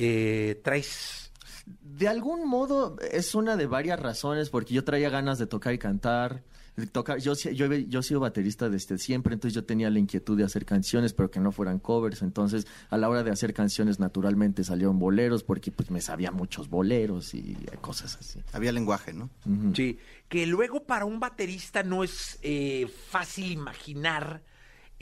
eh, 0.00 0.60
traes. 0.64 1.30
De 1.80 2.08
algún 2.08 2.48
modo 2.48 2.96
es 3.12 3.34
una 3.36 3.56
de 3.56 3.66
varias 3.66 4.00
razones, 4.00 4.50
porque 4.50 4.74
yo 4.74 4.82
traía 4.82 5.08
ganas 5.10 5.38
de 5.38 5.46
tocar 5.46 5.72
y 5.72 5.78
cantar. 5.78 6.42
Tocar, 6.90 7.18
yo, 7.20 7.34
yo, 7.34 7.72
yo 7.72 8.00
he 8.00 8.02
sido 8.02 8.18
baterista 8.18 8.68
desde 8.68 8.98
siempre, 8.98 9.34
entonces 9.34 9.54
yo 9.54 9.64
tenía 9.64 9.88
la 9.90 10.00
inquietud 10.00 10.36
de 10.36 10.42
hacer 10.42 10.64
canciones, 10.64 11.12
pero 11.12 11.30
que 11.30 11.38
no 11.38 11.52
fueran 11.52 11.78
covers. 11.78 12.22
Entonces, 12.22 12.66
a 12.90 12.98
la 12.98 13.08
hora 13.08 13.22
de 13.22 13.30
hacer 13.30 13.54
canciones, 13.54 14.00
naturalmente 14.00 14.64
salieron 14.64 14.98
boleros, 14.98 15.44
porque 15.44 15.70
pues 15.70 15.92
me 15.92 16.00
sabía 16.00 16.32
muchos 16.32 16.68
boleros 16.68 17.32
y 17.32 17.56
cosas 17.80 18.16
así. 18.18 18.42
Había 18.52 18.72
lenguaje, 18.72 19.12
¿no? 19.12 19.30
Sí, 19.74 19.98
que 20.28 20.46
luego 20.46 20.82
para 20.82 21.04
un 21.04 21.20
baterista 21.20 21.84
no 21.84 22.02
es 22.02 22.40
eh, 22.42 22.90
fácil 23.08 23.52
imaginar 23.52 24.42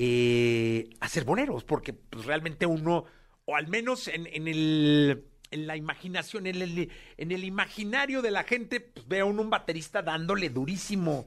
eh, 0.04 0.90
hacer 0.98 1.24
boleros, 1.24 1.62
porque 1.62 1.92
pues, 1.92 2.24
realmente 2.26 2.66
uno, 2.66 3.04
o 3.44 3.54
al 3.54 3.68
menos 3.68 4.08
en, 4.08 4.26
en 4.26 4.48
el 4.48 5.24
en 5.52 5.66
la 5.66 5.76
imaginación, 5.76 6.46
en 6.46 6.62
el, 6.62 6.90
en 7.18 7.30
el 7.30 7.44
imaginario 7.44 8.20
de 8.22 8.30
la 8.30 8.42
gente, 8.42 8.80
pues 8.80 9.06
ve 9.06 9.20
a 9.20 9.26
uno 9.26 9.42
un 9.42 9.50
baterista 9.50 10.00
dándole 10.02 10.48
durísimo 10.48 11.26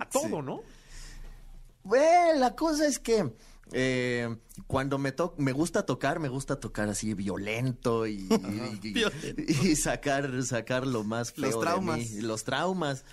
a 0.00 0.08
todo, 0.10 0.40
¿no? 0.42 0.62
Bueno, 1.84 2.40
la 2.40 2.54
cosa 2.56 2.86
es 2.86 2.98
que 2.98 3.30
eh, 3.72 4.34
cuando 4.66 4.98
me 4.98 5.12
to 5.12 5.34
me 5.36 5.52
gusta 5.52 5.84
tocar, 5.84 6.18
me 6.18 6.28
gusta 6.28 6.58
tocar 6.60 6.88
así 6.88 7.12
violento 7.14 8.06
y, 8.06 8.26
y- 8.82 8.88
y- 9.46 9.68
y 9.68 9.76
sacar, 9.76 10.42
sacar 10.44 10.86
lo 10.86 11.04
más 11.04 11.32
feo 11.32 11.44
Los 11.44 11.54
de 11.56 11.60
traumas. 11.60 11.98
mí, 11.98 12.20
los 12.22 12.44
traumas. 12.44 13.04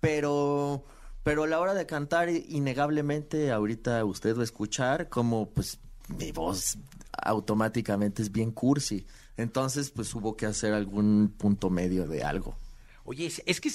Pero, 0.00 0.84
pero 1.26 1.42
a 1.42 1.48
la 1.48 1.58
hora 1.58 1.74
de 1.74 1.86
cantar, 1.86 2.28
innegablemente, 2.28 3.50
ahorita 3.50 4.04
usted 4.04 4.36
va 4.36 4.42
a 4.42 4.44
escuchar 4.44 5.08
como 5.08 5.50
pues 5.50 5.80
mi 6.06 6.30
voz 6.30 6.78
automáticamente 7.10 8.22
es 8.22 8.30
bien 8.30 8.52
cursi. 8.52 9.04
Entonces, 9.36 9.90
pues 9.90 10.14
hubo 10.14 10.36
que 10.36 10.46
hacer 10.46 10.72
algún 10.72 11.34
punto 11.36 11.68
medio 11.68 12.06
de 12.06 12.22
algo. 12.22 12.56
Oye, 13.02 13.26
es, 13.44 13.60
que 13.60 13.72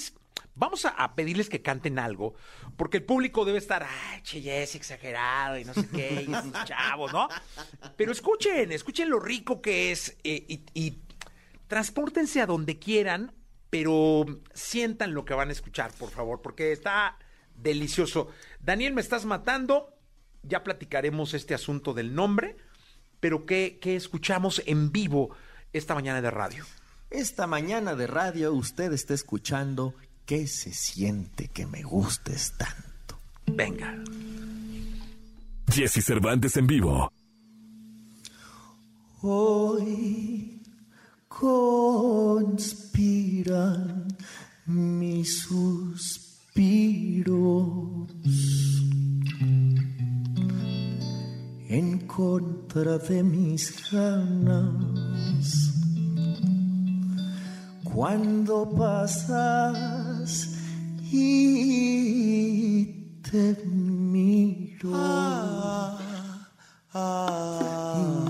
vamos 0.54 0.86
a, 0.86 0.88
a 0.92 1.14
pedirles 1.14 1.50
que 1.50 1.60
canten 1.60 1.98
algo, 1.98 2.36
porque 2.78 2.96
el 2.96 3.04
público 3.04 3.44
debe 3.44 3.58
estar, 3.58 3.82
ay, 3.82 4.22
che, 4.22 4.40
ya 4.40 4.54
es 4.54 4.74
exagerado 4.74 5.58
y 5.58 5.66
no 5.66 5.74
sé 5.74 5.86
qué, 5.88 6.24
y 6.26 6.32
esos 6.32 6.64
chavos, 6.64 7.12
¿no? 7.12 7.28
Pero 7.98 8.12
escuchen, 8.12 8.72
escuchen 8.72 9.10
lo 9.10 9.20
rico 9.20 9.60
que 9.60 9.92
es 9.92 10.16
eh, 10.24 10.42
y, 10.48 10.62
y 10.72 11.02
transpórtense 11.66 12.40
a 12.40 12.46
donde 12.46 12.78
quieran, 12.78 13.34
pero 13.68 14.24
sientan 14.54 15.12
lo 15.12 15.26
que 15.26 15.34
van 15.34 15.50
a 15.50 15.52
escuchar, 15.52 15.92
por 15.92 16.08
favor, 16.08 16.40
porque 16.40 16.72
está 16.72 17.18
delicioso. 17.56 18.28
Daniel, 18.60 18.94
me 18.94 19.00
estás 19.00 19.24
matando, 19.24 19.94
ya 20.42 20.62
platicaremos 20.62 21.34
este 21.34 21.54
asunto 21.54 21.94
del 21.94 22.14
nombre, 22.14 22.56
pero 23.20 23.46
¿qué, 23.46 23.78
qué 23.80 23.96
escuchamos 23.96 24.62
en 24.66 24.92
vivo 24.92 25.34
esta 25.72 25.94
mañana 25.94 26.20
de 26.20 26.30
radio? 26.30 26.64
Esta 27.10 27.46
mañana 27.46 27.94
de 27.94 28.06
radio 28.06 28.52
usted 28.52 28.92
está 28.92 29.14
escuchando 29.14 29.94
¿Qué 30.26 30.46
se 30.46 30.72
siente 30.72 31.48
que 31.48 31.66
me 31.66 31.82
gustes 31.82 32.52
tanto? 32.56 33.18
Venga. 33.46 34.02
Jesse 35.68 36.04
Cervantes 36.04 36.56
en 36.56 36.66
vivo. 36.66 37.12
Hoy 39.20 40.62
conspiran 41.28 42.56
mis 44.66 45.40
suspiros 45.40 46.31
en 51.68 52.06
contra 52.06 52.98
de 52.98 53.22
mis 53.22 53.90
ganas 53.90 54.74
Cuando 57.82 58.70
pasas 58.76 60.50
y 61.10 62.84
te 63.22 63.56
miro 63.66 64.90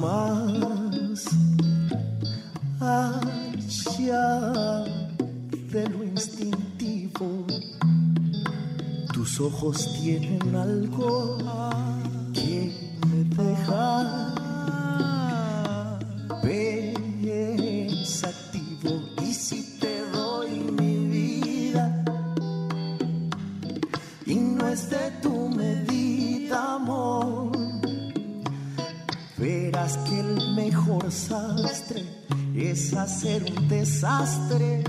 más 0.00 1.26
allá 2.80 4.84
de 5.72 5.88
lo 5.88 6.04
instintivo. 6.04 7.46
Tus 9.22 9.38
ojos 9.38 9.88
tienen 10.00 10.56
algo 10.56 11.38
que 12.34 12.98
me 13.06 13.22
deja 13.36 14.34
pensativo. 17.62 18.90
Y 19.22 19.32
si 19.32 19.78
te 19.78 20.00
doy 20.10 20.50
mi 20.72 21.06
vida 21.06 22.04
y 24.26 24.34
no 24.34 24.66
es 24.66 24.90
de 24.90 25.12
tu 25.22 25.50
medida, 25.50 26.74
amor, 26.74 27.52
verás 29.38 29.98
que 29.98 30.18
el 30.18 30.54
mejor 30.56 31.12
sastre 31.12 32.02
es 32.56 32.92
hacer 32.92 33.44
un 33.56 33.68
desastre 33.68 34.82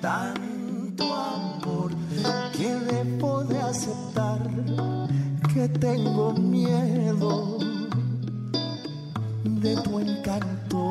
tanto 0.00 1.04
amor 1.04 1.90
que 2.56 2.68
debo 2.90 3.44
de 3.44 3.58
aceptar 3.60 4.40
que 5.52 5.68
tengo 5.68 6.32
miedo 6.32 7.58
de 9.44 9.76
tu 9.82 10.00
encanto. 10.00 10.81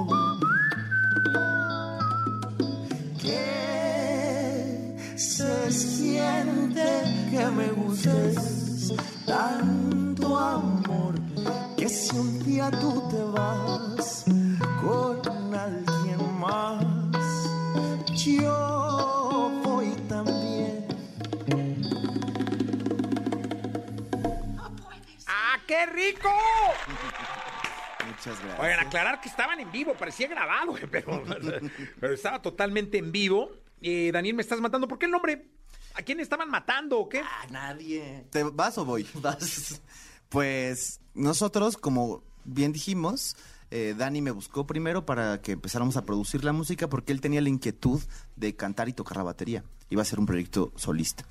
Aclarar 28.92 29.22
que 29.22 29.30
estaban 29.30 29.60
en 29.60 29.72
vivo, 29.72 29.94
parecía 29.94 30.28
grabado, 30.28 30.76
pero, 30.92 32.14
estaba 32.14 32.42
totalmente 32.42 32.98
en 32.98 33.12
vivo. 33.12 33.50
Eh, 33.82 34.12
Daniel, 34.12 34.36
me 34.36 34.42
estás 34.42 34.60
matando. 34.60 34.88
¿Por 34.88 35.00
qué 35.00 35.06
el 35.06 35.12
nombre? 35.12 35.48
¿A 35.96 36.02
quién 36.02 36.20
estaban 36.20 36.50
matando 36.50 37.00
o 37.00 37.10
qué? 37.10 37.20
A 37.20 37.48
nadie. 37.50 38.26
¿Te 38.30 38.44
vas 38.44 38.78
o 38.78 38.86
voy? 38.86 39.08
Vas. 39.16 39.82
Pues 40.30 41.00
nosotros, 41.14 41.78
como 41.78 42.24
bien 42.44 42.74
dijimos, 42.74 43.36
eh, 43.72 43.96
Dani 43.98 44.22
me 44.22 44.32
buscó 44.32 44.68
primero 44.68 45.06
para 45.06 45.42
que 45.42 45.54
empezáramos 45.54 45.98
a 45.98 46.06
producir 46.06 46.44
la 46.44 46.54
música 46.54 46.90
porque 46.90 47.12
él 47.14 47.22
tenía 47.22 47.42
la 47.42 47.50
inquietud 47.50 48.02
de 48.36 48.56
cantar 48.56 48.90
y 48.90 48.94
tocar 48.94 49.18
la 49.18 49.24
batería. 49.24 49.64
Iba 49.90 50.02
a 50.02 50.06
ser 50.06 50.20
un 50.20 50.26
proyecto 50.26 50.72
solista. 50.76 51.26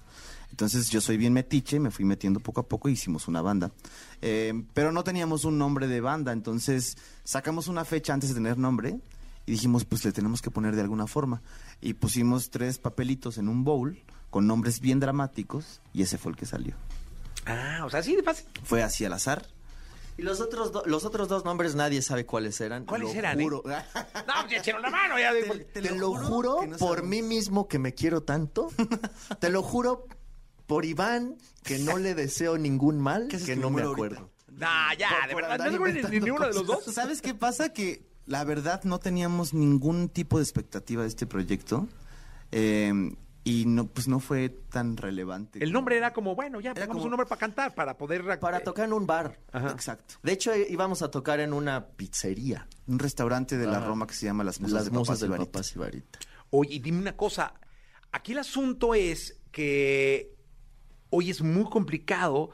Entonces 0.61 0.91
yo 0.91 1.01
soy 1.01 1.17
bien 1.17 1.33
metiche, 1.33 1.81
me 1.81 1.91
fui 1.91 2.05
metiendo 2.05 2.39
poco 2.39 2.61
a 2.61 2.69
poco 2.69 2.91
y 2.91 2.93
hicimos 2.93 3.29
una 3.29 3.41
banda. 3.41 3.73
Eh, 4.21 4.53
pero 4.75 4.93
no 4.93 5.03
teníamos 5.05 5.47
un 5.47 5.57
nombre 5.57 5.89
de 5.89 6.03
banda, 6.03 6.33
entonces 6.33 6.99
sacamos 7.25 7.67
una 7.67 7.87
fecha 7.87 8.13
antes 8.13 8.29
de 8.29 8.35
tener 8.35 8.59
nombre 8.59 8.99
y 9.47 9.53
dijimos, 9.53 9.87
pues 9.87 10.05
le 10.05 10.13
tenemos 10.13 10.43
que 10.43 10.51
poner 10.51 10.77
de 10.77 10.83
alguna 10.83 11.07
forma. 11.07 11.41
Y 11.81 11.95
pusimos 11.95 12.51
tres 12.51 12.79
papelitos 12.79 13.39
en 13.39 13.49
un 13.49 13.65
bowl 13.65 14.03
con 14.29 14.47
nombres 14.47 14.81
bien 14.81 15.01
dramáticos 15.01 15.81
y 15.95 16.03
ese 16.03 16.19
fue 16.19 16.33
el 16.33 16.37
que 16.37 16.45
salió. 16.45 16.75
Ah, 17.47 17.81
o 17.87 17.89
sea, 17.89 18.01
así 18.01 18.15
de 18.15 18.23
fácil. 18.23 18.45
Fue 18.63 18.83
así 18.83 19.07
al 19.07 19.15
azar. 19.15 19.47
Y 20.19 20.23
los 20.23 20.43
otros, 20.43 20.73
do- 20.73 20.83
los 20.85 21.07
otros 21.07 21.29
dos 21.29 21.47
nombres 21.47 21.75
nadie 21.75 22.03
sabe 22.03 22.27
cuáles 22.27 22.61
eran. 22.61 22.85
¿Cuáles 22.85 23.15
Lo 23.15 23.19
eran, 23.19 23.41
eh? 23.41 23.45
juro. 23.45 23.63
No, 23.65 23.73
ya 24.51 24.59
echaron 24.59 24.83
la 24.83 24.91
mano. 24.91 25.19
Ya, 25.19 25.33
de- 25.33 25.65
Te, 25.73 25.81
lo 25.95 26.13
juro, 26.13 26.59
no 26.67 26.77
por 26.77 26.97
sabemos. 26.99 27.09
mí 27.09 27.23
mismo 27.23 27.67
que 27.67 27.79
me 27.79 27.95
quiero 27.95 28.23
tanto. 28.25 28.69
te 29.41 29.49
lo 29.49 29.63
juro 29.63 30.07
por 30.71 30.85
Iván 30.87 31.37
que 31.65 31.79
no 31.81 31.99
le 31.99 32.15
deseo 32.15 32.57
ningún 32.57 32.99
mal, 33.01 33.29
¿Qué 33.29 33.37
haces 33.37 33.49
que 33.49 33.55
que 33.55 33.61
no 33.61 33.71
me 33.71 33.83
acuerdo. 33.83 34.31
Nah, 34.53 34.95
ya, 34.99 35.09
Por- 35.11 35.29
de 35.29 35.33
por 35.35 35.43
verdad. 35.43 35.71
¿No 35.71 35.87
ni, 36.11 36.21
ni 36.21 36.31
uno 36.31 36.47
de 36.47 36.55
los 36.55 36.67
dos? 36.67 36.85
¿Sabes 36.85 37.21
qué 37.21 37.35
pasa? 37.35 37.73
Que 37.73 38.07
la 38.27 38.45
verdad 38.45 38.83
no 38.85 38.99
teníamos 39.01 39.53
ningún 39.53 40.09
tipo 40.09 40.39
de 40.39 40.45
expectativa 40.45 41.03
de 41.03 41.09
este 41.09 41.27
proyecto. 41.27 41.89
eh, 42.53 42.93
y 43.43 43.65
no, 43.65 43.87
pues 43.87 44.07
no 44.07 44.21
fue 44.21 44.51
tan 44.51 44.99
relevante. 44.99 45.65
El 45.65 45.73
nombre 45.73 45.97
era 45.97 46.13
como, 46.13 46.35
bueno, 46.35 46.61
ya, 46.61 46.73
Era 46.73 46.81
pongamos 46.87 46.95
como- 46.97 47.05
un 47.07 47.11
nombre 47.13 47.27
para 47.27 47.39
cantar, 47.41 47.75
para 47.75 47.97
poder... 47.97 48.23
Para 48.39 48.61
tocar 48.63 48.85
en 48.85 48.93
un 48.93 49.07
bar. 49.07 49.41
Ajá. 49.51 49.71
Exacto. 49.71 50.17
De 50.23 50.33
hecho, 50.33 50.53
eh, 50.53 50.67
íbamos 50.69 51.01
a 51.01 51.11
tocar 51.11 51.41
en 51.41 51.55
una 51.55 51.87
pizzería. 51.87 52.69
Un 52.87 52.99
restaurante 52.99 53.57
de 53.57 53.67
la. 53.67 53.81
Roma 53.81 54.07
que 54.07 54.13
se 54.13 54.27
llama 54.27 54.45
Las 54.45 54.61
Musas 54.61 54.75
Las 54.75 54.85
de 54.85 54.91
musas 54.91 55.21
del 55.21 55.31
Barita. 55.31 55.51
Papá 55.53 55.63
Sibarita. 55.63 56.19
Oye, 56.51 56.75
y 56.75 56.79
dime 56.81 56.99
una 56.99 57.17
cosa. 57.17 57.55
Aquí 58.13 58.33
el 58.33 58.39
asunto 58.41 58.95
es 58.95 59.41
que 59.51 60.35
hoy 61.11 61.31
es 61.31 61.43
muy 61.43 61.65
complicado 61.65 62.51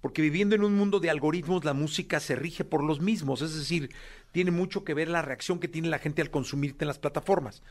porque 0.00 0.22
viviendo 0.22 0.54
en 0.54 0.62
un 0.62 0.76
mundo 0.76 1.00
de 1.00 1.10
algoritmos 1.10 1.64
la 1.64 1.72
música 1.72 2.20
se 2.20 2.36
rige 2.36 2.64
por 2.64 2.82
los 2.82 3.00
mismos. 3.00 3.42
Es 3.42 3.54
decir, 3.54 3.90
tiene 4.32 4.50
mucho 4.50 4.84
que 4.84 4.94
ver 4.94 5.08
la 5.08 5.22
reacción 5.22 5.58
que 5.58 5.68
tiene 5.68 5.88
la 5.88 5.98
gente 5.98 6.22
al 6.22 6.30
consumirte 6.30 6.84
en 6.84 6.88
las 6.88 6.98
plataformas. 6.98 7.62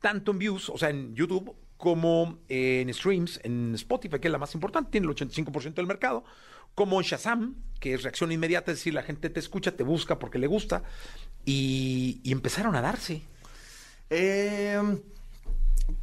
Tanto 0.00 0.30
en 0.32 0.38
views, 0.38 0.70
o 0.70 0.78
sea, 0.78 0.90
en 0.90 1.14
YouTube, 1.14 1.54
como 1.76 2.38
en 2.48 2.92
streams, 2.94 3.40
en 3.42 3.74
Spotify, 3.74 4.18
que 4.18 4.28
es 4.28 4.32
la 4.32 4.38
más 4.38 4.54
importante, 4.54 4.90
tiene 4.90 5.06
el 5.06 5.14
85% 5.14 5.74
del 5.74 5.86
mercado, 5.86 6.24
como 6.74 7.00
en 7.00 7.06
Shazam, 7.06 7.56
que 7.80 7.94
es 7.94 8.02
reacción 8.02 8.32
inmediata, 8.32 8.72
es 8.72 8.78
decir, 8.78 8.94
la 8.94 9.02
gente 9.02 9.30
te 9.30 9.40
escucha, 9.40 9.76
te 9.76 9.82
busca 9.82 10.18
porque 10.18 10.38
le 10.38 10.46
gusta, 10.46 10.82
y, 11.44 12.20
y 12.22 12.32
empezaron 12.32 12.74
a 12.76 12.80
darse. 12.80 13.22
Eh, 14.10 14.80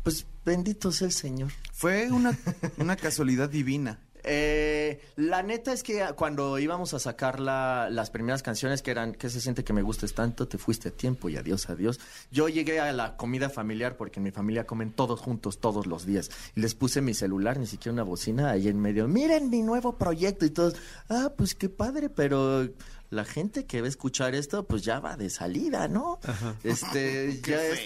pues 0.03 0.26
bendito 0.45 0.91
sea 0.91 1.07
el 1.07 1.13
Señor. 1.13 1.51
Fue 1.84 2.10
una, 2.14 2.38
una 2.78 2.96
casualidad 2.96 3.50
divina. 3.50 4.00
Eh, 4.26 5.02
la 5.18 5.44
neta 5.44 5.74
es 5.74 5.84
que 5.84 6.02
cuando 6.16 6.58
íbamos 6.58 6.94
a 6.94 7.00
sacar 7.00 7.42
la- 7.42 7.90
las 7.92 8.10
primeras 8.10 8.42
canciones 8.42 8.82
que 8.82 8.90
eran 8.92 9.12
¿Qué 9.16 9.30
se 9.30 9.42
siente 9.42 9.66
que 9.66 9.74
me 9.74 9.82
gustes 9.82 10.14
tanto? 10.14 10.48
Te 10.48 10.58
fuiste 10.58 10.88
a 10.88 10.92
tiempo 10.92 11.28
y 11.28 11.36
adiós, 11.36 11.70
adiós. 11.70 12.00
Yo 12.32 12.48
llegué 12.48 12.80
a 12.80 12.94
la 12.94 13.18
comida 13.18 13.50
familiar 13.50 13.98
porque 13.98 14.22
en 14.22 14.24
mi 14.24 14.32
familia 14.32 14.66
comen 14.66 14.94
todos 14.94 15.20
juntos 15.20 15.60
todos 15.60 15.88
los 15.88 16.06
días. 16.06 16.32
Y 16.56 16.62
les 16.62 16.74
puse 16.74 17.02
mi 17.02 17.14
celular, 17.14 17.60
ni 17.60 17.68
siquiera 17.68 17.92
una 17.92 18.04
bocina, 18.04 18.52
ahí 18.52 18.70
en 18.70 18.80
medio. 18.80 19.10
Miren 19.10 19.50
mi 19.50 19.62
nuevo 19.62 19.98
proyecto 19.98 20.46
y 20.46 20.52
todos. 20.52 20.76
Ah, 21.10 21.34
pues 21.38 21.54
qué 21.54 21.68
padre, 21.68 22.10
pero 22.10 22.70
la 23.14 23.24
gente 23.26 23.66
que 23.66 23.82
va 23.82 23.86
a 23.86 23.89
escuchar 23.89 24.36
esto, 24.36 24.66
pues 24.68 24.84
ya 24.84 24.99
va 24.99 25.16
de 25.16 25.30
salida, 25.30 25.88
¿no? 25.88 26.20
Este, 26.64 27.39
ya 27.47 27.64
es- 27.64 27.80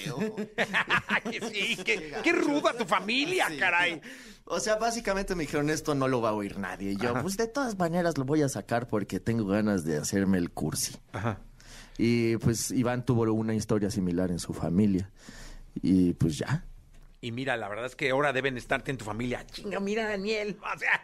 que 1.30 1.42
sí, 1.54 1.78
qué, 1.84 2.14
qué 2.24 2.32
ruda 2.32 2.74
tu 2.78 2.86
familia, 2.86 3.48
caray. 3.60 4.02
O 4.46 4.60
sea, 4.60 4.78
básicamente 4.78 5.36
me 5.36 5.44
dijeron, 5.44 5.70
esto 5.70 5.94
no 5.94 6.08
lo 6.08 6.22
va 6.22 6.30
a 6.30 6.34
oír 6.34 6.58
nadie. 6.58 6.94
Y 6.94 6.98
yo, 6.98 7.12
Ajá. 7.12 7.22
pues 7.22 7.38
de 7.38 7.48
todas 7.48 7.78
maneras 7.78 8.18
lo 8.18 8.24
voy 8.26 8.42
a 8.42 8.50
sacar 8.50 8.88
porque 8.88 9.20
tengo 9.20 9.46
ganas 9.46 9.84
de 9.84 9.98
hacerme 9.98 10.38
el 10.38 10.50
cursi. 10.52 10.96
Ajá. 11.12 11.42
Y 11.98 12.38
pues 12.38 12.72
Iván 12.72 13.06
tuvo 13.06 13.24
una 13.34 13.54
historia 13.56 13.92
similar 13.92 14.32
en 14.32 14.40
su 14.40 14.54
familia. 14.54 15.10
Y 15.82 16.14
pues 16.14 16.38
ya. 16.38 16.64
Y 17.20 17.32
mira, 17.32 17.58
la 17.58 17.68
verdad 17.68 17.88
es 17.88 17.96
que 17.96 18.12
ahora 18.12 18.32
deben 18.32 18.58
estarte 18.58 18.92
en 18.92 18.98
tu 18.98 19.04
familia. 19.04 19.46
Chinga, 19.48 19.80
mira, 19.80 20.08
Daniel. 20.08 20.58
O 20.64 20.80
sea, 20.80 21.02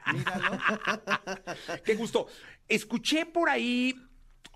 qué 1.84 1.96
gusto. 1.96 2.28
Escuché 2.68 3.26
por 3.26 3.50
ahí 3.50 3.96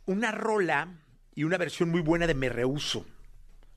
una 0.08 0.32
rola 0.32 0.88
y 1.36 1.44
una 1.44 1.58
versión 1.58 1.90
muy 1.90 2.02
buena 2.02 2.26
de 2.26 2.34
Me 2.34 2.50
Rehuso. 2.50 3.06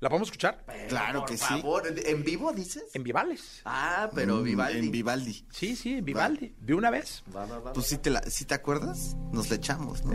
¿La 0.00 0.08
podemos 0.08 0.28
escuchar? 0.28 0.64
Claro 0.88 1.26
que 1.26 1.36
sí. 1.36 1.62
¿En 2.06 2.24
vivo 2.24 2.52
dices? 2.54 2.84
En 2.94 3.02
Vivales. 3.02 3.60
Ah, 3.66 4.08
pero 4.14 4.38
Mm, 4.38 4.44
Vivaldi. 4.44 4.78
En 4.78 4.90
Vivaldi. 4.90 5.44
Sí, 5.50 5.76
sí, 5.76 5.92
en 5.98 6.04
Vivaldi. 6.06 6.54
¿De 6.58 6.72
una 6.72 6.88
vez? 6.88 7.22
Pues 7.74 7.86
si 7.86 7.98
te, 7.98 8.08
la, 8.08 8.22
si 8.22 8.46
te 8.46 8.54
acuerdas, 8.54 9.14
nos 9.30 9.50
la 9.50 9.56
echamos, 9.56 10.02
¿no? 10.02 10.12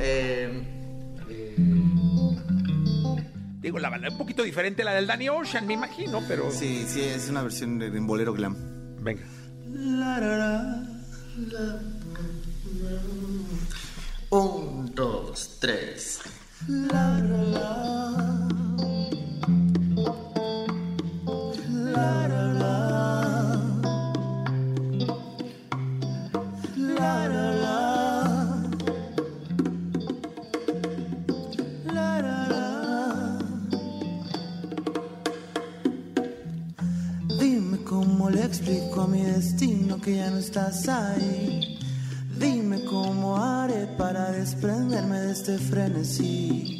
Digo, 3.59 3.77
la 3.77 3.89
un 3.89 4.17
poquito 4.17 4.41
diferente 4.41 4.81
a 4.81 4.85
la 4.85 4.93
del 4.93 5.05
Danny 5.05 5.29
Ocean, 5.29 5.67
me 5.67 5.73
imagino, 5.73 6.23
pero... 6.27 6.51
Sí, 6.51 6.85
sí, 6.87 7.01
es 7.01 7.29
una 7.29 7.43
versión 7.43 7.79
en 7.81 7.95
en 7.95 8.07
bolero 8.07 8.33
glam. 8.33 8.55
Venga. 9.03 9.23
Un, 14.37 14.93
dos, 14.93 15.59
tres. 15.61 16.19
Dime 37.39 37.77
cómo 37.85 38.29
le 38.29 38.43
explico 38.43 39.03
a 39.03 39.07
mi 39.07 39.21
destino 39.21 40.01
que 40.01 40.17
ya 40.17 40.29
no 40.29 40.39
estás 40.39 40.89
ahí. 40.89 41.74
Cómo 42.89 43.37
haré 43.37 43.87
para 43.97 44.31
desprenderme 44.31 45.19
de 45.19 45.31
este 45.31 45.57
frenesí. 45.57 46.79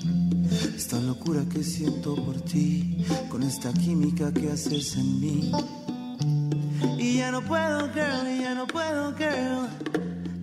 Esta 0.76 1.00
locura 1.00 1.42
que 1.52 1.64
siento 1.64 2.16
por 2.16 2.40
ti, 2.42 3.06
con 3.30 3.44
esta 3.44 3.74
química 3.74 4.32
que 4.34 4.52
haces 4.52 4.96
en 4.98 5.20
mí. 5.20 5.52
Y 6.98 7.18
ya 7.18 7.32
no 7.32 7.42
puedo, 7.42 7.92
girl, 7.94 8.28
y 8.28 8.42
ya 8.42 8.56
no 8.56 8.68
puedo, 8.68 9.14
girl. 9.16 9.70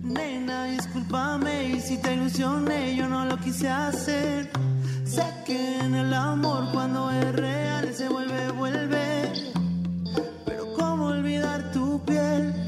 Nena, 0.03 0.65
discúlpame 0.65 1.69
y 1.69 1.81
si 1.81 1.97
te 1.97 2.13
ilusioné, 2.13 2.95
yo 2.95 3.07
no 3.07 3.25
lo 3.25 3.37
quise 3.37 3.69
hacer. 3.69 4.51
Sé 5.05 5.23
que 5.45 5.79
en 5.79 5.95
el 5.95 6.13
amor 6.13 6.71
cuando 6.73 7.09
es 7.11 7.33
real 7.33 7.93
se 7.93 8.09
vuelve, 8.09 8.51
vuelve. 8.51 9.31
Pero 10.45 10.73
cómo 10.73 11.07
olvidar 11.07 11.71
tu 11.71 11.99
piel, 12.03 12.62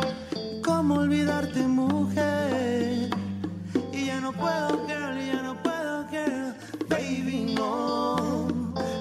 puedo, 4.46 4.88
girl, 4.88 5.18
ya 5.32 5.42
no 5.42 5.54
puedo, 5.64 6.08
girl. 6.14 6.54
Baby, 6.90 7.56
no. 7.58 8.48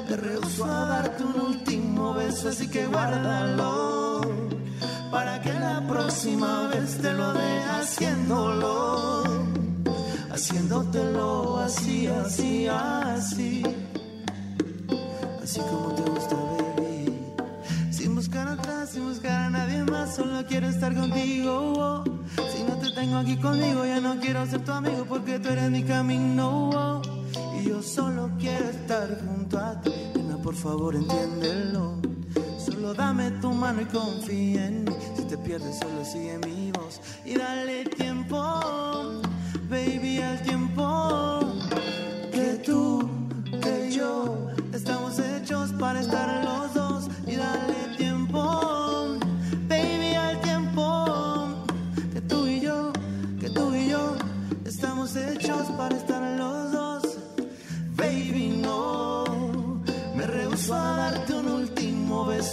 Te 0.09 0.17
rehuso 0.17 0.65
a 0.65 0.87
darte 0.87 1.23
un 1.25 1.41
último 1.51 2.15
beso, 2.15 2.49
así 2.49 2.67
que 2.69 2.87
guárdalo. 2.87 4.21
Para 5.11 5.41
que 5.43 5.53
la 5.53 5.77
próxima 5.87 6.69
vez 6.69 6.99
te 7.03 7.13
lo 7.13 7.33
dé 7.33 7.53
haciéndolo. 7.77 9.25
Haciéndotelo 10.33 11.59
así, 11.59 12.07
así, 12.07 12.67
así. 12.67 13.63
Así 15.43 15.61
como 15.71 15.89
te 15.95 16.03
gusta, 16.11 16.37
baby. 16.37 17.19
Sin 17.91 18.15
buscar 18.15 18.49
atrás, 18.49 18.91
sin 18.91 19.05
buscar 19.09 19.39
a 19.43 19.51
nadie 19.51 19.85
más, 19.85 20.17
solo 20.17 20.45
quiero 20.49 20.69
estar 20.69 20.93
contigo. 20.95 21.53
oh. 21.77 22.14
Tengo 22.95 23.17
aquí 23.17 23.37
conmigo, 23.37 23.85
ya 23.85 24.01
no 24.01 24.21
quiero 24.21 24.47
ser 24.47 24.65
tu 24.65 24.71
amigo 24.71 25.05
porque 25.09 25.41
tú 25.41 25.49
eres 25.49 25.69
mi 25.71 25.83
camino. 25.83 27.03
Y 27.59 27.69
yo 27.69 27.83
solo 27.83 28.31
quiero 28.39 28.69
estar 28.69 29.21
junto 29.21 29.59
a 29.59 29.81
ti. 29.81 29.91
Nena, 30.15 30.37
por 30.39 30.55
favor, 30.55 30.95
entiéndelo. 30.95 32.01
Solo 32.59 32.95
dame 32.95 33.33
tu 33.41 33.53
mano 33.53 33.81
y 33.83 33.87
confía 33.87 34.67
en 34.67 34.85
mí. 34.85 34.93
Si 35.17 35.25
te 35.25 35.37
pierdes, 35.39 35.79
solo 35.79 36.05
sigue 36.05 36.39
mi 36.39 36.71
voz. 36.71 37.01
Y 37.25 37.37
dale 37.37 37.85
tiempo, 37.87 38.39
baby, 39.69 40.21
al 40.23 40.41
tiempo. 40.43 41.34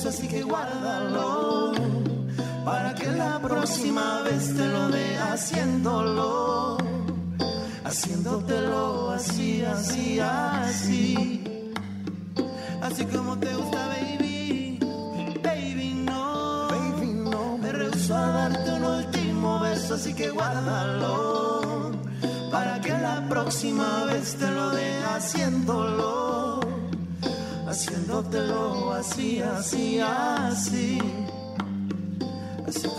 Así 0.05 0.27
que 0.27 0.41
guárdalo. 0.41 1.73
Para 2.65 2.93
que 2.95 3.07
la 3.11 3.39
próxima 3.39 4.21
vez 4.21 4.55
te 4.55 4.65
lo 4.67 4.89
dé 4.89 5.17
haciéndolo. 5.17 6.77
Haciéndotelo 7.83 9.11
así, 9.11 9.63
así, 9.63 10.19
así. 10.19 11.43
Así 12.81 13.05
como 13.05 13.37
te 13.37 13.53
gusta, 13.53 13.87
baby. 13.87 14.79
Baby, 15.43 15.93
no. 16.05 16.67
Baby, 16.69 17.13
no. 17.29 17.57
Me 17.57 17.71
rehuso 17.71 18.15
a 18.15 18.27
darte 18.27 18.71
un 18.71 18.83
último 18.83 19.59
beso, 19.59 19.95
así 19.95 20.13
que 20.13 20.29
guárdalo. 20.29 21.91
Para 22.51 22.81
que 22.81 22.91
la 22.91 23.25
próxima 23.29 24.05
vez 24.05 24.35
te 24.35 24.49
lo 24.49 24.71
dé 24.71 25.03
haciéndolo. 25.03 26.40
Haciéndotelo 27.71 28.91
así, 28.91 29.41
así, 29.41 29.97
así. 30.01 30.99
Así 32.67 32.89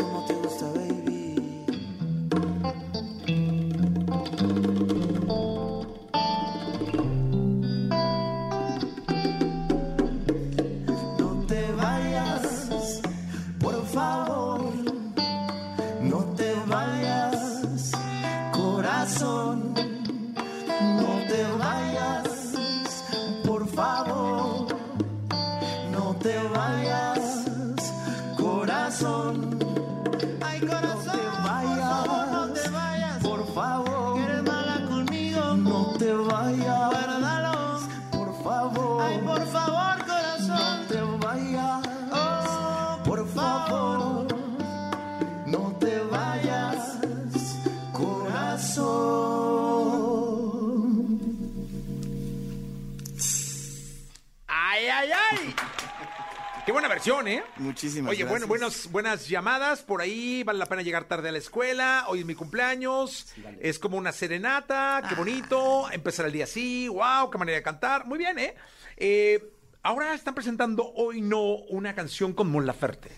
Muchísimas 57.83 58.13
Oye, 58.13 58.23
bueno, 58.23 58.47
buenas, 58.47 58.93
buenas 58.93 59.29
llamadas 59.29 59.83
por 59.83 60.03
ahí. 60.03 60.45
Vale 60.45 60.57
la 60.61 60.67
pena 60.67 60.83
llegar 60.83 61.07
tarde 61.07 61.31
a 61.31 61.33
la 61.33 61.39
escuela. 61.39 62.05
Hoy 62.07 62.21
es 62.21 62.25
mi 62.25 62.37
cumpleaños. 62.37 63.27
es 63.59 63.81
como 63.81 63.97
una 63.97 64.13
serenata. 64.13 65.03
Qué 65.09 65.17
bonito. 65.17 65.91
Empezar 65.91 66.27
el 66.27 66.33
día 66.33 66.45
así. 66.45 66.87
Wow, 66.87 67.29
qué 67.29 67.39
manera 67.39 67.57
de 67.57 67.63
cantar. 67.65 68.07
Muy 68.07 68.19
bien, 68.19 68.39
¿eh? 68.39 68.55
Eh, 68.97 69.51
ahora 69.83 70.15
están 70.15 70.35
presentando 70.35 70.93
Hoy 70.95 71.21
No 71.21 71.57
una 71.69 71.95
canción 71.95 72.33
con 72.33 72.51
Mon 72.51 72.67
Laferte. 72.67 73.11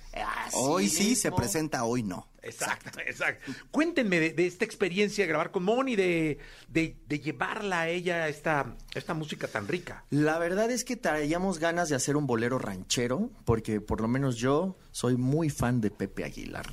Hoy 0.53 0.89
sí 0.89 1.17
se 1.17 1.33
presenta, 1.33 1.85
hoy 1.85 2.03
no. 2.03 2.29
Exacto, 2.43 3.01
exacto. 3.01 3.53
Cuéntenme 3.71 4.21
de, 4.21 4.33
de 4.33 4.47
esta 4.47 4.65
experiencia 4.65 5.25
de 5.25 5.29
grabar 5.29 5.51
con 5.51 5.65
Mon 5.65 5.89
y 5.89 5.97
de, 5.97 6.39
de, 6.69 6.97
de 7.07 7.21
llevarla 7.21 7.83
a 7.83 7.89
ella 7.89 8.29
esta, 8.29 8.77
esta 8.95 9.15
música 9.15 9.49
tan 9.49 9.67
rica. 9.67 10.05
La 10.11 10.39
verdad 10.39 10.71
es 10.71 10.85
que 10.85 10.97
traíamos 10.97 11.59
ganas 11.59 11.89
de 11.89 11.97
hacer 11.97 12.17
un 12.17 12.27
bolero 12.27 12.59
ranchero, 12.59 13.31
porque 13.45 13.81
por 13.81 14.01
lo 14.01 14.09
menos 14.09 14.37
yo 14.37 14.77
soy 14.91 15.17
muy 15.17 15.49
fan 15.49 15.81
de 15.81 15.91
Pepe 15.91 16.25
Aguilar. 16.25 16.67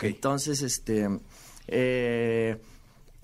Entonces, 0.00 0.62
este, 0.62 1.08
eh, 1.68 2.60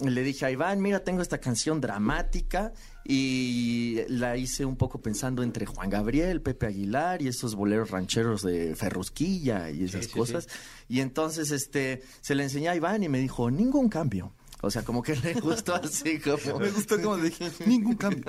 le 0.02 0.22
dije 0.22 0.46
a 0.46 0.50
Iván, 0.50 0.80
mira, 0.80 1.00
tengo 1.04 1.22
esta 1.22 1.38
canción 1.38 1.80
dramática 1.80 2.72
y 3.04 3.98
la 4.08 4.36
hice 4.36 4.64
un 4.64 4.76
poco 4.76 5.00
pensando 5.00 5.42
entre 5.42 5.66
Juan 5.66 5.90
Gabriel, 5.90 6.40
Pepe 6.42 6.66
Aguilar 6.66 7.22
y 7.22 7.28
esos 7.28 7.54
boleros 7.54 7.90
rancheros 7.90 8.42
de 8.42 8.74
Ferrusquilla 8.76 9.70
y 9.70 9.84
esas 9.84 10.06
sí, 10.06 10.12
cosas. 10.12 10.44
sí. 10.44 10.50
Y 10.88 11.00
entonces, 11.00 11.50
este, 11.50 12.02
se 12.20 12.34
le 12.34 12.44
enseñé 12.44 12.68
a 12.68 12.76
Iván 12.76 13.02
y 13.02 13.08
me 13.08 13.18
dijo, 13.18 13.50
ningún 13.50 13.88
cambio. 13.88 14.32
O 14.62 14.70
sea, 14.70 14.82
como 14.82 15.02
que 15.02 15.16
le 15.16 15.34
gustó 15.34 15.74
así 15.74 16.18
como... 16.44 16.58
Me 16.58 16.70
gustó 16.70 17.00
como 17.00 17.16
dije, 17.16 17.50
ningún 17.66 17.96
cambio. 17.96 18.24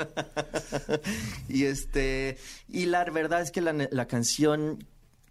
y 1.49 1.65
este 1.65 2.38
y 2.69 2.86
la 2.86 3.03
verdad 3.05 3.41
es 3.41 3.51
que 3.51 3.61
la, 3.61 3.74
la 3.74 4.07
canción 4.07 4.88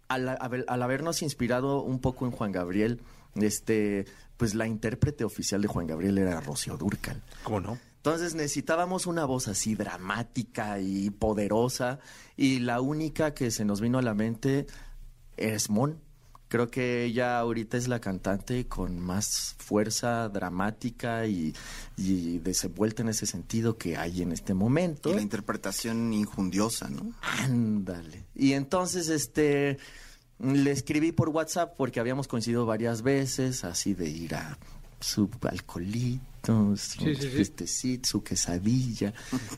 al, 0.07 0.27
al 0.29 0.83
habernos 0.83 1.21
inspirado 1.21 1.81
un 1.81 1.99
poco 1.99 2.25
en 2.25 2.31
Juan 2.31 2.51
Gabriel 2.51 3.01
este 3.35 4.05
pues 4.41 4.55
la 4.55 4.65
intérprete 4.65 5.23
oficial 5.23 5.61
de 5.61 5.67
Juan 5.67 5.85
Gabriel 5.85 6.17
era 6.17 6.41
Rocío 6.41 6.75
Dúrcal 6.75 7.21
¿Cómo 7.43 7.59
no? 7.61 7.77
entonces 7.97 8.33
necesitábamos 8.33 9.05
una 9.05 9.23
voz 9.25 9.47
así 9.47 9.75
dramática 9.75 10.79
y 10.79 11.11
poderosa 11.11 11.99
y 12.35 12.57
la 12.57 12.81
única 12.81 13.35
que 13.35 13.51
se 13.51 13.65
nos 13.65 13.81
vino 13.81 13.99
a 13.99 14.01
la 14.01 14.15
mente 14.15 14.65
es 15.37 15.69
Mon 15.69 15.99
Creo 16.47 16.71
que 16.71 17.05
ella 17.05 17.37
ahorita 17.37 17.77
es 17.77 17.87
la 17.87 18.01
cantante 18.01 18.67
con 18.67 18.99
más 18.99 19.55
fuerza 19.59 20.27
dramática 20.27 21.27
y, 21.27 21.53
y 21.95 22.39
desenvuelta 22.39 23.03
en 23.03 23.09
ese 23.09 23.25
sentido 23.25 23.77
que 23.77 23.95
hay 23.95 24.21
en 24.21 24.33
este 24.33 24.53
momento. 24.53 25.11
Y 25.11 25.15
la 25.15 25.21
interpretación 25.21 26.11
injundiosa, 26.11 26.89
¿no? 26.89 27.13
Ándale. 27.21 28.25
Y 28.35 28.51
entonces, 28.51 29.07
este, 29.07 29.77
le 30.41 30.71
escribí 30.71 31.11
por 31.11 31.29
WhatsApp 31.29 31.75
porque 31.77 31.99
habíamos 31.99 32.27
coincidido 32.27 32.65
varias 32.65 33.01
veces, 33.01 33.63
así 33.63 33.93
de 33.93 34.09
ir 34.09 34.35
a 34.35 34.57
su 34.99 35.29
alcoholito, 35.41 36.75
su 36.75 36.99
Sí, 37.03 37.15
sí, 37.15 37.21
sí. 37.21 37.27
fiestecito, 37.29 38.09
su 38.09 38.23
quesadilla. 38.23 39.13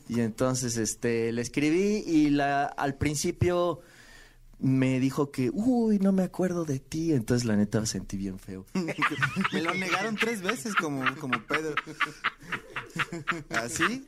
y 0.10 0.20
entonces, 0.22 0.78
este, 0.78 1.32
le 1.32 1.42
escribí 1.42 2.04
y 2.06 2.30
la, 2.30 2.66
al 2.66 2.96
principio 2.96 3.82
me 4.60 5.00
dijo 5.02 5.30
que, 5.32 5.50
uy, 5.54 6.00
no 6.00 6.14
me 6.14 6.24
acuerdo 6.24 6.64
de 6.64 6.80
ti. 6.80 7.12
Entonces, 7.12 7.46
la 7.46 7.58
neta, 7.58 7.86
sentí 7.86 8.16
bien 8.16 8.40
feo. 8.40 8.66
Me 9.54 9.62
lo 9.62 9.74
negaron 9.74 10.16
tres 10.16 10.42
veces 10.42 10.74
como, 10.76 11.04
como 11.18 11.42
Pedro. 11.48 11.76
¿Así? 13.50 14.06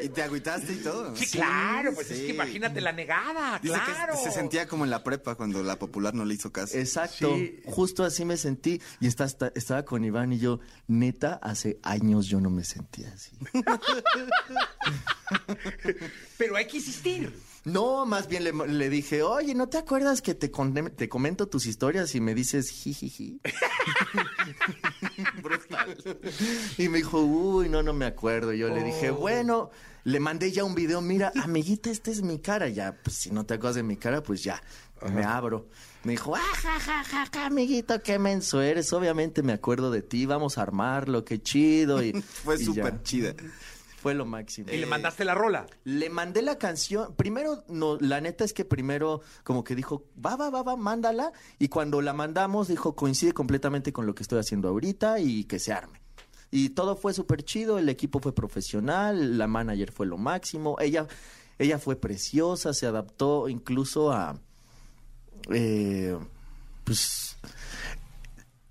Y 0.00 0.08
te 0.10 0.22
agüitaste 0.22 0.72
y 0.72 0.76
todo. 0.76 1.14
Sí, 1.16 1.26
claro, 1.26 1.92
pues 1.94 2.10
es 2.10 2.18
que 2.20 2.28
imagínate 2.28 2.80
la 2.80 2.92
negada, 2.92 3.58
Dice 3.62 3.74
que 3.74 3.92
claro. 3.92 4.14
se 4.22 4.30
sentía 4.30 4.66
como 4.68 4.84
en 4.84 4.90
la 4.90 5.02
prepa 5.02 5.34
cuando 5.34 5.62
la 5.62 5.78
popular 5.78 6.14
no 6.14 6.24
le 6.24 6.34
hizo 6.34 6.52
caso. 6.52 6.76
Exacto, 6.78 7.36
justo 7.64 8.04
así 8.04 8.24
me 8.24 8.36
sentí 8.36 8.80
y 9.00 9.06
está- 9.06 9.24
está- 9.24 9.52
estaba 9.54 9.84
con 9.84 10.04
Iván 10.04 10.32
y 10.32 10.38
yo, 10.38 10.60
neta, 10.86 11.34
hace 11.42 11.78
años 11.82 12.26
yo 12.26 12.40
no 12.40 12.50
me 12.50 12.64
sentía 12.64 13.12
así. 13.12 13.36
Pero 16.36 16.56
hay 16.56 16.66
que 16.66 16.76
insistir. 16.78 17.32
No, 17.64 18.06
más 18.06 18.28
bien 18.28 18.44
le, 18.44 18.52
le 18.52 18.88
dije, 18.88 19.22
oye, 19.22 19.54
¿no 19.54 19.68
te 19.68 19.76
acuerdas 19.78 20.22
que 20.22 20.34
te, 20.34 20.50
con- 20.50 20.72
te 20.74 21.08
comento 21.08 21.48
tus 21.48 21.66
historias 21.66 22.14
y 22.14 22.20
me 22.20 22.34
dices 22.34 22.70
jijiji? 22.70 23.40
Y 26.78 26.88
me 26.88 26.98
dijo, 26.98 27.20
uy, 27.20 27.68
no, 27.68 27.82
no 27.82 27.92
me 27.92 28.06
acuerdo. 28.06 28.52
Yo 28.52 28.68
le 28.68 28.82
dije, 28.82 29.10
Oh. 29.10 29.16
bueno, 29.16 29.70
le 30.04 30.20
mandé 30.20 30.52
ya 30.52 30.64
un 30.64 30.74
video, 30.74 31.00
mira, 31.00 31.32
amiguita, 31.42 31.90
esta 31.90 32.10
es 32.10 32.22
mi 32.22 32.38
cara. 32.38 32.68
Ya, 32.68 32.96
pues 33.02 33.16
si 33.16 33.30
no 33.30 33.44
te 33.44 33.54
acuerdas 33.54 33.76
de 33.76 33.82
mi 33.82 33.96
cara, 33.96 34.22
pues 34.22 34.42
ya, 34.42 34.62
me 35.12 35.24
abro. 35.24 35.68
Me 36.04 36.12
dijo, 36.12 36.34
ah, 36.36 36.40
ja, 36.62 36.78
ja, 36.80 37.04
ja, 37.04 37.26
ja, 37.32 37.46
amiguito, 37.46 38.00
qué 38.02 38.18
menso 38.18 38.62
eres. 38.62 38.92
Obviamente 38.92 39.42
me 39.42 39.52
acuerdo 39.52 39.90
de 39.90 40.02
ti, 40.02 40.26
vamos 40.26 40.58
a 40.58 40.62
armarlo, 40.62 41.24
qué 41.24 41.42
chido. 41.42 42.02
Y, 42.02 42.12
Fue 42.44 42.56
súper 42.58 43.02
chida. 43.02 43.34
Fue 44.00 44.14
lo 44.14 44.24
máximo. 44.24 44.70
Y 44.70 44.76
le 44.76 44.86
mandaste 44.86 45.24
la 45.24 45.34
rola. 45.34 45.66
Le 45.82 46.08
mandé 46.08 46.40
la 46.40 46.56
canción. 46.56 47.14
Primero, 47.16 47.64
no, 47.68 47.98
la 48.00 48.20
neta 48.20 48.44
es 48.44 48.52
que 48.52 48.64
primero 48.64 49.22
como 49.42 49.64
que 49.64 49.74
dijo, 49.74 50.04
va, 50.24 50.36
va, 50.36 50.50
va, 50.50 50.62
va, 50.62 50.76
mándala. 50.76 51.32
Y 51.58 51.66
cuando 51.68 52.00
la 52.00 52.12
mandamos, 52.12 52.68
dijo, 52.68 52.94
coincide 52.94 53.32
completamente 53.32 53.92
con 53.92 54.06
lo 54.06 54.14
que 54.14 54.22
estoy 54.22 54.38
haciendo 54.38 54.68
ahorita 54.68 55.18
y 55.18 55.44
que 55.44 55.58
se 55.58 55.72
arme. 55.72 56.00
Y 56.52 56.70
todo 56.70 56.94
fue 56.94 57.12
súper 57.12 57.42
chido, 57.42 57.78
el 57.78 57.88
equipo 57.88 58.20
fue 58.20 58.32
profesional, 58.32 59.36
la 59.36 59.48
manager 59.48 59.90
fue 59.90 60.06
lo 60.06 60.16
máximo. 60.16 60.76
Ella, 60.78 61.08
ella 61.58 61.80
fue 61.80 61.96
preciosa, 61.96 62.72
se 62.72 62.86
adaptó 62.86 63.48
incluso 63.48 64.12
a... 64.12 64.38
eh, 65.50 66.16
pues 66.84 67.36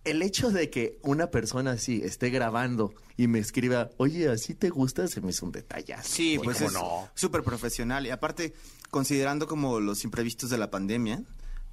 el 0.10 0.22
hecho 0.22 0.50
de 0.52 0.70
que 0.70 1.00
una 1.04 1.28
persona 1.28 1.72
así 1.72 2.02
esté 2.04 2.30
grabando 2.30 2.94
y 3.18 3.28
me 3.28 3.40
escriba, 3.40 3.90
oye, 3.98 4.30
así 4.30 4.56
te 4.56 4.70
gusta, 4.70 5.08
se 5.08 5.22
me 5.22 5.32
hizo 5.32 5.46
un 5.46 5.52
detallazo. 5.52 6.10
Sí, 6.10 6.40
pues 6.42 6.62
es 6.62 6.74
súper 7.14 7.44
profesional. 7.44 8.06
Y 8.08 8.12
aparte, 8.12 8.54
considerando 8.90 9.48
como 9.48 9.80
los 9.80 10.04
imprevistos 10.04 10.50
de 10.50 10.58
la 10.58 10.72
pandemia, 10.72 11.24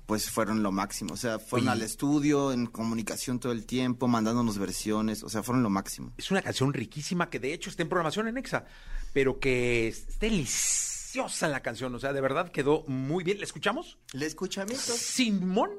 pues 0.06 0.30
fueron 0.30 0.62
lo 0.62 0.72
máximo. 0.72 1.14
O 1.14 1.16
sea, 1.16 1.38
fueron 1.38 1.68
Oye. 1.68 1.78
al 1.78 1.82
estudio, 1.82 2.52
en 2.52 2.66
comunicación 2.66 3.38
todo 3.38 3.52
el 3.52 3.66
tiempo, 3.66 4.08
mandándonos 4.08 4.58
versiones. 4.58 5.22
O 5.22 5.28
sea, 5.28 5.42
fueron 5.42 5.62
lo 5.62 5.70
máximo. 5.70 6.12
Es 6.18 6.30
una 6.30 6.42
canción 6.42 6.72
riquísima 6.72 7.30
que 7.30 7.38
de 7.38 7.52
hecho 7.52 7.70
está 7.70 7.82
en 7.82 7.88
programación 7.88 8.28
en 8.28 8.36
Exa, 8.36 8.64
pero 9.12 9.38
que 9.38 9.88
es 9.88 10.18
deliciosa 10.18 11.48
la 11.48 11.60
canción. 11.60 11.94
O 11.94 12.00
sea, 12.00 12.12
de 12.12 12.20
verdad 12.20 12.50
quedó 12.50 12.84
muy 12.88 13.22
bien. 13.22 13.38
¿La 13.38 13.44
escuchamos? 13.44 13.98
¿Le 14.12 14.26
escuchamos? 14.26 14.76
Simón. 14.76 15.70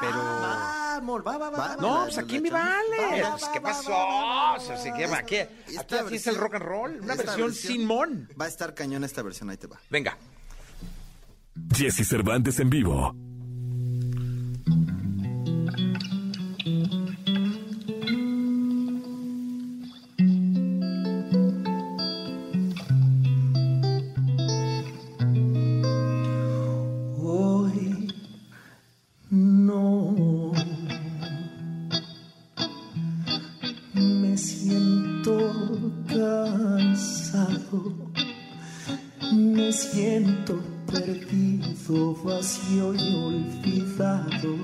Pero. 0.00 0.12
Ah, 0.14 0.96
amor, 0.98 1.26
va, 1.26 1.38
va, 1.38 1.50
va. 1.50 1.76
No, 1.76 2.04
pues 2.04 2.18
aquí 2.18 2.40
me 2.40 2.50
vale. 2.50 2.96
Va, 2.98 3.22
va, 3.22 3.30
Pues, 3.32 3.44
va, 3.44 3.52
¿Qué 3.52 3.60
pasó? 3.60 3.94
Aquí 5.78 5.94
así 5.94 6.16
es 6.16 6.26
el 6.26 6.36
rock 6.36 6.54
and 6.54 6.64
roll. 6.64 7.00
Una 7.00 7.14
versión 7.14 7.54
sin 7.54 7.86
mon. 7.86 8.28
Va 8.40 8.46
a 8.46 8.48
estar 8.48 8.74
cañón 8.74 9.04
esta 9.04 9.22
versión, 9.22 9.50
ahí 9.50 9.56
te 9.56 9.66
va. 9.66 9.78
Venga. 9.90 10.16
Jesse 11.74 12.06
Cervantes 12.06 12.58
en 12.60 12.70
vivo. 12.70 13.14
Me 39.32 39.72
siento 39.72 40.60
perdido, 40.90 42.14
vacío 42.24 42.94
y 42.94 43.14
olvidado, 43.14 44.56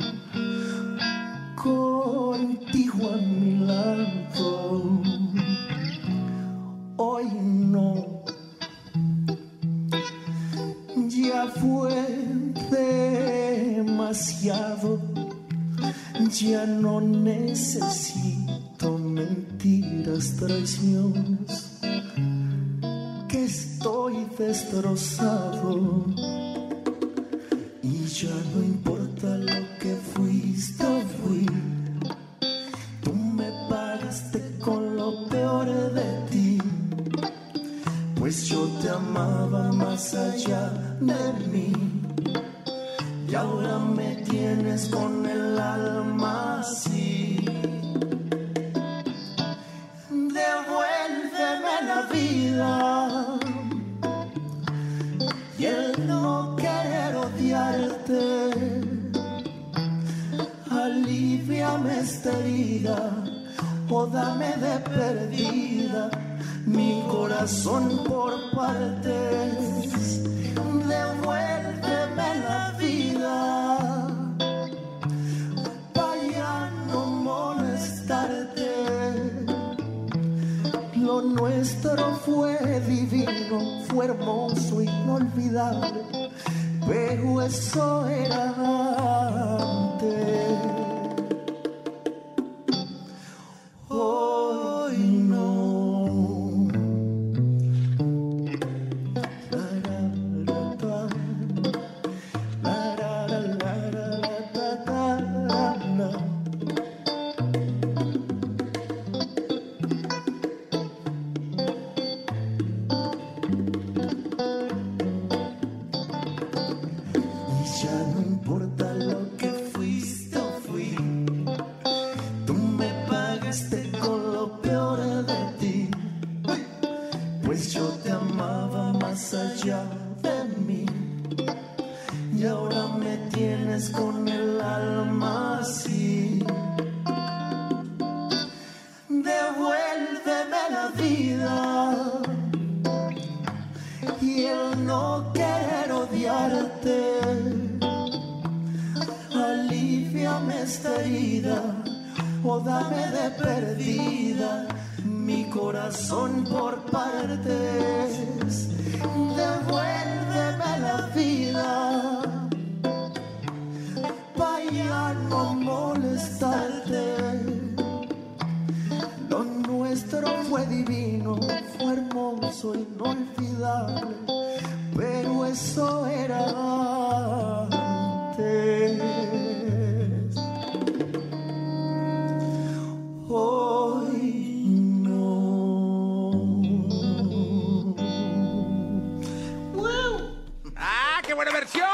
qué 191.35 191.37
buena 191.37 191.53
versión! 191.53 191.85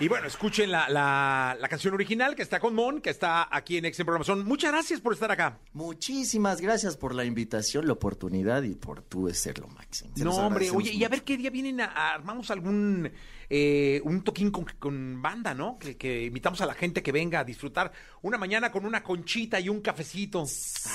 Y 0.00 0.08
bueno, 0.08 0.26
escuchen 0.26 0.70
la, 0.72 0.88
la- 0.88 1.56
la 1.58 1.68
canción 1.68 1.94
original 1.94 2.34
que 2.34 2.42
está 2.42 2.58
con 2.58 2.74
Mon, 2.74 3.00
que 3.00 3.08
está 3.10 3.48
aquí 3.50 3.78
en 3.78 3.84
Ex 3.84 4.00
en 4.00 4.04
Programación. 4.06 4.44
Muchas 4.44 4.72
gracias 4.72 5.00
por 5.00 5.12
estar 5.14 5.30
acá. 5.30 5.60
Muchísimas 5.72 6.60
gracias 6.60 6.96
por 6.96 7.14
la 7.14 7.24
invitación, 7.24 7.86
la 7.86 7.92
oportunidad 7.92 8.64
y 8.64 8.74
por 8.74 9.02
tú 9.02 9.32
ser 9.32 9.58
lo 9.60 9.68
máximo. 9.68 10.10
No, 10.16 10.34
hombre, 10.34 10.68
oye, 10.70 10.92
y 10.92 11.04
a 11.04 11.08
ver 11.08 11.22
qué 11.22 11.36
día 11.36 11.50
vienen 11.50 11.80
a, 11.80 11.84
a- 11.86 12.14
armamos 12.14 12.50
algún 12.50 13.10
eh, 13.48 14.00
un 14.04 14.22
toquín 14.22 14.50
con, 14.50 14.64
con 14.78 15.22
banda, 15.22 15.54
¿no? 15.54 15.78
Que, 15.78 15.96
que 15.96 16.24
invitamos 16.24 16.60
a 16.60 16.66
la 16.66 16.74
gente 16.74 17.00
que 17.02 17.12
venga 17.12 17.38
a 17.40 17.44
disfrutar 17.44 17.92
una 18.22 18.36
mañana 18.38 18.72
con 18.72 18.84
una 18.84 19.04
conchita 19.04 19.60
y 19.60 19.68
un 19.68 19.80
cafecito. 19.80 20.44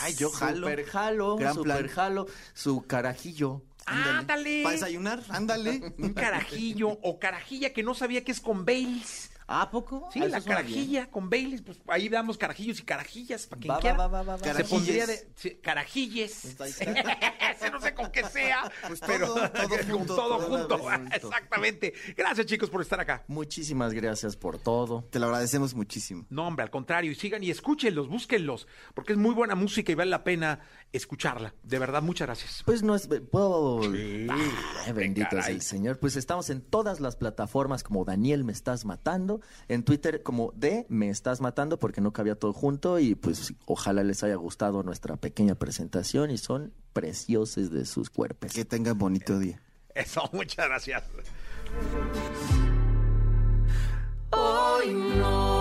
Ay, 0.02 0.14
yo 0.16 0.30
jalo. 0.30 0.68
Super 0.68 0.86
jalo, 0.86 1.38
Gran 1.38 1.54
super 1.56 1.78
plan. 1.78 1.88
jalo, 1.88 2.28
su 2.54 2.86
carajillo. 2.86 3.64
Ándale. 3.86 4.64
Para 4.64 4.74
desayunar, 4.74 5.24
ándale. 5.30 5.94
Un 5.98 6.14
carajillo 6.14 6.90
o 7.02 7.20
carajilla 7.20 7.74
que 7.74 7.84
no 7.84 7.94
sabía 7.94 8.24
que 8.24 8.32
es 8.32 8.40
con 8.40 8.66
Baileys. 8.66 9.31
¿A 9.52 9.70
poco? 9.70 10.08
Sí, 10.14 10.22
Ah, 10.24 10.28
la 10.28 10.42
carajilla 10.42 11.10
con 11.12 11.30
Baileys, 11.30 11.62
pues 11.62 11.80
ahí 11.88 12.08
damos 12.10 12.38
carajillos 12.38 12.80
y 12.80 12.84
carajillas 12.84 13.48
para 13.48 13.60
quien 13.60 13.74
Va, 13.74 13.80
quiera. 13.80 13.98
va, 13.98 14.08
va, 14.08 14.24
va, 14.24 14.38
va. 14.38 14.54
Se 14.54 14.64
pondría 14.64 15.06
de 15.08 15.28
sí, 15.36 15.56
carajilles. 15.62 16.56
Pues 16.58 16.80
no 17.72 17.82
sé 17.82 17.94
con 17.94 18.12
qué 18.12 18.24
sea, 18.26 18.72
Pues 18.88 19.02
pero 19.06 19.28
todo, 19.28 19.50
todo 19.52 19.70
con 19.70 19.90
junto, 19.90 20.16
todo 20.16 20.40
junto. 20.40 20.92
Exactamente. 21.14 21.94
Gracias, 22.16 22.46
chicos, 22.48 22.70
por 22.70 22.82
estar 22.82 23.00
acá. 23.00 23.24
Muchísimas 23.28 23.94
gracias 23.94 24.36
por 24.38 24.58
todo. 24.60 25.04
Te 25.10 25.20
lo 25.20 25.26
agradecemos 25.28 25.74
muchísimo. 25.74 26.26
No, 26.30 26.48
hombre, 26.48 26.64
al 26.64 26.72
contrario, 26.72 27.12
y 27.12 27.16
sigan 27.16 27.44
y 27.44 27.50
escúchenlos, 27.52 28.08
búsquenlos, 28.08 28.68
porque 28.94 29.14
es 29.14 29.18
muy 29.18 29.34
buena 29.34 29.56
música 29.56 29.92
y 29.92 29.96
vale 29.96 30.12
la 30.12 30.24
pena 30.24 30.60
escucharla. 30.94 31.54
De 31.64 31.80
verdad, 31.80 32.02
muchas 32.02 32.28
gracias. 32.28 32.64
Pues 32.66 32.84
no 32.84 32.96
es. 32.96 33.08
Puedo. 33.32 33.82
Sí, 33.84 34.28
Ay, 34.30 34.94
bendito 34.94 35.38
es 35.38 35.48
el 35.48 35.62
Señor. 35.62 36.00
Pues 36.00 36.16
estamos 36.16 36.50
en 36.50 36.62
todas 36.62 37.00
las 37.00 37.16
plataformas 37.16 37.84
como 37.84 38.06
Daniel 38.06 38.44
Me 38.44 38.52
Estás 38.54 38.86
Matando. 38.86 39.41
En 39.68 39.84
Twitter 39.84 40.24
como 40.24 40.52
de 40.56 40.86
Me 40.90 41.10
Estás 41.10 41.42
Matando 41.42 41.80
porque 41.80 42.02
no 42.02 42.14
cabía 42.14 42.36
todo 42.36 42.54
junto. 42.54 43.00
Y 43.00 43.16
pues 43.16 43.54
ojalá 43.66 44.04
les 44.04 44.24
haya 44.24 44.36
gustado 44.36 44.84
nuestra 44.84 45.18
pequeña 45.18 45.56
presentación 45.56 46.32
y 46.32 46.38
son 46.38 46.74
preciosos 46.94 47.72
de 47.72 47.86
sus 47.86 48.10
cuerpos. 48.10 48.54
Que 48.54 48.66
tengan 48.66 48.98
bonito 48.98 49.40
día. 49.40 49.62
Eso, 49.96 50.28
muchas 50.34 50.68
gracias. 50.68 51.04
Hoy 54.32 54.94
no. 54.94 55.61